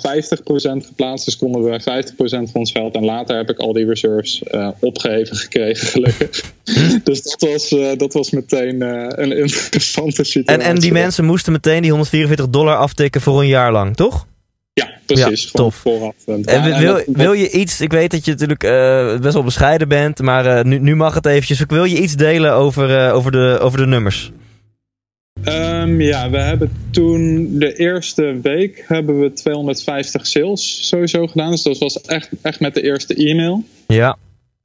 50% 0.83 0.87
geplaatst. 0.87 1.25
Dus 1.25 1.37
konden 1.37 1.63
we 1.63 1.81
50% 1.81 2.15
van 2.17 2.51
ons 2.53 2.71
geld. 2.73 2.95
En 2.95 3.05
later 3.05 3.37
heb 3.37 3.51
ik 3.51 3.59
al 3.59 3.73
die 3.73 3.87
reserves 3.87 4.43
eh, 4.43 4.69
opgeheven 4.81 5.37
gekregen, 5.37 5.87
gelukkig. 5.87 6.53
dus 7.05 7.23
dat 7.23 7.51
was, 7.51 7.73
eh, 7.73 7.97
dat 7.97 8.13
was 8.13 8.31
meteen 8.31 8.81
een 9.21 9.33
interessante 9.37 10.19
en, 10.19 10.27
situatie. 10.27 10.65
en 10.65 10.79
die 10.79 10.93
mensen 10.93 11.25
moesten 11.25 11.53
meteen 11.53 11.81
die 11.83 11.91
144 11.91 12.49
dollar 12.49 12.77
aftikken 12.77 13.21
voor 13.21 13.41
een 13.41 13.49
jaar 13.49 13.73
lang, 13.73 13.97
toch? 13.97 14.27
Ja, 15.07 15.27
precies. 15.27 15.45
Ja, 15.45 15.51
tof. 15.53 15.75
Vooraf. 15.75 16.15
En, 16.27 16.45
En 16.45 16.79
wil, 16.81 16.93
dat- 16.95 17.05
wil 17.07 17.33
je 17.33 17.51
iets, 17.51 17.81
ik 17.81 17.93
weet 17.93 18.11
dat 18.11 18.25
je 18.25 18.31
natuurlijk 18.31 18.63
eh, 18.65 19.19
best 19.21 19.35
wel 19.35 19.43
bescheiden 19.45 19.89
bent, 19.89 20.21
maar 20.23 20.47
eh, 20.47 20.65
nu, 20.65 20.79
nu 20.79 20.97
mag 20.97 21.15
het 21.15 21.27
eventjes. 21.27 21.65
Wil 21.69 21.85
je 21.85 22.01
iets 22.03 22.15
delen 22.17 22.53
over, 22.53 22.97
eh, 23.07 23.15
over, 23.15 23.33
de, 23.33 23.59
over 23.61 23.79
de 23.79 23.87
nummers? 23.87 24.31
Ehm, 25.45 26.01
ja, 26.01 26.31
we 26.31 26.39
hebben 26.39 26.73
toen 26.91 27.49
de 27.59 27.75
eerste 27.77 28.39
week 28.43 28.85
hebben 28.87 29.21
we 29.21 29.33
250 29.33 30.27
sales 30.27 30.89
sowieso 30.89 31.27
gedaan. 31.27 31.51
Dus 31.51 31.63
dat 31.63 31.79
was 31.79 32.01
echt, 32.01 32.29
echt 32.43 32.61
met 32.61 32.75
de 32.75 32.83
eerste 32.83 33.15
e-mail. 33.15 33.65
Ja, 33.87 34.17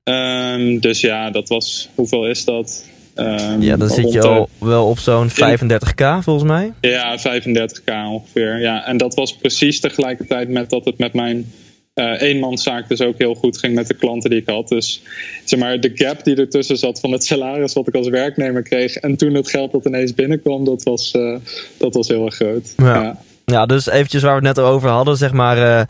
Ehm, 0.03 0.79
dus 0.79 1.01
ja, 1.01 1.31
dat 1.31 1.49
was, 1.49 1.89
hoeveel 1.95 2.27
is 2.27 2.45
dat? 2.45 2.85
Ehm, 3.15 3.61
ja 3.61 3.77
dan 3.77 3.89
zit 3.89 4.13
je 4.13 4.19
de- 4.19 4.27
al 4.27 4.49
wel 4.57 4.87
op 4.87 4.99
zo'n 4.99 5.29
35k 5.29 6.23
volgens 6.23 6.43
mij. 6.49 6.73
Ja, 6.81 7.17
35k 7.19 7.93
ongeveer. 8.11 8.59
Ja, 8.59 8.85
en 8.85 8.97
dat 8.97 9.15
was 9.15 9.35
precies 9.35 9.79
tegelijkertijd 9.79 10.49
met 10.49 10.69
dat 10.69 10.85
het 10.85 10.97
met 10.97 11.13
mijn 11.13 11.51
eh 11.93 12.21
eenmanszaak 12.21 12.87
dus 12.89 13.01
ook 13.01 13.17
heel 13.17 13.33
goed 13.33 13.57
ging 13.57 13.75
met 13.75 13.87
de 13.87 13.93
klanten 13.93 14.29
die 14.29 14.39
ik 14.39 14.49
had. 14.49 14.67
Dus 14.67 15.01
zeg 15.45 15.59
maar, 15.59 15.79
de 15.79 15.91
gap 15.93 16.23
die 16.23 16.35
ertussen 16.35 16.77
zat 16.77 16.99
van 16.99 17.11
het 17.11 17.25
salaris 17.25 17.73
wat 17.73 17.87
ik 17.87 17.95
als 17.95 18.09
werknemer 18.09 18.61
kreeg 18.63 18.95
en 18.95 19.15
toen 19.15 19.33
het 19.33 19.49
geld 19.49 19.71
dat 19.71 19.85
ineens 19.85 20.13
binnenkwam, 20.13 20.65
dat 20.65 20.83
was, 20.83 21.11
eh, 21.11 21.35
dat 21.77 21.93
was 21.93 22.07
heel 22.07 22.25
erg 22.25 22.35
groot. 22.35 22.73
Ja. 22.77 23.01
Ja. 23.03 23.17
Ja, 23.45 23.65
dus 23.65 23.87
eventjes 23.89 24.21
waar 24.21 24.39
we 24.41 24.47
het 24.47 24.55
net 24.57 24.65
over 24.65 24.89
hadden, 24.89 25.17
zeg 25.17 25.31
maar 25.31 25.57
eh, 25.79 25.85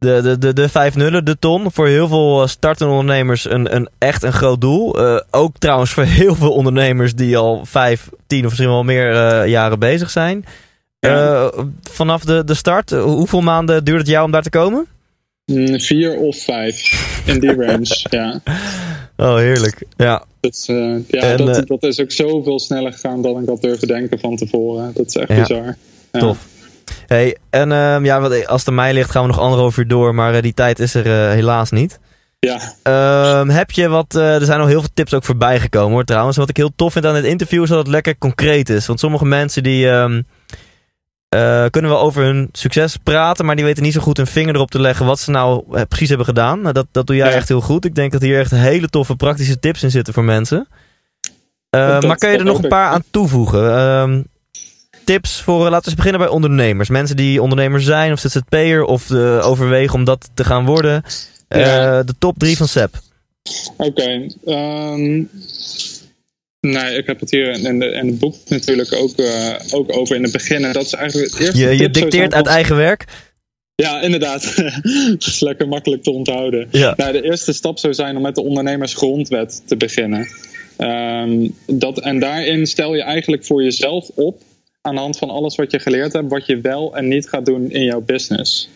de, 0.00 0.20
de, 0.22 0.38
de, 0.38 0.52
de 0.52 0.68
5 0.68 0.94
nullen, 0.96 1.24
de 1.24 1.38
ton. 1.38 1.72
Voor 1.72 1.86
heel 1.86 2.08
veel 2.08 2.42
eh, 2.42 2.48
startende 2.48 2.92
ondernemers 2.92 3.50
een, 3.50 3.74
een, 3.74 3.88
echt 3.98 4.22
een 4.22 4.32
groot 4.32 4.60
doel. 4.60 4.98
Eh, 5.00 5.20
ook 5.30 5.56
trouwens 5.58 5.90
voor 5.90 6.02
heel 6.04 6.34
veel 6.34 6.52
ondernemers 6.52 7.14
die 7.14 7.36
al 7.36 7.60
5, 7.64 8.08
10 8.26 8.38
of 8.38 8.44
misschien 8.48 8.68
wel 8.68 8.84
meer 8.84 9.12
eh, 9.12 9.48
jaren 9.48 9.78
bezig 9.78 10.10
zijn. 10.10 10.44
Vanaf 11.90 12.24
de, 12.24 12.44
de 12.44 12.54
start, 12.54 12.90
hoeveel 12.90 13.40
maanden 13.40 13.84
duurt 13.84 13.98
het 13.98 14.08
jou 14.08 14.24
om 14.24 14.30
daar 14.30 14.42
te 14.42 14.50
komen? 14.50 14.86
Mm, 15.44 15.80
Vier 15.80 16.16
of 16.16 16.36
vijf 16.36 17.22
in 17.26 17.40
die 17.40 17.54
range. 17.54 18.06
ja. 18.10 18.40
Oh, 19.16 19.36
heerlijk. 19.36 19.82
Ja, 19.96 20.24
Dus, 20.40 20.66
ja, 20.66 21.20
En, 21.22 21.36
dat, 21.36 21.66
dat 21.66 21.82
is 21.82 22.00
ook 22.00 22.12
zoveel 22.12 22.58
sneller 22.58 22.92
gegaan 22.92 23.22
dan 23.22 23.42
ik 23.42 23.48
had 23.48 23.62
durven 23.62 23.88
denken 23.88 24.18
van 24.18 24.36
tevoren. 24.36 24.90
Dat 24.94 25.06
is 25.06 25.16
echt 25.16 25.28
Ja. 25.28 25.40
bizar. 25.40 25.76
Ja. 26.12 26.18
tof. 26.20 26.46
Hey, 27.10 27.36
en 27.50 27.72
ehm, 27.72 28.04
ja, 28.04 28.20
wat- 28.20 28.46
als 28.46 28.60
het 28.60 28.68
aan 28.68 28.74
mij 28.74 28.92
ligt 28.92 29.10
gaan 29.10 29.22
we 29.22 29.28
nog 29.28 29.38
anderhalf 29.38 29.76
uur 29.76 29.88
door, 29.88 30.14
maar 30.14 30.34
eh, 30.34 30.42
die 30.42 30.54
tijd 30.54 30.78
is 30.78 30.94
er 30.94 31.06
eh, 31.06 31.30
helaas 31.32 31.70
niet. 31.70 31.98
Ja, 32.38 32.58
Ehm, 32.82 33.48
heb 33.48 33.70
je 33.70 33.88
wat, 33.88 34.14
eh, 34.14 34.34
er 34.34 34.44
zijn 34.44 34.60
al 34.60 34.66
heel 34.66 34.80
veel 34.80 34.90
tips 34.94 35.14
ook 35.14 35.24
voorbij 35.24 35.60
gekomen 35.60 35.92
hoor 35.92 36.04
trouwens. 36.04 36.36
Wat 36.36 36.48
ik 36.48 36.56
heel 36.56 36.72
tof 36.76 36.92
vind 36.92 37.06
aan 37.06 37.14
dit 37.14 37.24
interview 37.24 37.62
is 37.62 37.68
dat 37.68 37.78
het 37.78 37.86
lekker 37.86 38.18
concreet 38.18 38.68
is. 38.68 38.86
Want 38.86 39.00
sommige 39.00 39.24
mensen 39.24 39.62
die, 39.62 39.90
ehm, 39.90 40.22
eh, 41.28 41.64
kunnen 41.70 41.90
we 41.90 41.96
over 41.96 42.22
hun 42.22 42.48
succes 42.52 42.96
praten, 42.96 43.44
maar 43.44 43.56
die 43.56 43.64
weten 43.64 43.82
niet 43.82 43.92
zo 43.92 44.00
goed 44.00 44.16
hun 44.16 44.26
vinger 44.26 44.54
erop 44.54 44.70
te 44.70 44.80
leggen 44.80 45.06
wat 45.06 45.18
ze 45.20 45.30
nou 45.30 45.64
precies 45.86 46.08
hebben 46.08 46.26
gedaan. 46.26 46.60
Nou, 46.60 46.74
dat, 46.74 46.86
dat 46.92 47.06
doe 47.06 47.16
jij 47.16 47.28
Ja. 47.28 47.34
echt 47.34 47.48
heel 47.48 47.60
goed. 47.60 47.84
Ik 47.84 47.94
denk 47.94 48.12
dat 48.12 48.22
hier 48.22 48.38
echt 48.38 48.50
hele 48.50 48.88
toffe 48.88 49.16
praktische 49.16 49.58
tips 49.58 49.82
in 49.82 49.90
zitten 49.90 50.14
voor 50.14 50.24
mensen. 50.24 50.68
Dat- 51.70 52.06
maar 52.06 52.16
kan 52.18 52.30
je 52.30 52.38
er 52.38 52.44
nog 52.44 52.62
een 52.62 52.68
paar 52.68 52.88
aan 52.90 53.02
toevoegen? 53.10 54.26
Tips 55.10 55.40
voor, 55.40 55.64
eh, 55.64 55.70
laten 55.70 55.78
we 55.78 55.86
eens 55.86 55.94
beginnen 55.94 56.20
bij 56.20 56.30
ondernemers. 56.30 56.88
Mensen 56.88 57.16
die 57.16 57.42
ondernemer 57.42 57.82
zijn 57.82 58.12
of 58.12 58.20
ZZP'er 58.20 58.84
of 58.84 59.10
eh, 59.10 59.46
overwegen 59.46 59.94
om 59.94 60.04
dat 60.04 60.30
te 60.34 60.44
gaan 60.44 60.64
worden. 60.64 61.02
Eh. 61.48 62.00
De 62.04 62.14
top 62.18 62.38
drie 62.38 62.56
van 62.56 62.68
SEP. 62.68 63.00
Oké. 63.76 64.26
ehm, 64.44 65.22
nee, 66.60 66.96
ik 66.96 67.06
heb 67.06 67.20
het 67.20 67.30
hier 67.30 67.50
in, 67.50 67.78
de, 67.78 67.86
in 67.86 68.06
het 68.06 68.18
boek 68.18 68.34
natuurlijk 68.48 68.92
ook, 68.92 69.14
ook 69.70 69.96
over 69.96 70.16
in 70.16 70.22
het 70.22 70.32
begin. 70.32 70.64
En 70.64 70.72
dat 70.72 70.84
is 70.84 70.92
eigenlijk 70.92 71.30
het 71.30 71.40
eerste 71.40 71.58
Je, 71.58 71.76
je 71.76 71.90
dicteert 71.90 72.34
uit 72.34 72.46
eigen 72.46 72.76
werk. 72.76 73.04
Ja, 73.74 74.00
inderdaad. 74.00 74.54
Het 75.12 75.26
is 75.26 75.40
lekker 75.40 75.68
makkelijk 75.68 76.02
te 76.02 76.10
onthouden. 76.10 76.68
Ja. 76.70 76.94
Nou, 76.96 77.12
de 77.12 77.22
eerste 77.22 77.52
stap 77.52 77.78
zou 77.78 77.94
zijn 77.94 78.16
om 78.16 78.22
met 78.22 78.34
de 78.34 78.42
ondernemersgrondwet 78.42 79.62
te 79.66 79.76
beginnen. 79.76 80.28
Ehm, 80.76 81.48
dat, 81.66 82.00
en 82.00 82.18
daarin 82.18 82.66
stel 82.66 82.94
je 82.94 83.02
eigenlijk 83.02 83.44
voor 83.44 83.62
jezelf 83.62 84.08
op, 84.14 84.42
aan 84.82 84.94
de 84.94 85.00
hand 85.00 85.18
van 85.18 85.30
alles 85.30 85.56
wat 85.56 85.70
je 85.70 85.78
geleerd 85.78 86.12
hebt, 86.12 86.30
wat 86.30 86.46
je 86.46 86.60
wel 86.60 86.96
en 86.96 87.08
niet 87.08 87.28
gaat 87.28 87.46
doen 87.46 87.70
in 87.70 87.84
jouw 87.84 88.00
business. 88.00 88.68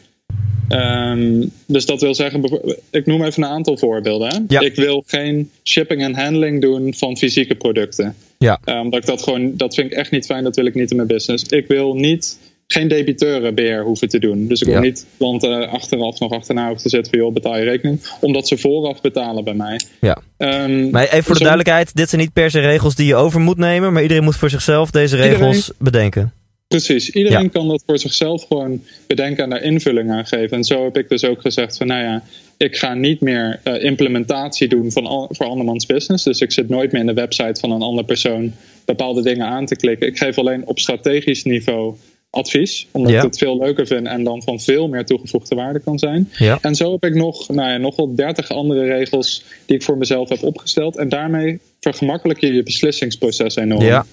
Ehm, 0.69 1.47
dus 1.67 1.87
dat 1.87 2.01
wil 2.01 2.15
zeggen, 2.15 2.45
ik 2.91 3.07
noem 3.07 3.23
even 3.23 3.43
een 3.43 3.49
aantal 3.49 3.77
voorbeelden. 3.77 4.29
Hè? 4.29 4.39
Ja. 4.49 4.61
Ik 4.61 4.75
wil 4.75 5.03
geen 5.07 5.51
shipping 5.65 6.03
en 6.03 6.15
handling 6.15 6.61
doen 6.61 6.95
van 6.95 7.17
fysieke 7.17 7.55
producten. 7.55 8.15
Ja. 8.39 8.61
Ehm, 8.65 8.91
dat, 8.91 9.01
ik 9.01 9.07
dat, 9.07 9.23
gewoon, 9.23 9.57
dat 9.57 9.75
vind 9.75 9.93
ik 9.93 9.99
echt 9.99 10.11
niet 10.11 10.27
fijn, 10.27 10.45
dat 10.45 10.57
wil 10.57 10.67
ik 10.67 10.75
niet 10.75 10.91
in 10.91 10.97
mijn 10.97 11.09
business. 11.09 11.45
Ik 11.45 11.67
wil 11.67 11.95
niet, 11.95 12.39
geen 12.67 12.89
debiteurenbeheer 12.89 13.83
hoeven 13.85 14.09
te 14.09 14.19
doen. 14.19 14.47
Dus 14.47 14.61
ik 14.63 14.69
Ja. 14.69 14.81
niet 14.81 15.07
klanten 15.17 15.69
achteraf 15.69 16.19
nog 16.21 16.33
achterna 16.33 16.65
hoeven 16.67 16.83
te 16.83 16.89
zetten 16.89 17.11
van 17.13 17.21
joh, 17.21 17.33
betaal 17.33 17.59
je 17.59 17.65
rekening. 17.65 18.01
Omdat 18.21 18.49
ze 18.49 18.59
vooraf 18.59 19.01
betalen 19.01 19.45
bij 19.45 19.55
mij. 19.55 19.81
Ja. 20.01 20.19
Ehm, 20.37 20.91
Maar 20.91 21.03
even 21.05 21.23
voor 21.25 21.33
de 21.33 21.39
zo- 21.39 21.45
duidelijkheid, 21.45 21.95
dit 21.97 22.09
zijn 22.09 22.21
niet 22.21 22.33
per 22.33 22.51
se 22.51 22.61
regels 22.61 22.95
die 22.95 23.07
je 23.07 23.15
over 23.15 23.41
moet 23.41 23.59
nemen, 23.59 23.93
maar 23.93 24.03
iedereen 24.03 24.25
moet 24.25 24.37
voor 24.37 24.51
zichzelf 24.51 24.91
deze 24.91 25.17
regels 25.17 25.71
bedenken. 25.79 26.33
Precies, 26.69 27.11
iedereen 27.11 27.43
Ja. 27.43 27.49
kan 27.49 27.69
dat 27.69 27.83
voor 27.87 27.99
zichzelf 27.99 28.45
gewoon 28.49 28.83
bedenken 29.07 29.45
en 29.45 29.51
daar 29.51 29.63
invulling 29.63 30.11
aan 30.11 30.27
geven. 30.27 30.57
En 30.57 30.65
zo 30.65 30.85
heb 30.85 30.97
ik 30.99 31.09
dus 31.09 31.25
ook 31.25 31.41
gezegd 31.41 31.77
van 31.77 31.87
nou 31.87 32.03
ja, 32.03 32.23
ik 32.57 32.77
ga 32.77 32.95
niet 32.95 33.21
meer 33.21 33.61
eh, 33.63 33.83
implementatie 33.85 34.69
doen 34.69 34.93
van 34.93 35.07
al, 35.07 35.29
voor 35.33 35.47
andermans 35.47 35.87
business. 35.87 36.25
Dus 36.25 36.41
ik 36.41 36.53
zit 36.53 36.69
nooit 36.69 36.93
meer 36.93 37.01
in 37.01 37.07
de 37.07 37.15
website 37.15 37.61
van 37.61 37.71
een 37.71 37.83
andere 37.83 38.07
persoon 38.07 38.53
bepaalde 38.85 39.23
dingen 39.23 39.47
aan 39.47 39.67
te 39.67 39.77
klikken. 39.77 40.07
Ik 40.09 40.19
geef 40.19 40.39
alleen 40.39 40.67
op 40.67 40.79
strategisch 40.79 41.45
niveau 41.45 41.95
advies, 42.35 42.87
omdat 42.91 43.13
Ja. 43.13 43.19
ik 43.19 43.25
het 43.25 43.39
veel 43.39 43.59
leuker 43.59 43.87
vind 43.87 44.07
en 44.07 44.25
dan 44.25 44.43
van 44.43 44.61
veel 44.61 44.89
meer 44.89 45.05
toegevoegde 45.05 45.55
waarde 45.55 45.79
kan 45.81 45.99
zijn. 45.99 46.31
Ja. 46.39 46.59
En 46.61 46.75
zo 46.75 46.93
heb 46.93 47.05
ik 47.05 47.15
nog, 47.15 47.49
nou 47.49 47.71
ja, 47.71 47.77
nog 47.77 47.97
wel 47.97 48.15
dertig 48.15 48.49
andere 48.51 48.85
regels 48.87 49.45
die 49.67 49.77
ik 49.77 49.83
voor 49.83 49.99
mezelf 49.99 50.29
heb 50.29 50.43
opgesteld. 50.43 50.97
En 50.97 51.09
daarmee 51.09 51.61
vergemakkelijk 51.81 52.41
je 52.41 52.53
je 52.53 52.63
beslissingsproces 52.63 53.57
enorm. 53.57 53.83
Ja. 53.85 54.07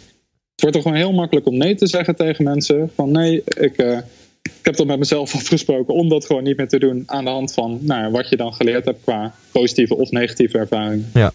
Het 0.52 0.62
wordt 0.62 0.76
er 0.76 0.82
gewoon 0.82 0.98
heel 0.98 1.14
makkelijk 1.14 1.48
om 1.48 1.58
nee 1.58 1.76
te 1.76 1.88
zeggen 1.88 2.16
tegen 2.16 2.44
mensen. 2.44 2.92
Van 2.96 3.12
nee, 3.12 3.44
ik, 3.46 3.78
eh, 3.78 3.98
ik 4.42 4.52
heb 4.62 4.76
dat 4.76 4.88
met 4.88 5.00
mezelf 5.00 5.34
afgesproken 5.40 5.94
om 5.94 6.10
dat 6.10 6.26
gewoon 6.26 6.44
niet 6.44 6.58
meer 6.58 6.68
te 6.68 6.80
doen. 6.80 7.04
Aan 7.06 7.24
de 7.24 7.30
hand 7.30 7.54
van 7.54 7.78
nou, 7.82 8.02
ja, 8.02 8.12
wat 8.12 8.30
je 8.30 8.36
dan 8.38 8.54
geleerd 8.54 8.86
hebt 8.86 9.00
qua 9.04 9.34
positieve 9.52 9.96
of 9.98 10.12
negatieve 10.12 10.58
ervaringen. 10.58 11.10
Ja. 11.14 11.32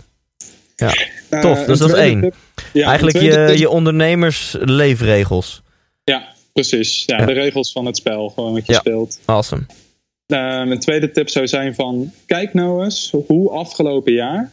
Ja. 0.77 0.95
Eh, 1.29 1.41
Tof, 1.41 1.65
dus 1.65 1.79
dat 1.79 1.89
is 1.89 1.95
één. 1.95 2.21
tip- 2.21 2.35
ja, 2.73 2.87
Eigenlijk 2.87 3.21
je, 3.21 3.45
tip- 3.47 3.57
je 3.59 3.69
ondernemersleefregels. 3.71 5.63
Ja, 6.05 6.35
precies. 6.57 7.03
Ja, 7.07 7.19
Ja. 7.19 7.27
De 7.27 7.33
regels 7.33 7.73
van 7.73 7.87
het 7.87 7.97
spel, 7.97 8.29
gewoon 8.29 8.53
wat 8.53 8.67
je 8.67 8.73
Ja. 8.73 8.79
speelt. 8.79 9.19
Awesome. 9.25 9.63
Eh, 10.27 10.39
mijn 10.39 10.79
tweede 10.79 11.11
tip 11.11 11.29
zou 11.29 11.47
zijn 11.49 11.75
van 11.75 12.13
kijk 12.27 12.55
nou 12.55 12.85
eens 12.85 13.13
hoe 13.27 13.51
afgelopen 13.51 14.13
jaar, 14.13 14.51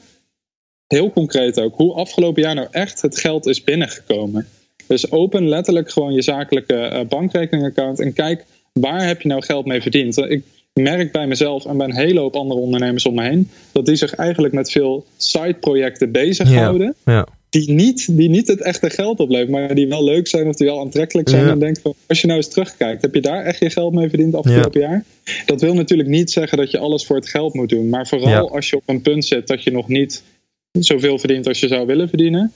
heel 0.88 1.12
concreet 1.12 1.60
ook, 1.60 1.76
hoe 1.76 1.94
afgelopen 1.94 2.42
jaar 2.42 2.56
nou 2.56 2.68
echt 2.72 3.02
het 3.02 3.20
geld 3.20 3.46
is 3.46 3.64
binnengekomen. 3.64 4.48
Dus 4.88 5.12
open 5.12 5.48
letterlijk 5.48 5.92
gewoon 5.92 6.14
je 6.14 6.22
zakelijke 6.22 6.76
eh, 6.76 7.06
bankrekeningaccount 7.08 8.00
en 8.00 8.14
kijk 8.14 8.46
waar 8.74 9.08
heb 9.08 9.22
je 9.22 9.28
nou 9.28 9.42
geld 9.44 9.66
mee 9.66 9.82
verdiend. 9.82 10.18
Ik 10.18 10.44
merk 10.74 11.12
bij 11.12 11.28
mezelf 11.28 11.66
en 11.66 11.78
bij 11.78 11.88
een 11.88 11.96
hele 11.96 12.20
hoop 12.20 12.36
andere 12.36 12.60
ondernemers 12.60 13.06
om 13.06 13.16
me 13.16 13.24
heen 13.24 13.50
dat 13.72 13.86
die 13.86 13.96
zich 13.96 14.16
eigenlijk 14.16 14.54
met 14.54 14.72
veel 14.72 15.06
sideprojecten 15.18 16.12
bezighouden 16.12 16.96
Ja. 17.06 17.28
Die 17.54 17.72
niet, 17.72 18.18
die 18.18 18.30
niet 18.30 18.48
het 18.48 18.62
echte 18.62 18.90
geld 18.90 19.20
opleveren, 19.20 19.52
maar 19.52 19.76
die 19.76 19.88
wel 19.88 20.04
leuk 20.04 20.28
zijn 20.28 20.48
of 20.48 20.56
die 20.56 20.68
wel 20.68 20.80
aantrekkelijk 20.80 21.30
zijn. 21.30 21.46
Ja. 21.46 21.52
En 21.52 21.60
denk 21.60 21.80
van, 21.82 21.96
als 22.08 22.22
je 22.22 22.28
nou 22.28 22.40
eens 22.40 22.50
terugkijkt, 22.50 23.02
heb 23.02 23.14
je 23.14 23.22
daar 23.22 23.46
echt 23.46 23.60
je 23.60 23.70
geld 23.70 23.94
mee 23.94 24.10
verdiend 24.10 24.36
afgelopen 24.36 24.82
jaar? 24.82 25.04
Dat 25.46 25.62
wil 25.62 25.74
natuurlijk 25.74 26.10
niet 26.10 26.32
zeggen 26.32 26.58
dat 26.58 26.72
je 26.72 26.78
alles 26.78 27.06
voor 27.06 27.16
het 27.16 27.30
geld 27.30 27.54
moet 27.54 27.70
doen. 27.70 27.90
Maar 27.90 28.08
vooral 28.08 28.30
Ja. 28.30 28.40
als 28.40 28.70
je 28.70 28.76
op 28.76 28.84
een 28.86 29.02
punt 29.02 29.26
zit 29.26 29.48
dat 29.48 29.64
je 29.64 29.72
nog 29.72 29.88
niet 29.88 30.24
zoveel 30.72 31.20
verdient 31.20 31.48
als 31.48 31.60
je 31.60 31.68
zou 31.68 31.86
willen 31.86 32.10
verdienen. 32.10 32.54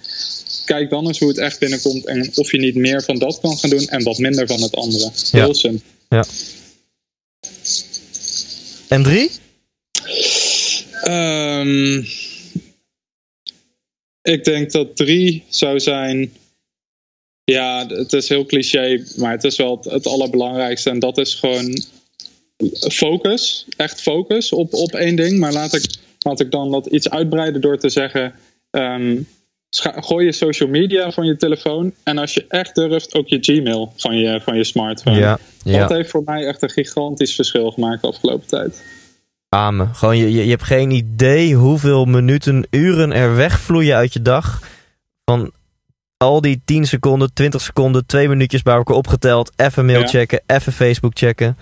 Kijk 0.65 0.89
dan 0.89 1.07
eens 1.07 1.19
hoe 1.19 1.27
het 1.27 1.38
echt 1.38 1.60
binnenkomt 1.60 2.05
en 2.05 2.29
of 2.36 2.51
je 2.51 2.60
niet 2.60 2.75
meer 2.75 3.03
van 3.03 3.17
dat 3.19 3.39
kan 3.39 3.57
gaan 3.57 3.69
doen 3.69 3.88
en 3.88 4.03
wat 4.03 4.17
minder 4.17 4.47
van 4.47 4.62
het 4.62 4.75
andere. 4.75 5.12
Ja. 5.31 5.43
Heel 5.43 5.53
simpel. 5.53 5.81
En 8.88 9.03
drie? 9.03 9.31
Ehm, 11.01 12.03
ik 14.28 14.44
denk 14.44 14.72
dat 14.72 14.96
drie 14.96 15.44
zou 15.50 15.80
zijn. 15.80 16.34
Ja, 17.44 17.88
het 17.88 18.13
is 18.13 18.30
heel 18.30 18.46
cliché, 18.46 19.04
maar 19.16 19.32
het 19.32 19.44
is 19.44 19.56
wel 19.56 19.76
het, 19.76 19.86
het 19.86 20.08
allerbelangrijkste. 20.08 20.90
En 20.90 21.00
dat 21.00 21.18
is 21.18 21.36
gewoon 21.36 21.78
focus. 22.92 23.66
Echt 23.78 24.02
focus 24.02 24.52
op, 24.52 24.74
op 24.74 24.94
één 24.94 25.16
ding. 25.16 25.40
Maar 25.40 25.54
laat 25.54 25.74
ik, 25.74 25.86
laat 26.20 26.40
ik 26.40 26.52
dan 26.52 26.72
dat 26.72 26.86
iets 26.86 27.10
uitbreiden 27.10 27.62
door 27.62 27.78
te 27.78 27.90
zeggen. 27.90 28.34
ehm, 28.70 29.22
gooi 29.80 30.26
je 30.26 30.32
social 30.32 30.70
media 30.70 31.12
van 31.12 31.26
je 31.26 31.36
telefoon. 31.36 31.94
En 32.04 32.18
als 32.18 32.34
je 32.34 32.46
echt 32.48 32.76
durft, 32.76 33.16
ook 33.16 33.28
je 33.28 33.38
Gmail 33.42 33.94
van 33.96 34.18
je, 34.18 34.42
van 34.42 34.58
je 34.58 34.63
smartphone. 34.63 35.20
Ja. 35.20 35.40
Dat 35.63 35.90
heeft 35.90 36.10
voor 36.10 36.24
mij 36.26 36.46
echt 36.46 36.62
een 36.62 36.70
gigantisch 36.70 37.36
verschil 37.36 37.72
gemaakt 37.72 38.02
de 38.02 38.08
afgelopen 38.08 38.48
tijd. 38.48 38.82
Amen. 39.49 39.95
Gewoon, 39.95 40.17
je, 40.17 40.31
je, 40.31 40.43
je 40.43 40.49
hebt 40.49 40.63
geen 40.63 40.91
idee 40.91 41.55
hoeveel 41.55 42.05
minuten, 42.05 42.67
uren 42.69 43.12
er 43.13 43.36
wegvloeien 43.36 43.95
uit 43.95 44.13
je 44.13 44.21
dag. 44.21 44.62
Van 45.25 45.51
al 46.17 46.41
die 46.41 46.62
10 46.65 46.88
seconden, 46.88 47.33
20 47.33 47.62
seconden, 47.62 48.05
twee 48.05 48.29
minuutjes 48.29 48.62
bij 48.62 48.75
elkaar 48.75 48.95
opgeteld. 48.95 49.51
Even 49.55 49.86
mail 49.86 49.99
Ja. 49.99 50.07
checken, 50.07 50.41
even 50.45 50.73
Facebook 50.73 51.17
checken. 51.17 51.57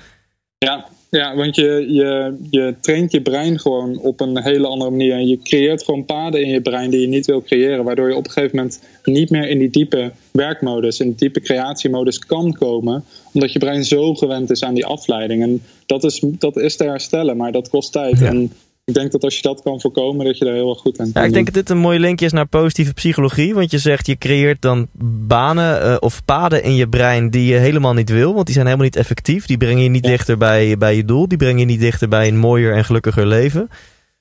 Ja, 0.58 0.86
ja 1.10 1.36
want 1.36 1.56
je, 1.56 1.86
je, 1.90 2.36
je 2.50 2.76
traint 2.82 3.12
je 3.12 3.22
brein 3.22 3.60
gewoon 3.60 4.00
op 4.00 4.20
een 4.20 4.42
hele 4.42 4.68
andere 4.68 4.92
manier. 4.92 5.14
En 5.14 5.28
je 5.28 5.38
creëert 5.38 5.84
gewoon 5.84 6.06
paden 6.06 6.42
in 6.42 6.50
je 6.50 6.62
brein 6.62 6.90
die 6.90 7.00
je 7.00 7.08
niet 7.08 7.26
wil 7.26 7.42
creëren. 7.42 7.84
Waardoor 7.84 8.10
je 8.10 8.16
op 8.16 8.26
een 8.26 8.32
gegeven 8.32 8.56
moment 8.56 8.82
niet 9.04 9.30
meer 9.30 9.50
in 9.50 9.60
die 9.60 9.70
diepe 9.70 10.12
werkmodus, 10.32 11.00
in 11.00 11.08
die 11.08 11.16
diepe 11.16 11.42
creatiemodus 11.42 12.20
kan 12.20 12.54
komen. 12.54 13.04
Omdat 13.34 13.54
je 13.54 13.60
brein 13.60 13.84
zo 13.84 14.14
gewend 14.14 14.52
is 14.52 14.64
aan 14.64 14.74
die 14.74 14.86
afleiding. 14.86 15.42
En 15.42 15.62
dat 15.86 16.04
is, 16.04 16.24
dat 16.24 16.58
is 16.58 16.76
te 16.76 16.84
herstellen, 16.84 17.38
maar 17.38 17.52
dat 17.52 17.70
kost 17.70 17.92
tijd. 17.92 18.20
Ja. 18.20 18.26
En 18.26 18.52
ik 18.86 18.94
denk 18.94 19.12
dat 19.12 19.24
als 19.24 19.36
je 19.36 19.42
dat 19.42 19.62
kan 19.62 19.82
voorkomen, 19.82 20.26
dat 20.26 20.38
je 20.38 20.46
daar 20.46 20.54
heel 20.54 20.70
erg 20.70 20.80
goed 20.80 21.00
aan 21.00 21.12
kan 21.12 21.22
Ja, 21.22 21.28
ik 21.28 21.34
denk 21.34 21.46
dat 21.46 21.54
dit 21.54 21.70
een 21.70 21.78
mooi 21.78 22.00
linkje 22.00 22.26
is 22.26 22.32
naar 22.32 22.46
positieve 22.46 22.94
psychologie. 22.94 23.54
Want 23.54 23.72
je 23.72 23.78
zegt, 23.78 24.08
je 24.08 24.18
creëert 24.18 24.62
dan 24.62 24.88
banen 25.28 25.82
eh, 25.82 25.96
of 26.00 26.26
paden 26.26 26.64
in 26.64 26.76
je 26.76 26.88
brein 26.90 27.30
die 27.30 27.46
je 27.46 27.58
helemaal 27.58 27.94
niet 27.94 28.10
wil. 28.10 28.34
Want 28.34 28.46
die 28.46 28.54
zijn 28.54 28.66
helemaal 28.66 28.88
niet 28.88 28.96
effectief. 28.96 29.46
Die 29.46 29.58
brengen 29.58 29.84
je 29.84 29.90
niet 29.90 30.06
Ja. 30.06 30.12
dichter 30.12 30.38
bij, 30.38 30.78
bij 30.78 30.96
je 30.96 31.06
doel. 31.06 31.28
Die 31.28 31.38
brengen 31.38 31.60
je 31.60 31.66
niet 31.66 31.80
dichter 31.80 32.08
bij 32.08 32.28
een 32.28 32.38
mooier 32.38 32.74
en 32.74 32.86
gelukkiger 32.86 33.28
leven. 33.28 33.70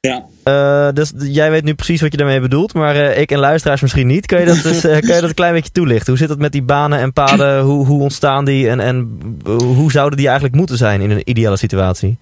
Ja. 0.00 0.24
Eh, 0.42 0.92
dus 0.94 1.12
jij 1.16 1.50
weet 1.50 1.64
nu 1.64 1.74
precies 1.74 2.00
wat 2.00 2.10
je 2.12 2.16
daarmee 2.18 2.40
bedoelt. 2.40 2.74
Maar 2.74 2.96
eh, 2.96 3.20
ik 3.20 3.30
en 3.30 3.38
luisteraars 3.38 3.80
misschien 3.80 4.06
niet. 4.06 4.26
Kun 4.26 4.40
je 4.40 4.46
dat, 4.46 4.62
dus, 4.62 4.80
kun 4.80 5.14
je 5.14 5.20
dat 5.20 5.22
een 5.22 5.34
klein 5.34 5.54
beetje 5.54 5.72
toelichten? 5.72 6.08
Hoe 6.08 6.18
zit 6.18 6.28
het 6.28 6.38
met 6.38 6.52
die 6.52 6.62
banen 6.62 6.98
en 6.98 7.12
paden? 7.12 7.62
Hoe, 7.62 7.86
hoe 7.86 8.02
ontstaan 8.02 8.44
die? 8.44 8.68
En, 8.68 8.80
en 8.80 9.18
hoe 9.58 9.90
zouden 9.90 10.16
die 10.16 10.26
eigenlijk 10.26 10.56
moeten 10.56 10.76
zijn 10.76 11.00
in 11.00 11.10
een 11.10 11.22
ideale 11.30 11.56
situatie? 11.56 12.18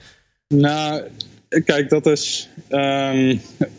Nou, 0.48 1.00
kijk, 1.64 1.88
dat 1.88 2.06
is. 2.06 2.48
ehm, 2.68 3.28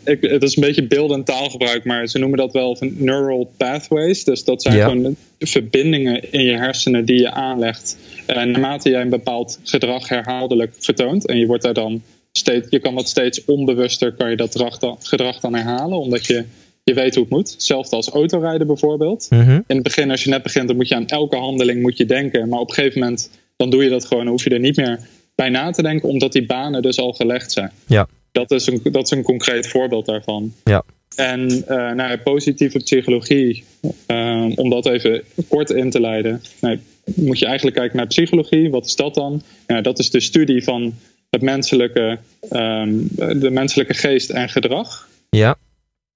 ik, 0.04 0.18
het 0.20 0.42
is 0.42 0.56
een 0.56 0.62
beetje 0.62 0.86
beeld- 0.86 1.12
en 1.12 1.24
taalgebruik, 1.24 1.84
maar 1.84 2.06
ze 2.08 2.18
noemen 2.18 2.38
dat 2.38 2.52
wel 2.52 2.76
van 2.76 2.92
neural 2.96 3.52
pathways. 3.56 4.24
Dus 4.24 4.44
dat 4.44 4.62
zijn 4.62 4.76
Ja. 4.76 4.88
gewoon 4.88 5.16
verbindingen 5.38 6.32
in 6.32 6.44
je 6.44 6.56
hersenen 6.56 7.04
die 7.04 7.18
je 7.20 7.30
aanlegt. 7.30 7.98
En 8.26 8.50
naarmate 8.50 8.90
jij 8.90 9.00
een 9.00 9.08
bepaald 9.08 9.58
gedrag 9.62 10.08
herhaaldelijk 10.08 10.72
vertoont, 10.78 11.26
en 11.26 11.38
je 11.38 11.46
wordt 11.46 11.62
daar 11.62 11.74
dan 11.74 12.02
steeds, 12.32 12.66
je 12.70 12.78
kan 12.78 12.94
dat 12.94 13.08
steeds 13.08 13.44
onbewuster, 13.44 14.12
kan 14.12 14.30
je 14.30 14.36
dat 14.36 14.52
gedrag 14.52 14.78
dan, 14.78 14.96
gedrag 15.00 15.40
dan 15.40 15.54
herhalen, 15.54 15.98
omdat 15.98 16.26
je, 16.26 16.44
je 16.84 16.94
weet 16.94 17.14
hoe 17.14 17.24
het 17.24 17.32
moet. 17.32 17.50
Hetzelfde 17.52 17.96
als 17.96 18.08
autorijden 18.08 18.66
bijvoorbeeld 18.66 19.26
Mhm. 19.30 19.50
in 19.50 19.74
het 19.74 19.82
begin, 19.82 20.10
als 20.10 20.24
je 20.24 20.30
net 20.30 20.42
begint, 20.42 20.66
dan 20.66 20.76
moet 20.76 20.88
je 20.88 20.94
aan 20.94 21.06
elke 21.08 21.36
handeling 21.36 21.82
moet 21.82 21.96
je 21.96 22.06
denken. 22.06 22.48
Maar 22.48 22.58
op 22.58 22.68
een 22.68 22.74
gegeven 22.74 23.00
moment, 23.00 23.30
dan 23.56 23.70
doe 23.70 23.84
je 23.84 23.90
dat 23.90 24.04
gewoon. 24.04 24.22
Dan 24.24 24.32
hoef 24.32 24.44
je 24.44 24.50
er 24.50 24.58
niet 24.60 24.76
meer 24.76 25.00
bij 25.34 25.48
na 25.48 25.70
te 25.70 25.82
denken, 25.82 26.08
omdat 26.08 26.32
die 26.32 26.46
banen 26.46 26.82
dus 26.82 26.98
al 26.98 27.12
gelegd 27.12 27.52
zijn. 27.52 27.70
Ja. 27.86 28.08
Dat 28.32 28.50
is 28.50 28.66
een, 28.66 28.80
dat 28.82 29.04
is 29.04 29.10
een 29.10 29.22
concreet 29.22 29.68
voorbeeld 29.68 30.06
daarvan. 30.06 30.54
Ja. 30.64 30.84
En 31.16 31.64
eh 31.66 31.76
nou, 31.76 32.10
ja, 32.10 32.16
positieve 32.16 32.78
psychologie, 32.78 33.64
eh, 34.06 34.46
om 34.54 34.70
dat 34.70 34.86
even 34.86 35.22
kort 35.48 35.70
in 35.70 35.90
te 35.90 36.00
leiden. 36.00 36.42
Nee, 36.60 36.80
moet 37.04 37.38
je 37.38 37.46
eigenlijk 37.46 37.76
kijken 37.76 37.96
naar 37.96 38.06
psychologie. 38.06 38.70
Wat 38.70 38.86
is 38.86 38.96
dat 38.96 39.14
dan? 39.14 39.42
Ja, 39.66 39.80
dat 39.80 39.98
is 39.98 40.10
de 40.10 40.20
studie 40.20 40.64
van 40.64 40.94
het 41.30 41.42
menselijke, 41.42 42.18
ehm, 42.50 42.92
de 43.14 43.50
menselijke 43.50 43.94
geest 43.94 44.30
en 44.30 44.48
gedrag. 44.48 45.08
Ja. 45.30 45.56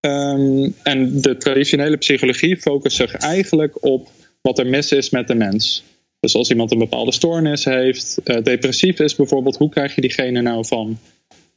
Ehm, 0.01 0.70
en 0.82 1.20
de 1.20 1.36
traditionele 1.36 1.97
psychologie 1.97 2.57
focust 2.57 2.97
zich 2.97 3.14
eigenlijk 3.14 3.84
op 3.84 4.09
wat 4.43 4.59
er 4.59 4.66
mis 4.66 4.93
is 4.93 5.11
met 5.11 5.26
de 5.26 5.34
mens. 5.34 5.84
Dus 6.21 6.35
als 6.35 6.51
iemand 6.51 6.71
een 6.71 6.79
bepaalde 6.79 7.12
stoornis 7.12 7.64
heeft, 7.64 8.19
uh, 8.25 8.43
depressief 8.43 8.99
is 8.99 9.16
bijvoorbeeld, 9.16 9.57
hoe 9.57 9.69
krijg 9.69 9.95
je 9.95 10.01
diegene 10.01 10.41
nou 10.41 10.66
van 10.66 10.99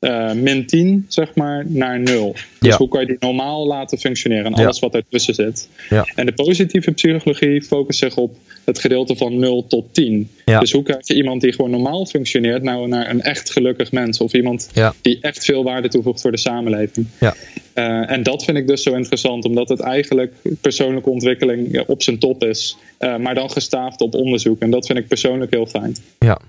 uh, 0.01 0.33
min 0.33 0.65
10 0.65 1.05
zeg 1.07 1.35
maar, 1.35 1.63
naar 1.67 1.99
0? 1.99 2.31
Dus 2.59 2.69
Ja. 2.69 2.77
hoe 2.77 2.87
kan 2.87 3.01
je 3.01 3.07
die 3.07 3.15
normaal 3.19 3.67
laten 3.67 3.97
functioneren 3.97 4.45
en 4.45 4.55
Ja. 4.57 4.63
alles 4.63 4.79
wat 4.79 4.95
ertussen 4.95 5.33
zit? 5.33 5.69
Ja. 5.89 6.05
En 6.15 6.25
de 6.25 6.31
positieve 6.31 6.91
psychologie 6.91 7.61
focust 7.61 7.99
zich 7.99 8.15
op 8.17 8.35
het 8.65 8.79
gedeelte 8.79 9.15
van 9.15 9.39
0 9.39 9.67
tot 9.67 9.85
10. 9.93 10.29
Ja. 10.45 10.59
Dus 10.59 10.71
hoe 10.71 10.83
krijg 10.83 11.07
je 11.07 11.13
iemand 11.15 11.41
die 11.41 11.51
gewoon 11.53 11.71
normaal 11.71 12.05
functioneert 12.05 12.63
nou 12.63 12.87
naar 12.87 13.09
een 13.09 13.21
echt 13.21 13.51
gelukkig 13.51 13.91
mens? 13.91 14.17
Of 14.19 14.33
iemand 14.33 14.69
Ja. 14.73 14.93
die 15.01 15.17
echt 15.21 15.45
veel 15.45 15.63
waarde 15.63 15.87
toevoegt 15.87 16.21
voor 16.21 16.31
de 16.31 16.37
samenleving. 16.37 17.07
Ja. 17.19 17.35
Eh, 17.73 18.11
en 18.11 18.23
dat 18.23 18.43
vind 18.43 18.57
ik 18.57 18.67
dus 18.67 18.83
zo 18.83 18.93
interessant, 18.93 19.45
omdat 19.45 19.69
het 19.69 19.79
eigenlijk 19.79 20.33
persoonlijke 20.61 21.09
ontwikkeling 21.09 21.67
ja, 21.71 21.83
op 21.87 22.03
zijn 22.03 22.19
top 22.19 22.43
is. 22.43 22.77
eh, 22.97 23.17
maar 23.17 23.35
dan 23.35 23.51
gestaafd 23.51 24.01
op 24.01 24.15
onderzoek. 24.15 24.59
En 24.61 24.69
dat 24.71 24.85
vind 24.85 24.99
ik 24.99 25.07
persoonlijk 25.07 25.51
heel 25.51 25.65
fijn. 25.65 25.95
Ja. 26.19 26.39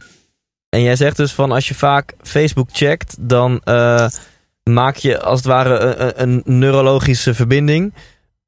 En 0.72 0.82
jij 0.82 0.96
zegt 0.96 1.16
dus 1.16 1.32
van 1.32 1.52
als 1.52 1.68
je 1.68 1.74
vaak 1.74 2.12
Facebook 2.22 2.68
checkt, 2.72 3.16
dan 3.20 3.60
eh, 3.64 4.06
maak 4.62 4.96
je 4.96 5.20
als 5.20 5.38
het 5.38 5.48
ware 5.48 5.78
een, 5.80 6.12
een 6.22 6.58
neurologische 6.58 7.34
verbinding. 7.34 7.94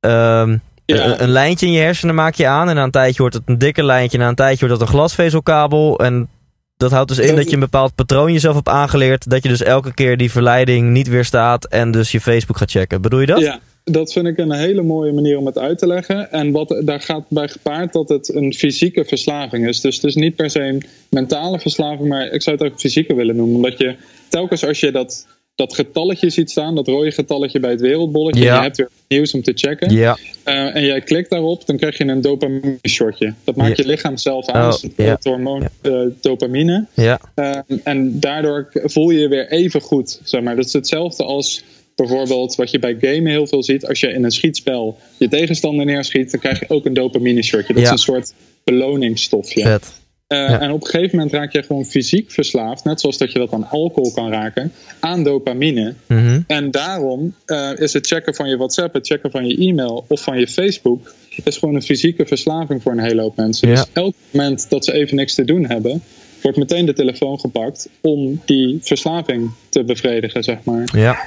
Ehm, 0.01 0.57
Ja. 0.87 1.05
een, 1.05 1.23
een 1.23 1.29
lijntje 1.29 1.67
in 1.67 1.73
je 1.73 1.81
hersenen 1.81 2.15
maak 2.15 2.35
je 2.35 2.47
aan 2.47 2.69
en 2.69 2.75
na 2.75 2.83
een 2.83 2.91
tijdje 2.91 3.19
wordt 3.19 3.35
het 3.35 3.43
een 3.47 3.59
dikker 3.59 3.85
lijntje, 3.85 4.19
na 4.19 4.29
een 4.29 4.35
tijdje 4.35 4.67
wordt 4.67 4.81
het 4.81 4.89
een 4.91 4.97
glasvezelkabel. 4.99 5.99
En 5.99 6.29
dat 6.77 6.91
houdt 6.91 7.09
dus 7.09 7.19
in 7.19 7.27
Dat- 7.27 7.37
dat 7.37 7.47
je 7.49 7.55
een 7.55 7.61
bepaald 7.61 7.95
patroon 7.95 8.33
jezelf 8.33 8.55
hebt 8.55 8.69
aangeleerd, 8.69 9.31
dat 9.31 9.43
je 9.43 9.49
dus 9.49 9.63
elke 9.63 9.95
keer 9.95 10.17
die 10.17 10.31
verleiding 10.31 10.91
niet 10.91 11.09
weerstaat 11.09 11.65
en 11.65 11.91
dus 11.91 12.13
je 12.13 12.21
Facebook 12.21 12.57
gaat 12.57 12.71
checken. 12.71 13.03
Bedoel 13.03 13.21
je 13.21 13.27
dat? 13.27 13.41
Ja, 13.41 13.59
dat 13.85 14.13
vind 14.13 14.27
ik 14.27 14.39
een 14.39 14.53
hele 14.53 14.83
mooie 14.83 15.13
manier 15.13 15.39
om 15.39 15.47
het 15.47 15.59
uit 15.59 15.79
te 15.79 15.87
leggen. 15.87 16.33
En 16.33 16.51
wat, 16.51 16.81
daar 16.85 17.01
gaat 17.01 17.25
bij 17.29 17.49
gepaard 17.49 17.93
dat 17.93 18.09
het 18.09 18.35
een 18.35 18.55
fysieke 18.55 19.05
verslaving 19.05 19.69
is. 19.69 19.81
Dus 19.81 19.95
het 19.95 20.05
is 20.05 20.15
niet 20.15 20.37
per 20.37 20.51
se 20.51 20.61
een 20.61 20.83
mentale 21.11 21.59
verslaving, 21.61 22.09
maar 22.09 22.27
ik 22.27 22.43
zou 22.43 22.57
het 22.57 22.67
ook 22.67 22.81
fysieke 22.81 23.15
willen 23.15 23.37
noemen. 23.37 23.57
Omdat 23.57 23.79
je 23.79 23.95
telkens 24.29 24.65
als 24.65 24.81
je 24.81 24.91
dat, 24.93 25.27
dat 25.55 25.75
getalletje 25.75 26.31
ziet 26.31 26.51
staan, 26.51 26.75
dat 26.75 26.87
rode 26.87 27.13
getalletje 27.13 27.61
bij 27.61 27.71
het 27.71 27.81
wereldbolletje, 27.81 28.43
Ja. 28.43 28.49
en 28.51 28.57
je 28.57 28.63
hebt 28.63 28.77
weer 28.77 28.89
nieuws 29.09 29.35
om 29.35 29.43
te 29.43 29.53
checken. 29.55 29.91
Ja. 29.93 30.19
Eh, 30.43 30.77
en 30.77 30.85
jij 30.85 31.01
klikt 31.01 31.31
daarop, 31.31 31.67
dan 31.67 31.77
krijg 31.77 31.99
je 31.99 32.05
een 32.05 32.21
dopamine 32.21 32.79
shotje. 32.89 33.35
Dat 33.45 33.57
maakt 33.57 33.77
Ja. 33.77 33.83
je 33.85 33.91
lichaam 33.91 34.17
zelf 34.17 34.49
aan. 34.49 34.73
Oh, 34.73 34.81
dus 34.81 34.91
het, 34.97 35.25
hormoon 35.25 35.69
eh, 35.81 36.01
dopamine. 36.21 36.87
Ja. 36.95 37.21
Eh, 37.35 37.59
en 37.83 38.21
daardoor 38.21 38.69
voel 38.73 39.11
je 39.11 39.19
je 39.19 39.29
weer 39.29 39.51
even 39.51 39.81
goed. 39.81 40.21
Zeg 40.25 40.43
maar. 40.43 40.57
Dat 40.57 40.65
is 40.65 40.73
hetzelfde 40.73 41.25
als 41.25 41.65
bijvoorbeeld 41.97 42.55
wat 42.55 42.71
je 42.71 42.79
bij 42.79 42.97
gamen 43.01 43.27
heel 43.31 43.47
veel 43.47 43.63
ziet. 43.63 43.87
Als 43.87 44.01
je 44.01 44.09
in 44.09 44.25
een 44.25 44.31
schietspel 44.31 44.99
je 45.17 45.29
tegenstander 45.29 45.87
neerschiet, 45.87 46.31
dan 46.31 46.41
krijg 46.41 46.61
je 46.61 46.69
ook 46.69 46.87
een 46.87 46.95
dopamine 46.95 47.43
shotje. 47.43 47.73
Dat 47.73 47.83
Ja. 47.83 47.89
is 47.89 47.91
een 47.91 47.99
soort 48.15 48.33
beloningsstofje. 48.65 49.63
Eh, 49.63 50.39
Ja. 50.39 50.61
En 50.61 50.71
op 50.71 50.81
een 50.85 50.87
gegeven 50.91 51.17
moment 51.17 51.35
raak 51.35 51.53
je 51.53 51.63
gewoon 51.63 51.85
fysiek 51.85 52.31
verslaafd, 52.31 52.85
net 52.85 53.01
zoals 53.01 53.19
dat 53.19 53.33
je 53.33 53.39
dat 53.39 53.53
aan 53.53 53.69
alcohol 53.69 54.13
kan 54.13 54.31
raken, 54.31 54.73
aan 55.01 55.25
dopamine. 55.25 55.95
Mhm. 56.07 56.41
En 56.47 56.71
daarom 56.71 57.35
eh, 57.47 57.71
is 57.77 57.93
het 57.93 58.07
checken 58.07 58.35
van 58.35 58.49
je 58.49 58.57
WhatsApp, 58.57 58.95
het 58.95 59.07
checken 59.07 59.31
van 59.31 59.47
je 59.47 59.57
e-mail 59.57 60.05
of 60.09 60.23
van 60.23 60.39
je 60.39 60.49
Facebook, 60.49 61.15
is 61.45 61.57
gewoon 61.57 61.75
een 61.75 61.83
fysieke 61.83 62.27
verslaving 62.27 62.83
voor 62.83 62.93
een 62.93 62.99
hele 63.01 63.21
hoop 63.21 63.37
mensen. 63.37 63.69
Ja. 63.69 63.75
Dus 63.75 63.85
elk 63.93 64.15
moment 64.31 64.67
dat 64.71 64.85
ze 64.85 64.93
even 64.93 65.17
niks 65.17 65.35
te 65.35 65.45
doen 65.45 65.67
hebben, 65.67 66.03
wordt 66.43 66.59
meteen 66.59 66.87
de 66.87 66.93
telefoon 66.93 67.41
gepakt 67.41 67.89
om 68.01 68.41
die 68.45 68.79
verslaving 68.83 69.51
te 69.69 69.85
bevredigen, 69.85 70.43
zeg 70.45 70.57
maar. 70.65 70.89
Ja. 70.97 71.19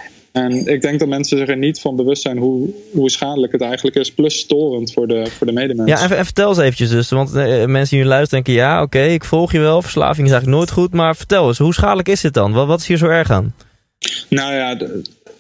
En 0.44 0.66
ik 0.66 0.82
denk 0.82 1.00
dat 1.00 1.08
mensen 1.08 1.38
zich 1.38 1.48
er 1.48 1.58
niet 1.58 1.80
van 1.80 1.96
bewust 1.96 2.22
zijn 2.22 2.38
hoe, 2.38 2.70
hoe 2.92 3.10
schadelijk 3.10 3.52
het 3.52 3.62
eigenlijk 3.62 3.96
is, 3.96 4.14
plus 4.14 4.40
storend 4.40 4.94
voor 4.94 5.08
de, 5.08 5.26
voor 5.38 5.48
de 5.48 5.54
medemens. 5.54 5.90
Ja, 5.90 6.04
en, 6.04 6.18
en 6.18 6.26
vertel 6.26 6.50
eens 6.50 6.58
eventjes 6.58 6.90
dus. 6.90 7.10
Want 7.10 7.36
eh, 7.36 7.66
mensen 7.66 7.96
die 7.96 8.06
nu 8.06 8.10
luisteren 8.10 8.44
denken, 8.44 8.64
ja, 8.64 8.82
oké, 8.82 9.02
ik 9.02 9.24
volg 9.24 9.52
je 9.52 9.60
wel. 9.60 9.82
Verslaving 9.82 10.28
is 10.28 10.34
eigenlijk 10.34 10.58
nooit 10.58 10.72
goed. 10.72 10.94
Maar 10.94 11.16
vertel 11.16 11.48
eens, 11.48 11.58
hoe 11.58 11.74
schadelijk 11.74 12.08
is 12.08 12.22
dit 12.22 12.34
dan? 12.34 12.54
Wat, 12.54 12.68
wat 12.68 12.80
is 12.80 12.88
hier 12.88 12.98
zo 12.98 13.08
erg 13.08 13.32
aan? 13.32 13.54
Nou 14.30 14.54
ja, 14.54 14.78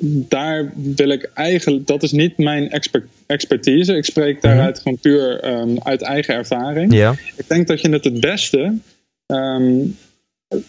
daar 0.04 0.72
wil 0.76 1.10
ik 1.10 1.30
eigenlijk. 1.34 1.88
Dat 1.88 2.04
is 2.04 2.12
niet 2.12 2.38
mijn 2.38 2.70
exper- 2.70 3.08
expertise. 3.26 3.96
Ik 3.96 4.06
spreek 4.06 4.42
daaruit 4.42 4.80
gewoon 4.80 4.98
puur 4.98 5.40
ehm, 5.40 5.78
uit 5.84 6.02
eigen 6.02 6.36
ervaring. 6.36 6.94
Ja. 6.94 7.16
Ik 7.36 7.48
denk 7.48 7.68
dat 7.68 7.82
je 7.82 7.90
het 7.90 8.04
het 8.04 8.20
beste 8.20 8.74
ehm, 9.26 9.80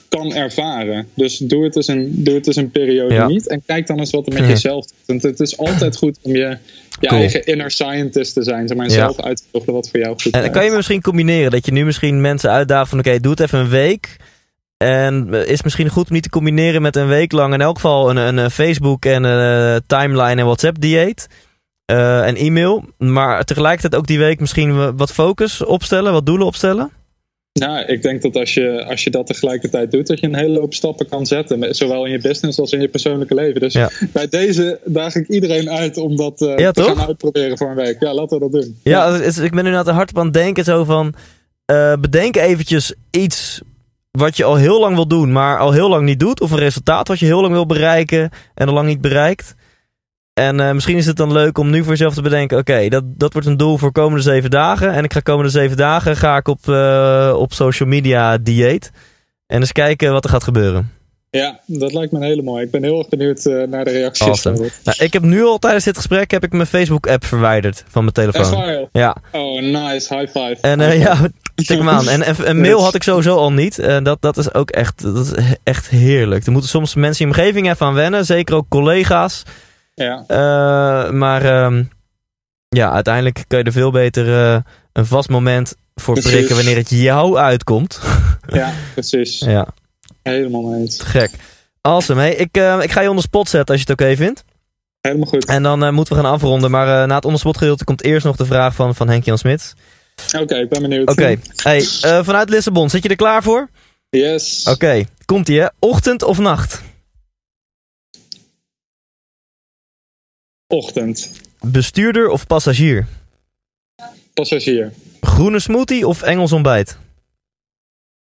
kan 0.08 0.34
ervaren. 0.34 1.08
Dus 1.14 1.36
doe 1.38 1.64
het 1.64 1.76
eens 1.76 1.88
een, 1.88 2.10
doe 2.24 2.34
het 2.34 2.46
eens 2.46 2.56
een 2.56 2.70
periode 2.70 3.14
Ja. 3.14 3.26
niet. 3.26 3.48
En 3.48 3.62
kijk 3.66 3.86
dan 3.86 3.98
eens 3.98 4.10
wat 4.10 4.26
er 4.26 4.32
met 4.32 4.42
Ja. 4.42 4.48
jezelf 4.48 4.86
doet. 4.86 4.96
Want 5.06 5.22
het 5.22 5.40
is 5.40 5.58
altijd 5.58 5.96
goed 5.96 6.18
om 6.22 6.32
je, 6.32 6.56
je 7.00 7.06
Cool. 7.08 7.20
eigen 7.20 7.44
inner 7.46 7.70
scientist 7.70 8.34
te 8.34 8.42
zijn. 8.42 8.68
Zeg 8.68 8.76
maar, 8.76 8.86
Ja. 8.86 8.92
zelf 8.92 9.20
uit 9.20 9.36
te 9.36 9.42
vogelen 9.52 9.74
wat 9.74 9.90
voor 9.90 10.00
jou 10.00 10.12
goed 10.12 10.32
En 10.32 10.40
werkt. 10.40 10.54
kan 10.56 10.64
je 10.64 10.70
misschien 10.70 11.02
combineren? 11.02 11.50
Dat 11.50 11.66
je 11.66 11.72
nu 11.72 11.84
misschien 11.84 12.20
mensen 12.20 12.50
uitdaagt 12.50 12.88
van, 12.90 12.98
oké, 12.98 13.20
doe 13.20 13.30
het 13.30 13.40
even 13.40 13.58
een 13.58 13.68
week. 13.68 14.16
En 14.76 15.28
eh, 15.34 15.48
is 15.48 15.62
misschien 15.62 15.88
goed 15.88 16.08
om 16.08 16.12
niet 16.14 16.22
te 16.22 16.28
combineren 16.30 16.82
met 16.82 16.96
een 16.96 17.08
week 17.08 17.32
lang 17.32 17.54
in 17.54 17.60
elk 17.60 17.74
geval 17.74 18.10
een, 18.10 18.38
een, 18.38 18.50
Facebook 18.50 19.04
en 19.04 19.24
een 19.24 19.74
eh, 19.74 19.80
timeline 19.86 20.40
en 20.40 20.44
WhatsApp 20.44 20.80
dieet. 20.80 21.26
Eh, 21.84 22.26
en 22.26 22.36
e-mail. 22.36 22.84
Maar 22.98 23.44
tegelijkertijd 23.44 23.94
ook 23.94 24.06
die 24.06 24.18
week 24.18 24.40
misschien 24.40 24.96
wat 24.96 25.12
focus 25.12 25.64
opstellen, 25.64 26.12
wat 26.12 26.26
doelen 26.26 26.46
opstellen. 26.46 26.90
Nou, 27.58 27.84
ik 27.86 28.02
denk 28.02 28.22
dat 28.22 28.36
als 28.36 28.54
je, 28.54 28.84
als 28.84 29.04
je 29.04 29.10
dat 29.10 29.26
tegelijkertijd 29.26 29.90
doet, 29.90 30.06
dat 30.06 30.20
je 30.20 30.26
een 30.26 30.34
hele 30.36 30.58
hoop 30.58 30.74
stappen 30.74 31.08
kan 31.08 31.26
zetten. 31.26 31.74
Zowel 31.74 32.04
in 32.04 32.12
je 32.12 32.18
business 32.20 32.58
als 32.58 32.72
in 32.72 32.80
je 32.80 32.88
persoonlijke 32.88 33.34
leven. 33.34 33.60
Dus 33.60 33.72
Ja. 33.72 33.90
bij 34.12 34.28
deze 34.28 34.80
daag 34.84 35.14
ik 35.14 35.28
iedereen 35.28 35.70
uit 35.70 35.96
om 35.96 36.16
dat 36.16 36.40
eh, 36.42 36.56
Ja, 36.56 36.70
te 36.70 36.80
toch? 36.82 36.96
gaan 36.96 37.06
uitproberen 37.06 37.58
voor 37.58 37.70
een 37.70 37.76
week. 37.76 38.00
Ja, 38.00 38.14
laten 38.14 38.38
we 38.38 38.50
dat 38.50 38.62
doen. 38.62 38.78
Ja, 38.82 39.14
ik 39.42 39.54
ben 39.54 39.64
nu 39.64 39.70
naar 39.70 39.84
het 39.84 39.94
hart 39.94 40.16
aan 40.16 40.24
het 40.24 40.34
denken 40.34 40.64
zo 40.64 40.84
van... 40.84 41.14
eh, 41.64 41.92
bedenk 42.00 42.36
eventjes 42.36 42.94
iets 43.10 43.60
wat 44.10 44.36
je 44.36 44.44
al 44.44 44.56
heel 44.56 44.80
lang 44.80 44.94
wil 44.94 45.06
doen, 45.08 45.32
maar 45.32 45.58
al 45.58 45.72
heel 45.72 45.88
lang 45.88 46.04
niet 46.04 46.20
doet. 46.20 46.40
Of 46.40 46.50
een 46.50 46.58
resultaat 46.58 47.08
wat 47.08 47.18
je 47.18 47.26
heel 47.26 47.40
lang 47.40 47.52
wil 47.52 47.66
bereiken 47.66 48.30
en 48.54 48.68
al 48.68 48.74
lang 48.74 48.86
niet 48.88 49.00
bereikt. 49.00 49.54
En 50.38 50.60
eh, 50.60 50.72
misschien 50.72 50.96
is 50.96 51.06
het 51.06 51.16
dan 51.16 51.32
leuk 51.32 51.58
om 51.58 51.70
nu 51.70 51.78
voor 51.82 51.90
jezelf 51.90 52.14
te 52.14 52.22
bedenken... 52.22 52.58
oké, 52.58 52.88
dat, 52.88 53.02
dat 53.06 53.32
wordt 53.32 53.48
een 53.48 53.56
doel 53.56 53.78
voor 53.78 53.92
komende 53.92 54.22
zeven 54.22 54.50
dagen. 54.50 54.92
En 54.92 55.04
ik 55.04 55.12
ga 55.12 55.20
komende 55.20 55.50
zeven 55.50 55.76
dagen 55.76 56.16
ga 56.16 56.36
ik 56.36 56.48
op, 56.48 56.68
eh, 56.68 57.34
op 57.36 57.52
social 57.52 57.88
media 57.88 58.38
dieet. 58.38 58.90
En 59.46 59.60
eens 59.60 59.72
kijken 59.72 60.12
wat 60.12 60.24
er 60.24 60.30
gaat 60.30 60.44
gebeuren. 60.44 60.92
Ja, 61.30 61.60
dat 61.66 61.92
lijkt 61.92 62.12
me 62.12 62.18
een 62.18 62.24
hele 62.24 62.42
mooi. 62.42 62.64
Ik 62.64 62.70
ben 62.70 62.82
heel 62.82 62.98
erg 62.98 63.08
benieuwd 63.08 63.46
eh, 63.46 63.62
naar 63.62 63.84
de 63.84 63.90
reacties. 63.90 64.26
Awesome. 64.26 64.70
Nou, 64.84 64.96
ik 65.04 65.12
heb 65.12 65.22
nu 65.22 65.44
al 65.44 65.58
tijdens 65.58 65.84
dit 65.84 65.96
gesprek 65.96 66.30
heb 66.30 66.44
ik 66.44 66.52
mijn 66.52 66.66
Facebook-app 66.66 67.24
verwijderd 67.24 67.84
van 67.88 68.02
mijn 68.02 68.14
telefoon. 68.14 68.88
Ja, 68.92 69.16
Oh, 69.32 69.62
nice. 69.62 70.14
High 70.14 70.38
five. 70.38 70.56
En 70.60 70.98
ja, 70.98 71.16
tik 71.54 71.78
hem 71.78 71.88
aan. 71.88 72.08
En, 72.08 72.22
en 72.22 72.36
een 72.38 72.60
mail 72.60 72.82
had 72.82 72.94
ik 72.94 73.02
sowieso 73.02 73.36
al 73.36 73.52
niet. 73.52 73.78
En 73.78 74.04
dat, 74.04 74.22
dat 74.22 74.36
is 74.36 74.54
ook 74.54 74.70
echt, 74.70 75.02
dat 75.02 75.26
is 75.26 75.32
echt 75.62 75.88
heerlijk. 75.88 76.46
Er 76.46 76.52
moeten 76.52 76.70
soms 76.70 76.94
mensen 76.94 77.24
in 77.24 77.30
je 77.30 77.36
omgeving 77.36 77.70
even 77.70 77.86
aan 77.86 77.94
wennen. 77.94 78.24
Zeker 78.24 78.54
ook 78.54 78.68
collega's. 78.68 79.44
Ja, 79.98 80.24
Eh, 80.26 81.10
maar 81.10 81.44
ehm, 81.44 81.82
ja, 82.68 82.92
uiteindelijk 82.92 83.44
kun 83.46 83.58
je 83.58 83.64
er 83.64 83.72
veel 83.72 83.90
beter 83.90 84.52
eh, 84.54 84.60
een 84.92 85.06
vast 85.06 85.28
moment 85.28 85.74
voor 85.94 86.14
Precies. 86.14 86.32
prikken 86.32 86.56
wanneer 86.56 86.76
het 86.76 86.90
jou 86.90 87.36
uitkomt. 87.36 88.00
ja, 88.52 88.72
precies. 88.92 89.38
ja, 89.56 89.66
Helemaal 90.22 90.62
mee 90.62 90.80
eens. 90.80 91.00
gek. 91.02 91.30
Awesome. 91.80 92.20
Hey, 92.20 92.34
ik, 92.34 92.56
eh, 92.56 92.78
ik 92.82 92.92
ga 92.92 93.00
je 93.00 93.08
onder 93.08 93.24
spot 93.24 93.48
zetten 93.48 93.74
als 93.74 93.84
je 93.84 93.90
het 93.92 94.00
oké 94.00 94.16
vindt. 94.16 94.44
Helemaal 95.00 95.26
goed. 95.26 95.44
En 95.44 95.62
dan 95.62 95.94
moeten 95.94 96.16
we 96.16 96.22
gaan 96.22 96.32
afronden. 96.32 96.70
Maar 96.70 97.06
na 97.06 97.14
het 97.14 97.24
onderspot 97.24 97.56
gedeelte 97.58 97.84
komt 97.84 98.02
eerst 98.02 98.24
nog 98.26 98.36
de 98.36 98.46
vraag 98.46 98.74
van, 98.74 98.94
van 98.94 99.08
Henk-Jan 99.08 99.38
Smits. 99.38 99.74
Oké, 100.40 100.54
ik 100.54 100.68
ben 100.68 100.82
benieuwd. 100.82 101.08
Oké, 101.10 101.36
hey, 101.62 101.82
vanuit 102.24 102.48
Lissabon, 102.48 102.90
zit 102.90 103.02
je 103.02 103.08
er 103.08 103.16
klaar 103.16 103.42
voor? 103.42 103.68
Yes. 104.10 104.62
Oké, 104.70 105.04
komt-ie 105.24 105.60
hè. 105.60 105.66
Ochtend 105.78 106.22
of 106.22 106.38
nacht? 106.38 106.82
Ochtend. 110.68 111.40
Bestuurder 111.60 112.28
of 112.30 112.46
passagier? 112.46 113.06
Passagier. 114.34 114.92
Groene 115.20 115.60
smoothie 115.60 116.06
of 116.06 116.22
Engels 116.22 116.52
ontbijt? 116.52 116.98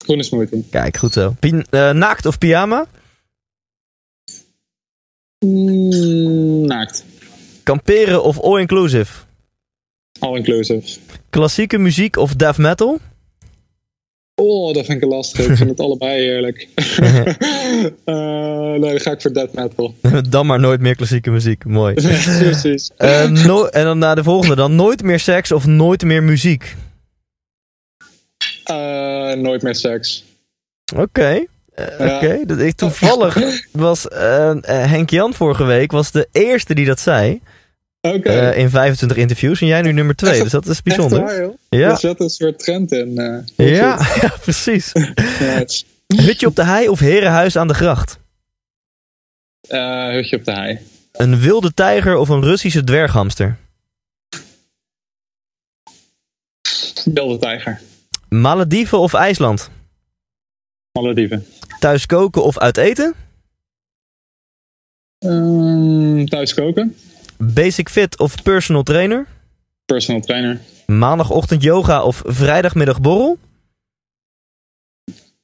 Groene 0.04 0.22
smoothie. 0.22 0.64
Kijk, 0.70 0.96
goed 0.96 1.12
zo. 1.12 1.36
Eh, 1.40 1.90
naakt 1.90 2.26
of 2.26 2.38
pyjama? 2.38 2.86
Mm, 5.38 6.66
naakt. 6.66 7.04
Kamperen 7.62 8.22
of 8.22 8.40
all-inclusive? 8.40 9.12
All 10.18 10.36
inclusive. 10.36 10.98
Klassieke 11.30 11.78
muziek 11.78 12.16
of 12.16 12.34
death 12.34 12.58
metal? 12.58 13.00
Oh, 14.42 14.74
dat 14.74 14.86
vind 14.86 15.02
ik 15.02 15.08
lastig. 15.08 15.46
Ik 15.46 15.56
vind 15.56 15.70
het 15.70 15.80
allebei 15.80 16.20
heerlijk. 16.22 16.66
Eh, 18.04 18.14
nee, 18.82 18.90
dan 18.90 19.00
ga 19.00 19.10
ik 19.10 19.20
voor 19.20 19.32
death 19.32 19.52
metal. 19.52 19.94
dan 20.28 20.46
maar 20.46 20.60
nooit 20.60 20.80
meer 20.80 20.96
klassieke 20.96 21.30
muziek. 21.30 21.64
Mooi. 21.64 21.94
Precies. 22.40 22.90
Eh, 22.96 23.30
no- 23.30 23.66
en 23.66 23.84
dan 23.84 23.98
naar 23.98 24.14
de 24.14 24.22
volgende 24.22 24.54
dan. 24.54 24.74
Nooit 24.74 25.02
meer 25.02 25.18
seks 25.20 25.52
of 25.52 25.66
nooit 25.66 26.02
meer 26.02 26.22
muziek? 26.22 26.74
nooit 29.34 29.62
meer 29.62 29.74
seks. 29.74 30.24
Oké. 30.96 31.44
Uh, 32.00 32.14
Oké, 32.14 32.72
toevallig 32.74 33.36
was 33.70 34.06
uh, 34.12 34.52
Henk 34.62 35.10
Jan 35.10 35.34
vorige 35.34 35.64
week 35.64 35.92
was 35.92 36.10
de 36.10 36.28
eerste 36.32 36.74
die 36.74 36.86
dat 36.86 37.00
zei. 37.00 37.40
Oké. 38.14 38.50
in 38.50 38.70
25 38.70 39.16
interviews 39.16 39.60
en 39.60 39.66
jij 39.66 39.82
nu 39.82 39.92
nummer 39.92 40.16
2, 40.16 40.42
dus 40.42 40.50
dat 40.50 40.66
is 40.66 40.82
bijzonder. 40.82 41.20
Waar, 41.20 41.50
ja. 41.68 41.90
Er 41.90 41.98
zet 41.98 42.20
een 42.20 42.28
soort 42.28 42.58
trend 42.58 42.92
in. 42.92 43.14
ja, 43.56 43.98
ja, 44.22 44.32
precies. 44.40 44.92
Hutje 46.26 46.46
op 46.46 46.56
de 46.56 46.64
hei 46.64 46.88
of 46.88 46.98
herenhuis 46.98 47.56
aan 47.56 47.68
de 47.68 47.74
gracht? 47.74 48.18
hutje 50.12 50.36
op 50.36 50.44
de 50.44 50.52
hei. 50.52 50.78
Een 51.12 51.38
wilde 51.38 51.74
tijger 51.74 52.16
of 52.16 52.28
een 52.28 52.42
Russische 52.42 52.84
dwerghamster? 52.84 53.56
Wilde 57.04 57.38
tijger. 57.38 57.80
Malediven 58.28 58.98
of 58.98 59.14
IJsland? 59.14 59.70
Malediven. 60.92 61.46
Thuis 61.78 62.06
koken 62.06 62.42
of 62.44 62.58
uit 62.58 62.76
eten? 62.76 63.14
Um, 65.18 66.28
thuis 66.28 66.54
koken. 66.54 66.96
Basic 67.38 67.88
fit 67.88 68.18
of 68.18 68.42
personal 68.42 68.82
trainer? 68.82 69.26
Personal 69.84 70.20
trainer. 70.20 70.60
Maandagochtend 70.86 71.62
yoga 71.62 72.02
of 72.02 72.22
vrijdagmiddag 72.24 73.00
borrel? 73.00 73.38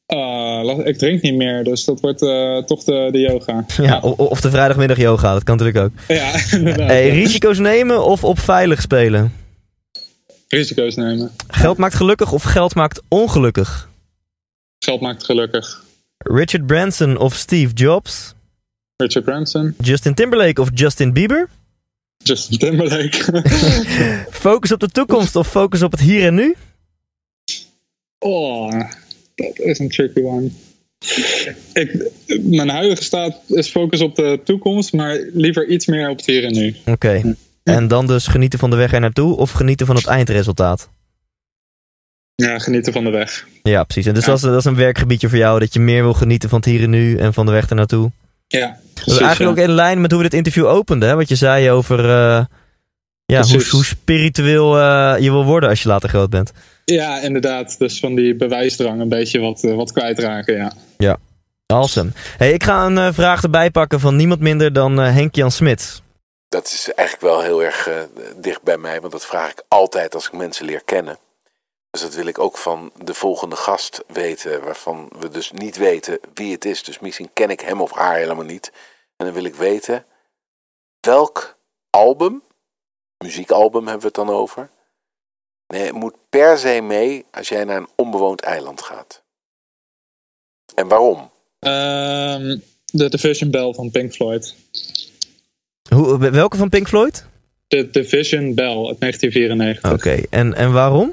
Uh, 0.07 0.87
ik 0.87 0.99
drink 0.99 1.23
niet 1.23 1.35
meer, 1.35 1.65
dus 1.65 1.85
dat 1.85 2.01
wordt 2.01 2.23
uh, 2.23 2.59
toch 2.59 2.85
de, 2.85 3.09
de 3.13 3.19
yoga. 3.19 3.65
Ja, 3.83 4.01
of 4.01 4.41
de 4.41 4.51
vrijdagmiddag 4.51 4.97
yoga, 4.97 5.33
dat 5.33 5.45
kan 5.45 5.57
natuurlijk 5.57 5.85
ook. 5.85 6.17
Ja. 6.17 6.31
Hey, 6.87 7.11
risico's 7.11 7.59
nemen 7.59 8.05
of 8.05 8.25
op 8.25 8.39
veilig 8.39 8.81
spelen? 8.81 9.33
Risico's 10.49 10.97
nemen. 10.97 11.31
Geld 11.49 11.77
maakt 11.79 11.95
gelukkig 11.95 12.33
of 12.33 12.43
geld 12.43 12.75
maakt 12.75 13.03
ongelukkig? 13.09 13.89
Geld 14.79 15.01
maakt 15.01 15.25
gelukkig. 15.25 15.83
Richard 16.19 16.67
Branson 16.67 17.17
of 17.17 17.35
Steve 17.35 17.73
Jobs? 17.73 18.35
Richard 18.97 19.25
Branson. 19.25 19.75
Justin 19.81 20.15
Timberlake 20.15 20.61
of 20.61 20.69
Justin 20.75 21.13
Bieber? 21.13 21.49
Justin 22.23 22.59
Timberlake. 22.59 23.43
focus 24.31 24.73
op 24.73 24.81
de 24.81 24.89
toekomst 24.89 25.37
of 25.37 25.49
focus 25.49 25.83
op 25.83 25.91
het 25.91 26.01
hier 26.01 26.27
en 26.27 26.35
nu? 26.35 26.55
Oh, 28.19 28.81
dat 29.35 29.59
is 29.59 29.79
een 29.79 29.89
tricky 29.89 30.21
one. 30.21 30.51
Ik, 31.73 32.11
mijn 32.43 32.69
huidige 32.69 33.03
staat 33.03 33.41
is 33.47 33.69
focus 33.69 34.01
op 34.01 34.17
de 34.17 34.41
toekomst, 34.45 34.93
maar 34.93 35.19
liever 35.33 35.69
iets 35.69 35.87
meer 35.87 36.09
op 36.09 36.17
het 36.17 36.27
hier 36.27 36.45
en 36.45 36.53
nu. 36.53 36.77
Oké. 36.85 37.37
En 37.63 37.89
dan 37.89 38.07
dus 38.07 38.27
genieten 38.27 38.59
van 38.59 38.71
de 38.71 38.77
weg 38.77 38.93
er 38.93 39.01
naartoe 39.01 39.37
of 39.37 39.51
genieten 39.51 39.87
van 39.87 39.97
het 39.97 40.07
eindresultaat? 40.07 40.89
Ja, 42.35 42.59
genieten 42.59 42.93
van 42.93 43.05
de 43.05 43.11
weg. 43.11 43.47
Ja, 43.63 43.85
precies. 43.85 44.07
En 44.07 44.15
dus 44.15 44.25
dat, 44.25 44.37
is, 44.37 44.43
dat 44.43 44.59
is 44.59 44.65
een 44.65 44.75
werkgebiedje 44.75 45.29
voor 45.29 45.39
jou, 45.39 45.59
dat 45.59 45.73
je 45.73 45.81
meer 45.81 46.03
wil 46.03 46.15
genieten 46.15 46.49
van 46.49 46.59
het 46.59 46.69
hier 46.69 46.83
en 46.83 46.91
nu 46.91 47.17
en 47.17 47.35
van 47.35 47.47
de 47.47 47.53
weg 47.53 47.69
ernaartoe. 47.69 48.11
Ja. 48.59 48.77
dat 48.95 49.07
is 49.07 49.19
eigenlijk 49.19 49.59
ook 49.59 49.65
in 49.65 49.75
lijn 49.75 50.01
met 50.01 50.11
hoe 50.11 50.23
we 50.23 50.29
dit 50.29 50.39
interview 50.39 50.67
openden, 50.67 51.09
hè? 51.09 51.15
wat 51.15 51.29
je 51.29 51.37
zei 51.37 51.71
over 51.71 51.99
uh, 51.99 52.45
ja, 53.27 53.43
hoe, 53.43 53.67
hoe, 53.71 53.85
spiritueel 53.85 54.79
uh, 54.79 55.15
je 55.19 55.31
wil 55.31 55.45
worden 55.45 55.69
als 55.69 55.83
je 55.83 55.89
later 55.89 56.09
groot 56.09 56.31
bent. 56.31 56.53
Ja, 56.85 57.21
inderdaad. 57.21 57.79
Dus 57.79 57.99
van 57.99 58.15
die 58.15 58.37
bewijsdrang 58.37 59.01
een 59.01 59.09
beetje 59.09 59.41
wat, 59.41 59.63
uh, 59.63 59.75
wat 59.75 59.93
kwijtraken, 59.93 60.57
ja. 60.57 60.73
Ja, 60.99 61.19
awesome. 61.67 62.11
Hey, 62.37 62.53
ik 62.53 62.63
ga 62.63 62.87
een 62.87 63.15
vraag 63.15 63.43
erbij 63.43 63.71
pakken 63.71 64.01
van 64.01 64.17
niemand 64.17 64.41
minder 64.41 64.73
dan 64.73 64.99
Henk-Jan 64.99 65.51
Smits. 65.51 66.03
Dat 66.49 66.67
is 66.67 66.93
eigenlijk 66.95 67.35
wel 67.35 67.43
heel 67.43 67.63
erg 67.63 67.89
dicht 68.41 68.63
bij 68.63 68.79
mij, 68.79 69.01
want 69.01 69.13
dat 69.13 69.27
vraag 69.27 69.51
ik 69.51 69.63
altijd 69.69 70.15
als 70.15 70.27
ik 70.27 70.33
mensen 70.33 70.65
leer 70.65 70.83
kennen. 70.85 71.19
Dus 71.93 72.01
dat 72.01 72.15
wil 72.15 72.27
ik 72.27 72.39
ook 72.39 72.57
van 72.57 72.93
de 73.05 73.15
volgende 73.15 73.57
gast 73.57 74.05
weten, 74.07 74.65
waarvan 74.65 75.11
we 75.19 75.29
dus 75.29 75.51
niet 75.51 75.77
weten 75.77 76.19
wie 76.35 76.53
het 76.53 76.65
is. 76.65 76.83
Dus 76.83 76.99
misschien 76.99 77.31
ken 77.33 77.51
ik 77.51 77.61
hem 77.61 77.81
of 77.81 77.93
haar 77.93 78.17
helemaal 78.17 78.45
niet. 78.45 78.73
En 79.17 79.25
dan 79.27 79.35
wil 79.35 79.45
ik 79.45 79.55
weten 79.55 80.05
welk 81.01 81.59
album, 81.91 82.43
muziekalbum 83.25 83.83
hebben 83.83 84.01
we 84.01 84.07
het 84.07 84.27
dan 84.27 84.37
over, 84.37 84.71
nee, 85.67 85.93
moet 85.93 86.15
per 86.29 86.59
se 86.59 86.81
mee 86.81 87.25
als 87.31 87.49
jij 87.49 87.65
naar 87.65 87.77
een 87.77 87.89
onbewoond 87.97 88.41
eiland 88.41 88.83
gaat. 88.83 89.23
En 90.75 90.89
waarom? 90.89 91.19
Um, 91.59 92.63
de 92.85 93.09
Division 93.09 93.51
Bell 93.51 93.73
van 93.73 93.91
Pink 93.91 94.13
Floyd. 94.13 94.55
Hoe, 95.89 96.31
welke 96.31 96.57
van 96.57 96.69
Pink 96.69 96.89
Floyd? 96.89 97.27
De 97.67 97.91
Division 97.91 98.55
Bell 98.55 98.87
uit 98.87 99.01
1994. 99.01 99.93
Oké, 99.93 100.23
en, 100.31 100.55
en 100.55 100.73
waarom? 100.73 101.13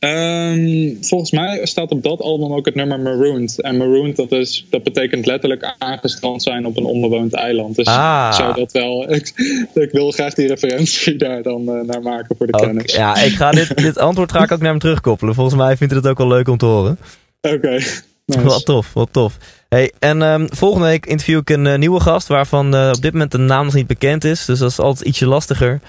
Um, 0.00 0.98
volgens 1.00 1.30
mij 1.30 1.66
staat 1.66 1.90
op 1.90 2.02
dat 2.02 2.20
album 2.20 2.52
ook 2.52 2.66
het 2.66 2.74
nummer 2.74 3.00
Marooned. 3.00 3.60
En 3.60 3.76
Marooned, 3.76 4.16
dat, 4.16 4.32
is, 4.32 4.66
dat 4.70 4.82
betekent 4.82 5.26
letterlijk 5.26 5.74
aangestrand 5.78 6.42
zijn 6.42 6.66
op 6.66 6.76
een 6.76 6.84
onbewoond 6.84 7.34
eiland. 7.34 7.76
Dus 7.76 7.86
ah. 7.86 8.32
zou 8.32 8.54
dat 8.54 8.72
wel. 8.72 8.98
Ik, 9.14 9.32
ik, 9.74 9.90
wil 9.90 10.10
graag 10.10 10.34
die 10.34 10.46
referentie 10.46 11.16
daar 11.16 11.42
dan 11.42 11.62
uh, 11.62 11.80
naar 11.80 12.02
maken 12.02 12.36
voor 12.36 12.46
de 12.46 12.52
okay. 12.52 12.66
kennis. 12.66 12.94
Ja, 12.94 13.16
ik 13.16 13.32
ga 13.32 13.50
dit, 13.50 13.76
dit 13.82 13.98
antwoord 13.98 14.32
ga 14.32 14.42
ik 14.42 14.52
ook 14.52 14.60
naar 14.60 14.70
hem 14.70 14.78
terugkoppelen. 14.78 15.34
Volgens 15.34 15.56
mij 15.56 15.76
vindt 15.76 15.92
hij 15.92 16.02
het 16.02 16.10
ook 16.10 16.18
wel 16.18 16.36
leuk 16.36 16.48
om 16.48 16.56
te 16.56 16.66
horen. 16.66 16.98
Oké. 17.40 17.54
Okay. 17.54 17.82
Nice. 18.26 18.42
Wat 18.42 18.64
tof, 18.64 18.92
wat 18.92 19.08
tof. 19.12 19.36
Hey, 19.68 19.92
en 19.98 20.22
um, 20.22 20.48
volgende 20.50 20.86
week 20.86 21.06
interview 21.06 21.38
ik 21.38 21.50
een 21.50 21.66
uh, 21.66 21.78
nieuwe 21.78 22.00
gast 22.00 22.28
waarvan 22.28 22.74
uh, 22.74 22.90
op 22.94 23.02
dit 23.02 23.12
moment 23.12 23.32
de 23.32 23.38
naam 23.38 23.64
nog 23.64 23.74
niet 23.74 23.86
bekend 23.86 24.24
is. 24.24 24.44
Dus 24.44 24.58
dat 24.58 24.70
is 24.70 24.78
altijd 24.78 25.08
ietsje 25.08 25.26
lastiger. 25.26 25.80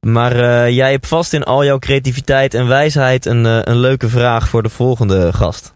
Maar 0.00 0.36
uh, 0.36 0.76
jij 0.76 0.90
hebt 0.90 1.06
vast 1.06 1.32
in 1.32 1.42
al 1.42 1.64
jouw 1.64 1.78
creativiteit 1.78 2.54
en 2.54 2.68
wijsheid 2.68 3.26
een, 3.26 3.44
uh, 3.44 3.60
een 3.64 3.78
leuke 3.78 4.08
vraag 4.08 4.48
voor 4.48 4.62
de 4.62 4.68
volgende 4.68 5.32
gast. 5.32 5.72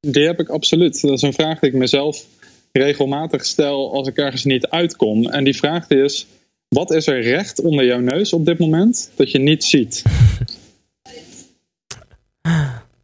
Die 0.00 0.26
heb 0.26 0.40
ik 0.40 0.48
absoluut. 0.48 1.00
Dat 1.00 1.10
is 1.10 1.22
een 1.22 1.32
vraag 1.32 1.58
die 1.58 1.70
ik 1.70 1.76
mezelf 1.76 2.24
regelmatig 2.72 3.44
stel 3.44 3.92
als 3.92 4.08
ik 4.08 4.16
ergens 4.16 4.44
niet 4.44 4.66
uitkom. 4.66 5.26
En 5.26 5.44
die 5.44 5.56
vraag 5.56 5.88
is: 5.88 6.26
wat 6.68 6.90
is 6.90 7.06
er 7.06 7.22
recht 7.22 7.60
onder 7.60 7.84
jouw 7.84 8.00
neus 8.00 8.32
op 8.32 8.44
dit 8.44 8.58
moment 8.58 9.10
dat 9.16 9.30
je 9.30 9.38
niet 9.38 9.64
ziet? 9.64 10.02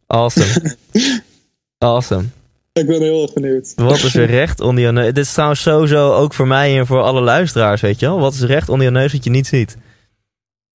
Awesome. 0.07 0.75
awesome. 1.77 2.25
Ik 2.73 2.87
ben 2.87 3.01
heel 3.01 3.21
erg 3.21 3.33
benieuwd. 3.33 3.73
Wat 3.75 4.03
is 4.03 4.15
er 4.15 4.25
recht 4.25 4.59
onder 4.59 4.83
je 4.83 4.91
neus? 4.91 5.13
Dit 5.13 5.25
is 5.25 5.33
trouwens 5.33 5.61
sowieso 5.61 6.13
ook 6.13 6.33
voor 6.33 6.47
mij 6.47 6.77
en 6.77 6.85
voor 6.85 7.01
alle 7.01 7.21
luisteraars, 7.21 7.81
weet 7.81 7.99
je 7.99 8.05
wel? 8.05 8.19
Wat 8.19 8.33
is 8.33 8.41
recht 8.41 8.69
onder 8.69 8.85
je 8.85 8.91
neus 8.91 9.11
dat 9.11 9.23
je 9.23 9.29
niet 9.29 9.47
ziet? 9.47 9.77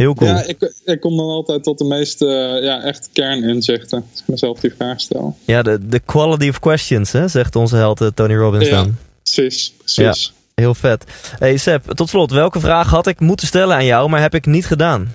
Heel 0.02 0.14
cool. 0.14 0.30
Ja, 0.30 0.42
ik, 0.46 0.72
ik 0.84 1.00
kom 1.00 1.16
dan 1.16 1.28
altijd 1.28 1.62
tot 1.62 1.78
de 1.78 1.84
meeste 1.84 2.56
uh, 2.58 2.64
ja, 2.64 2.82
echt 2.82 3.08
kerninzichten. 3.12 4.04
Als 4.10 4.20
ik 4.20 4.26
mezelf 4.26 4.60
die 4.60 4.72
vraag 4.76 5.00
stel. 5.00 5.36
Ja, 5.44 5.62
de, 5.62 5.86
de 5.86 5.98
quality 5.98 6.48
of 6.48 6.58
questions, 6.58 7.12
hè, 7.12 7.28
zegt 7.28 7.56
onze 7.56 7.76
held 7.76 8.00
uh, 8.00 8.08
Tony 8.14 8.34
Robbins 8.34 8.68
ja, 8.68 8.76
dan. 8.82 8.96
Precies, 9.22 9.72
precies. 9.78 10.32
Ja, 10.54 10.62
heel 10.62 10.74
vet. 10.74 11.04
Hey 11.38 11.56
Seb, 11.56 11.92
tot 11.94 12.08
slot, 12.08 12.30
welke 12.30 12.60
vraag 12.60 12.90
had 12.90 13.06
ik 13.06 13.20
moeten 13.20 13.46
stellen 13.46 13.76
aan 13.76 13.84
jou, 13.84 14.08
maar 14.08 14.20
heb 14.20 14.34
ik 14.34 14.46
niet 14.46 14.66
gedaan? 14.66 15.14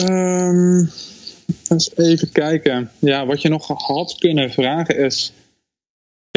Um, 0.00 0.90
eens 1.68 1.90
even 1.96 2.32
kijken. 2.32 2.90
Ja, 2.98 3.26
wat 3.26 3.42
je 3.42 3.48
nog 3.48 3.66
had 3.66 4.16
kunnen 4.18 4.50
vragen 4.50 4.98
is... 4.98 5.32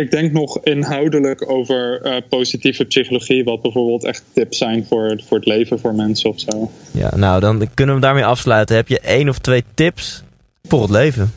Ik 0.01 0.11
denk 0.11 0.31
nog 0.31 0.63
inhoudelijk 0.63 1.49
over 1.49 2.05
uh, 2.05 2.17
positieve 2.29 2.85
psychologie, 2.85 3.43
wat 3.43 3.61
bijvoorbeeld 3.61 4.03
echt 4.03 4.23
tips 4.33 4.57
zijn 4.57 4.85
voor, 4.85 5.21
voor 5.25 5.37
het 5.37 5.45
leven 5.45 5.79
voor 5.79 5.95
mensen 5.95 6.29
of 6.29 6.39
zo. 6.39 6.71
Ja, 6.91 7.15
nou 7.15 7.39
dan 7.39 7.73
kunnen 7.73 7.95
we 7.95 8.01
daarmee 8.01 8.25
afsluiten. 8.25 8.75
Heb 8.75 8.87
je 8.87 8.99
één 8.99 9.29
of 9.29 9.37
twee 9.37 9.63
tips 9.73 10.23
voor 10.63 10.81
het 10.81 10.89
leven? 10.89 11.31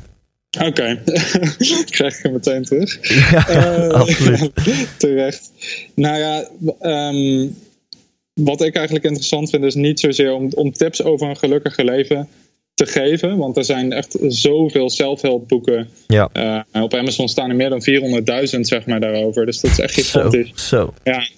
Oké, 0.59 0.67
okay. 0.67 0.99
krijg 1.85 2.17
ik 2.17 2.23
hem 2.23 2.33
meteen 2.33 2.63
terug. 2.63 2.99
Ja, 3.31 3.51
uh, 3.51 3.89
absoluut. 4.03 4.53
terecht. 4.99 5.51
Nou 5.95 6.19
ja, 6.19 6.49
um, 6.83 7.57
wat 8.35 8.63
ik 8.63 8.75
eigenlijk 8.75 9.05
interessant 9.05 9.51
vind 9.51 9.65
is 9.65 9.75
niet 9.75 10.01
zozeer 10.01 10.33
om, 10.33 10.49
om 10.55 10.73
tips 10.73 11.03
over 11.03 11.29
een 11.29 11.37
gelukkiger 11.37 11.85
leven 11.85 12.29
te 12.85 12.87
geven. 12.87 13.37
Want 13.37 13.57
er 13.57 13.65
zijn 13.65 13.93
echt 13.93 14.17
zoveel 14.29 14.91
zelfhulpboeken. 14.91 15.89
Ja. 16.07 16.31
Uh, 16.73 16.83
op 16.83 16.95
Amazon 16.95 17.29
staan 17.29 17.51
er 17.51 17.57
meer 17.57 17.71
dan 17.71 17.83
400.000 18.55 18.61
zeg 18.61 18.87
maar 18.87 19.01
daarover. 19.01 19.47
Dus 19.47 19.61
dat 19.61 19.71
is 19.71 19.79
echt 19.79 19.95
gigantisch. 19.95 20.53
Zo, 20.55 20.77
zo. 20.77 20.95
Ja. 21.05 21.29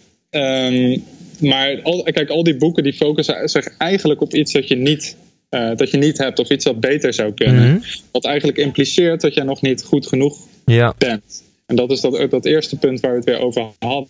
Um, 0.67 1.05
maar 1.39 1.81
al, 1.83 2.03
kijk, 2.03 2.31
al 2.31 2.43
die 2.43 2.57
boeken 2.57 2.83
die 2.83 2.93
focussen 2.93 3.49
zich 3.49 3.77
eigenlijk 3.79 4.21
op 4.21 4.35
iets 4.35 4.53
dat 4.53 4.69
je 4.69 4.77
niet, 4.77 5.17
uh, 5.51 5.71
dat 5.77 5.91
je 5.91 5.97
niet 5.97 6.19
hebt. 6.19 6.39
Of 6.39 6.51
iets 6.51 6.65
dat 6.65 6.81
beter 6.81 7.15
zou 7.15 7.33
kunnen. 7.33 7.73
Mhm. 7.73 7.81
Wat 8.11 8.25
eigenlijk 8.25 8.59
impliceert 8.59 9.21
dat 9.21 9.35
jij 9.35 9.45
nog 9.45 9.63
niet 9.63 9.85
goed 9.85 10.07
genoeg 10.07 10.39
Ja. 10.65 10.95
bent. 10.99 11.43
En 11.67 11.77
dat 11.77 11.91
is 11.91 12.01
dat, 12.01 12.31
dat 12.31 12.45
eerste 12.45 12.77
punt 12.77 13.01
waar 13.01 13.11
we 13.11 13.17
het 13.17 13.27
weer 13.27 13.39
over 13.39 13.67
hadden. 13.79 14.09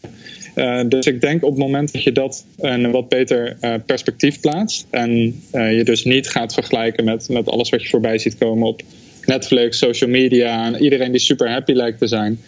Uh, 0.54 0.80
dus 0.88 1.06
ik 1.06 1.20
denk 1.20 1.42
op 1.44 1.50
het 1.50 1.58
moment 1.58 1.92
dat 1.92 2.02
je 2.02 2.12
dat 2.12 2.44
een 2.58 2.90
wat 2.90 3.08
beter 3.08 3.56
uh, 3.60 3.74
perspectief 3.86 4.40
plaatst. 4.40 4.86
En 4.90 5.10
uh, 5.52 5.76
je 5.76 5.84
dus 5.84 6.04
niet 6.04 6.28
gaat 6.28 6.54
vergelijken 6.54 7.04
met, 7.04 7.28
met 7.28 7.48
alles 7.48 7.70
wat 7.70 7.82
je 7.82 7.88
voorbij 7.88 8.18
ziet 8.18 8.38
komen 8.38 8.68
op 8.68 8.82
Netflix, 9.24 9.78
social 9.78 10.10
media. 10.10 10.66
En 10.66 10.82
iedereen 10.82 11.10
die 11.10 11.20
super 11.20 11.50
happy 11.50 11.72
lijkt 11.72 11.98
te 11.98 12.06
zijn. 12.06 12.40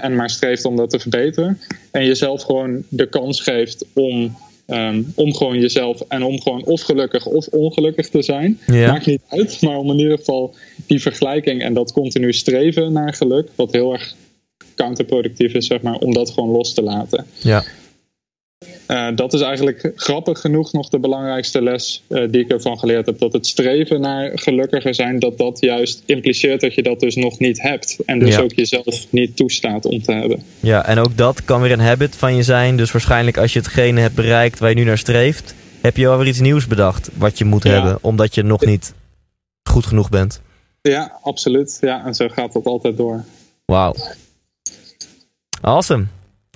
en 0.00 0.16
maar 0.16 0.30
streeft 0.30 0.64
om 0.64 0.76
dat 0.76 0.90
te 0.90 0.98
verbeteren. 0.98 1.60
En 1.90 2.04
jezelf 2.04 2.42
gewoon 2.42 2.82
de 2.88 3.08
kans 3.08 3.40
geeft 3.40 3.84
om, 3.94 4.36
um, 4.66 5.12
om 5.14 5.34
gewoon 5.34 5.60
jezelf 5.60 6.00
en 6.08 6.22
om 6.22 6.40
gewoon 6.40 6.64
of 6.64 6.80
gelukkig 6.80 7.26
of 7.26 7.46
ongelukkig 7.46 8.08
te 8.08 8.22
zijn. 8.22 8.58
Ja. 8.66 8.92
Maakt 8.92 9.06
niet 9.06 9.22
uit, 9.28 9.62
maar 9.62 9.76
om 9.76 9.90
in 9.90 9.98
ieder 9.98 10.18
geval 10.18 10.54
die 10.86 11.00
vergelijking 11.00 11.62
en 11.62 11.74
dat 11.74 11.92
continu 11.92 12.32
streven 12.32 12.92
naar 12.92 13.14
geluk, 13.14 13.48
wat 13.54 13.72
heel 13.72 13.92
erg 13.92 14.14
counterproductief 14.82 15.52
is, 15.52 15.66
zeg 15.66 15.80
maar, 15.82 15.94
om 15.94 16.12
dat 16.14 16.30
gewoon 16.30 16.50
los 16.50 16.74
te 16.74 16.82
laten. 16.82 17.26
Ja. 17.38 17.62
Uh, 18.88 19.08
dat 19.16 19.32
is 19.34 19.40
eigenlijk 19.40 19.92
grappig 19.96 20.40
genoeg 20.40 20.72
nog 20.72 20.88
de 20.88 20.98
belangrijkste 20.98 21.62
les 21.62 22.02
uh, 22.08 22.30
die 22.30 22.40
ik 22.40 22.50
ervan 22.50 22.78
geleerd 22.78 23.06
heb. 23.06 23.18
Dat 23.18 23.32
het 23.32 23.46
streven 23.46 24.00
naar 24.00 24.30
gelukkiger 24.38 24.94
zijn, 24.94 25.18
dat 25.18 25.38
dat 25.38 25.60
juist 25.60 26.02
impliceert 26.06 26.60
dat 26.60 26.74
je 26.74 26.82
dat 26.82 27.00
dus 27.00 27.14
nog 27.16 27.38
niet 27.38 27.62
hebt. 27.62 27.96
En 28.06 28.18
dus 28.18 28.34
Ja. 28.34 28.40
ook 28.40 28.52
jezelf 28.52 29.06
niet 29.10 29.36
toestaat 29.36 29.84
om 29.84 30.02
te 30.02 30.12
hebben. 30.12 30.42
ja, 30.60 30.86
en 30.86 30.98
ook 30.98 31.16
dat 31.16 31.44
kan 31.44 31.60
weer 31.60 31.72
een 31.72 31.80
habit 31.80 32.16
van 32.16 32.36
je 32.36 32.42
zijn. 32.42 32.76
Dus 32.76 32.92
waarschijnlijk 32.92 33.36
als 33.38 33.52
je 33.52 33.58
hetgene 33.58 34.00
hebt 34.00 34.14
bereikt 34.14 34.58
waar 34.58 34.68
je 34.68 34.74
nu 34.76 34.84
naar 34.84 34.98
streeft, 34.98 35.54
heb 35.80 35.96
je 35.96 36.08
alweer 36.08 36.26
iets 36.26 36.40
nieuws 36.40 36.66
bedacht 36.66 37.10
wat 37.14 37.38
je 37.38 37.44
moet 37.44 37.62
Ja. 37.62 37.70
hebben, 37.70 37.98
omdat 38.00 38.34
je 38.34 38.42
nog 38.42 38.64
niet 38.64 38.94
goed 39.68 39.86
genoeg 39.86 40.08
bent. 40.10 40.40
Ja, 40.82 41.18
absoluut. 41.22 41.78
Ja, 41.80 42.04
en 42.06 42.14
zo 42.14 42.28
gaat 42.28 42.52
dat 42.52 42.64
altijd 42.64 42.96
door. 42.96 43.24
Wauw. 43.64 43.94
Awesome. 45.60 46.04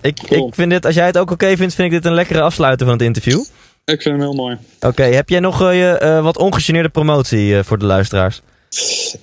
Ik, 0.01 0.19
Cool. 0.29 0.49
ik 0.49 0.55
vind 0.55 0.71
dit, 0.71 0.87
als 0.87 0.95
jij 0.95 1.07
het 1.07 1.19
ook 1.19 1.31
oké 1.31 1.57
vindt, 1.57 1.75
vind 1.75 1.93
ik 1.93 1.95
dit 1.95 2.05
een 2.05 2.15
lekkere 2.15 2.41
afsluiter 2.41 2.87
van 2.87 2.95
het 2.95 3.05
interview. 3.05 3.41
Ik 3.85 4.03
vind 4.03 4.15
hem 4.15 4.21
heel 4.21 4.33
mooi. 4.33 4.57
Oké, 4.81 5.03
heb 5.03 5.29
jij 5.29 5.41
nog 5.41 5.63
eh, 5.63 5.79
je, 5.79 5.99
eh, 5.99 6.23
wat 6.23 6.39
ongegeneerde 6.39 6.89
promotie 6.89 7.57
eh, 7.57 7.65
voor 7.65 7.79
de 7.79 7.85
luisteraars? 7.85 8.43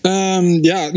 Ehm, 0.02 0.64
ja, 0.64 0.92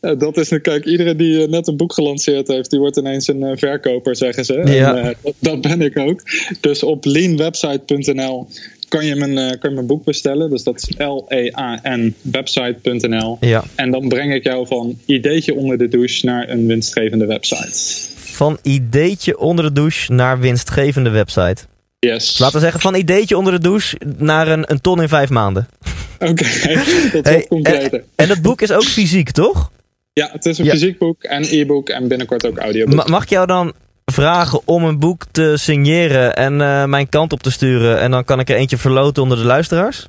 dat 0.18 0.36
is 0.36 0.50
nu, 0.50 0.58
kijk, 0.58 0.84
iedereen 0.84 1.16
die 1.16 1.48
net 1.48 1.68
een 1.68 1.76
boek 1.76 1.92
gelanceerd 1.92 2.48
heeft, 2.48 2.70
die 2.70 2.78
wordt 2.78 2.96
ineens 2.96 3.28
een 3.28 3.58
verkoper, 3.58 4.16
zeggen 4.16 4.44
ze. 4.44 4.62
Ja. 4.64 4.96
En, 4.96 5.14
dat, 5.22 5.34
dat 5.38 5.60
ben 5.60 5.82
ik 5.82 5.98
ook. 5.98 6.22
Dus 6.60 6.82
op 6.82 7.04
leanwebsite.nl 7.04 8.48
kan 8.90 9.04
je 9.06 9.14
mijn, 9.16 9.38
eh, 9.38 9.58
kan 9.58 9.68
je 9.70 9.74
mijn 9.76 9.86
boek 9.86 10.04
bestellen. 10.04 10.50
Dus 10.50 10.62
dat 10.62 10.76
is 10.76 10.88
L-E-A-N 10.98 12.14
website.nl. 12.22 13.36
Ja. 13.40 13.64
En 13.74 13.90
dan 13.90 14.08
breng 14.08 14.34
ik 14.34 14.44
jou 14.44 14.66
van 14.66 14.98
ideetje 15.06 15.54
onder 15.54 15.78
de 15.78 15.88
douche 15.88 16.26
naar 16.26 16.48
een 16.48 16.66
winstgevende 16.66 17.26
website. 17.26 18.08
Van 18.16 18.58
ideetje 18.62 19.38
onder 19.38 19.64
de 19.64 19.72
douche 19.72 20.12
naar 20.12 20.40
winstgevende 20.40 21.10
website. 21.10 21.56
Yes. 21.98 22.38
Laten 22.38 22.54
we 22.56 22.62
zeggen 22.62 22.80
van 22.80 22.94
ideetje 22.94 23.36
onder 23.36 23.52
de 23.52 23.58
douche 23.58 23.96
naar 24.18 24.48
een, 24.48 24.70
een 24.70 24.80
ton 24.80 25.02
in 25.02 25.08
vijf 25.08 25.28
maanden. 25.30 25.68
Oké, 26.18 26.32
dat 26.32 26.46
is 26.46 27.20
Hey, 27.22 27.46
completer. 27.48 28.04
En 28.16 28.28
dat 28.28 28.42
boek 28.42 28.60
is 28.62 28.70
ook 28.72 28.84
fysiek, 28.84 29.30
toch? 29.30 29.70
Ja, 30.12 30.28
het 30.32 30.46
is 30.46 30.58
een 30.58 30.64
Ja. 30.64 30.70
fysiek 30.72 30.98
boek 30.98 31.22
en 31.22 31.44
e-book 31.50 31.88
en 31.88 32.08
binnenkort 32.08 32.46
ook 32.46 32.58
audioboek. 32.58 32.94
Ma- 32.94 33.04
mag 33.06 33.22
ik 33.22 33.28
jou 33.28 33.46
dan 33.46 33.72
vragen 34.12 34.60
om 34.64 34.84
een 34.84 34.98
boek 34.98 35.24
te 35.30 35.54
signeren 35.56 36.36
en 36.36 36.60
eh, 36.60 36.84
mijn 36.84 37.08
kant 37.08 37.32
op 37.32 37.42
te 37.42 37.50
sturen? 37.50 38.00
En 38.00 38.10
dan 38.10 38.24
kan 38.24 38.40
ik 38.40 38.48
er 38.50 38.56
eentje 38.56 38.76
verloten 38.76 39.22
onder 39.22 39.38
de 39.38 39.44
luisteraars? 39.44 40.06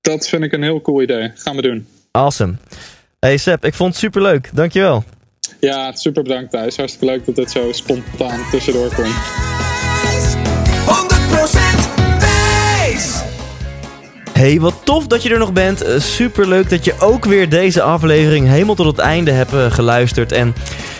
Dat 0.00 0.28
vind 0.28 0.44
ik 0.44 0.52
een 0.52 0.62
heel 0.62 0.80
cool 0.80 1.02
idee. 1.02 1.32
Gaan 1.34 1.56
we 1.56 1.62
doen. 1.62 1.86
Awesome. 2.10 2.54
Hey 3.18 3.36
Seb, 3.36 3.64
ik 3.64 3.74
vond 3.74 3.90
het 3.90 3.98
superleuk. 3.98 4.50
Dankjewel. 4.52 5.04
Ja, 5.60 5.92
super 5.92 6.22
bedankt 6.22 6.50
Thijs. 6.50 6.76
Hartstikke 6.76 7.06
leuk 7.06 7.24
dat 7.26 7.36
dit 7.36 7.50
zo 7.50 7.72
spontaan 7.72 8.40
tussendoor 8.50 8.94
komt. 8.94 9.08
100% 9.08 9.12
wijs! 12.18 13.22
Hey, 14.32 14.60
wat 14.60 14.74
tof 14.84 15.06
dat 15.06 15.22
je 15.22 15.30
er 15.30 15.38
nog 15.38 15.52
bent. 15.52 15.84
Super 15.98 16.48
leuk 16.48 16.70
dat 16.70 16.84
je 16.84 16.94
ook 17.00 17.24
weer 17.24 17.48
deze 17.48 17.82
aflevering 17.82 18.48
helemaal 18.48 18.74
tot 18.74 18.86
het 18.86 18.98
einde 18.98 19.30
hebt 19.30 19.52
eh, 19.52 19.70
geluisterd. 19.70 20.32
En 20.32 20.54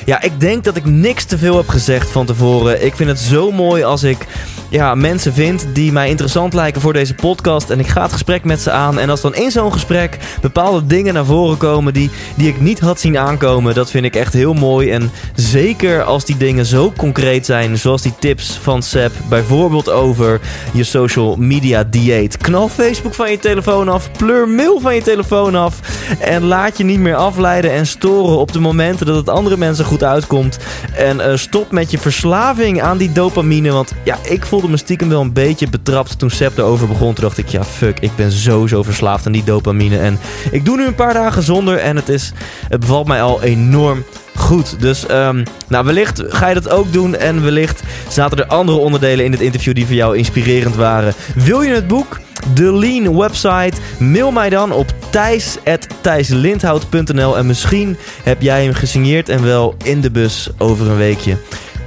ja, 0.04 0.22
ik 0.22 0.40
denk 0.40 0.64
dat 0.64 0.76
ik 0.76 0.84
niks 0.84 1.24
te 1.24 1.38
veel 1.38 1.56
heb 1.56 1.68
gezegd 1.68 2.10
van 2.10 2.26
tevoren. 2.26 2.84
Ik 2.84 2.96
vind 2.96 3.08
het 3.08 3.18
zo 3.18 3.52
mooi 3.52 3.82
als 3.82 4.02
ik 4.02 4.26
ja, 4.72 4.94
mensen 4.94 5.32
vind 5.32 5.66
die 5.72 5.92
mij 5.92 6.08
interessant 6.08 6.54
lijken 6.54 6.80
voor 6.80 6.92
deze 6.92 7.14
podcast. 7.14 7.70
En 7.70 7.78
ik 7.78 7.86
ga 7.86 8.02
het 8.02 8.12
gesprek 8.12 8.44
met 8.44 8.60
ze 8.60 8.70
aan. 8.70 8.98
En 8.98 9.10
als 9.10 9.20
dan 9.20 9.34
in 9.34 9.50
zo'n 9.50 9.72
gesprek 9.72 10.18
bepaalde 10.40 10.86
dingen 10.86 11.14
naar 11.14 11.24
voren 11.24 11.56
komen 11.56 11.92
die, 11.92 12.10
die 12.36 12.48
ik 12.48 12.60
niet 12.60 12.80
had 12.80 13.00
zien 13.00 13.18
aankomen, 13.18 13.74
dat 13.74 13.90
vind 13.90 14.04
ik 14.04 14.16
echt 14.16 14.32
heel 14.32 14.54
mooi. 14.54 14.90
En 14.90 15.10
zeker 15.34 16.02
als 16.02 16.24
die 16.24 16.36
dingen 16.36 16.66
zo 16.66 16.92
concreet 16.96 17.46
zijn, 17.46 17.78
zoals 17.78 18.02
die 18.02 18.14
tips 18.18 18.58
van 18.62 18.82
Seb, 18.82 19.12
bijvoorbeeld 19.28 19.90
over 19.90 20.40
je 20.72 20.84
social 20.84 21.36
media 21.36 21.84
dieet. 21.84 22.36
Knal 22.36 22.68
Facebook 22.68 23.14
van 23.14 23.30
je 23.30 23.38
telefoon 23.38 23.88
af, 23.88 24.10
pleur 24.12 24.48
mail 24.48 24.80
van 24.80 24.94
je 24.94 25.02
telefoon 25.02 25.54
af 25.54 25.80
en 26.20 26.42
laat 26.44 26.78
je 26.78 26.84
niet 26.84 27.00
meer 27.00 27.16
afleiden 27.16 27.72
en 27.72 27.86
storen 27.86 28.38
op 28.38 28.52
de 28.52 28.60
momenten 28.60 29.06
dat 29.06 29.16
het 29.16 29.28
andere 29.28 29.56
mensen 29.56 29.84
goed 29.92 30.04
uitkomt. 30.04 30.58
En 30.94 31.20
eh, 31.20 31.36
stop 31.36 31.70
met 31.70 31.90
je 31.90 31.98
verslaving 31.98 32.82
aan 32.82 32.98
die 32.98 33.12
dopamine, 33.12 33.70
want 33.72 33.92
ja, 34.04 34.18
ik 34.22 34.46
voelde 34.46 34.68
me 34.68 34.76
stiekem 34.76 35.08
wel 35.08 35.20
een 35.20 35.32
beetje 35.32 35.68
betrapt 35.68 36.18
toen 36.18 36.30
Seb 36.30 36.58
erover 36.58 36.88
begon. 36.88 37.14
Toen 37.14 37.24
dacht 37.24 37.38
ik, 37.38 37.48
ja 37.48 37.64
fuck, 37.64 38.00
ik 38.00 38.10
ben 38.16 38.32
sowieso 38.32 38.82
verslaafd 38.82 39.26
aan 39.26 39.32
die 39.32 39.44
dopamine 39.44 39.98
en 39.98 40.18
ik 40.50 40.64
doe 40.64 40.76
nu 40.76 40.86
een 40.86 40.94
paar 40.94 41.14
dagen 41.14 41.42
zonder 41.42 41.78
en 41.78 41.96
het, 41.96 42.08
is, 42.08 42.32
het 42.68 42.80
bevalt 42.80 43.06
mij 43.06 43.22
al 43.22 43.42
enorm 43.42 44.04
goed. 44.34 44.80
Dus 44.80 45.06
ehm, 45.06 45.44
nou, 45.68 45.84
wellicht 45.84 46.22
ga 46.28 46.48
je 46.48 46.54
dat 46.54 46.68
ook 46.70 46.92
doen. 46.92 47.16
En 47.16 47.42
wellicht 47.42 47.82
zaten 48.08 48.38
er 48.38 48.46
andere 48.46 48.78
onderdelen 48.78 49.24
in 49.24 49.30
dit 49.30 49.40
interview 49.40 49.74
die 49.74 49.86
voor 49.86 49.94
jou 49.94 50.16
inspirerend 50.16 50.74
waren. 50.74 51.14
Wil 51.34 51.62
je 51.62 51.74
het 51.74 51.86
boek? 51.86 52.20
De 52.54 52.72
Lean 52.72 53.16
website. 53.16 53.72
Mail 53.98 54.30
mij 54.30 54.50
dan 54.50 54.72
op 54.72 54.94
thijs.thijslindhout.nl 55.10 57.36
En 57.36 57.46
misschien 57.46 57.96
heb 58.22 58.42
jij 58.42 58.64
hem 58.64 58.74
gesigneerd 58.74 59.28
en 59.28 59.44
wel 59.44 59.74
in 59.84 60.00
de 60.00 60.10
bus 60.10 60.50
over 60.58 60.90
een 60.90 60.96
weekje. 60.96 61.36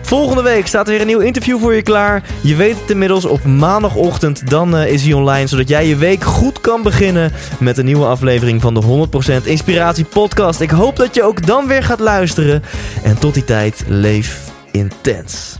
Volgende 0.05 0.41
week 0.41 0.67
staat 0.67 0.85
er 0.85 0.91
weer 0.91 1.01
een 1.01 1.07
nieuw 1.07 1.19
interview 1.19 1.59
voor 1.59 1.73
je 1.73 1.81
klaar. 1.81 2.23
Je 2.41 2.55
weet 2.55 2.79
het 2.79 2.89
inmiddels, 2.89 3.25
op 3.25 3.43
maandagochtend 3.43 4.49
dan 4.49 4.75
eh, 4.75 4.91
is 4.91 5.03
hij 5.03 5.13
online. 5.13 5.47
Zodat 5.47 5.67
jij 5.67 5.87
je 5.87 5.95
week 5.95 6.23
goed 6.23 6.61
kan 6.61 6.83
beginnen 6.83 7.31
met 7.59 7.77
een 7.77 7.85
nieuwe 7.85 8.05
aflevering 8.05 8.61
van 8.61 8.73
de 8.73 9.07
100% 9.43 9.43
Inspiratie 9.43 10.05
Podcast. 10.05 10.59
Ik 10.59 10.69
hoop 10.69 10.95
dat 10.95 11.15
je 11.15 11.23
ook 11.23 11.45
dan 11.45 11.67
weer 11.67 11.83
gaat 11.83 11.99
luisteren. 11.99 12.63
En 13.03 13.19
tot 13.19 13.33
die 13.33 13.43
tijd, 13.43 13.83
leef 13.87 14.51
intens. 14.71 15.59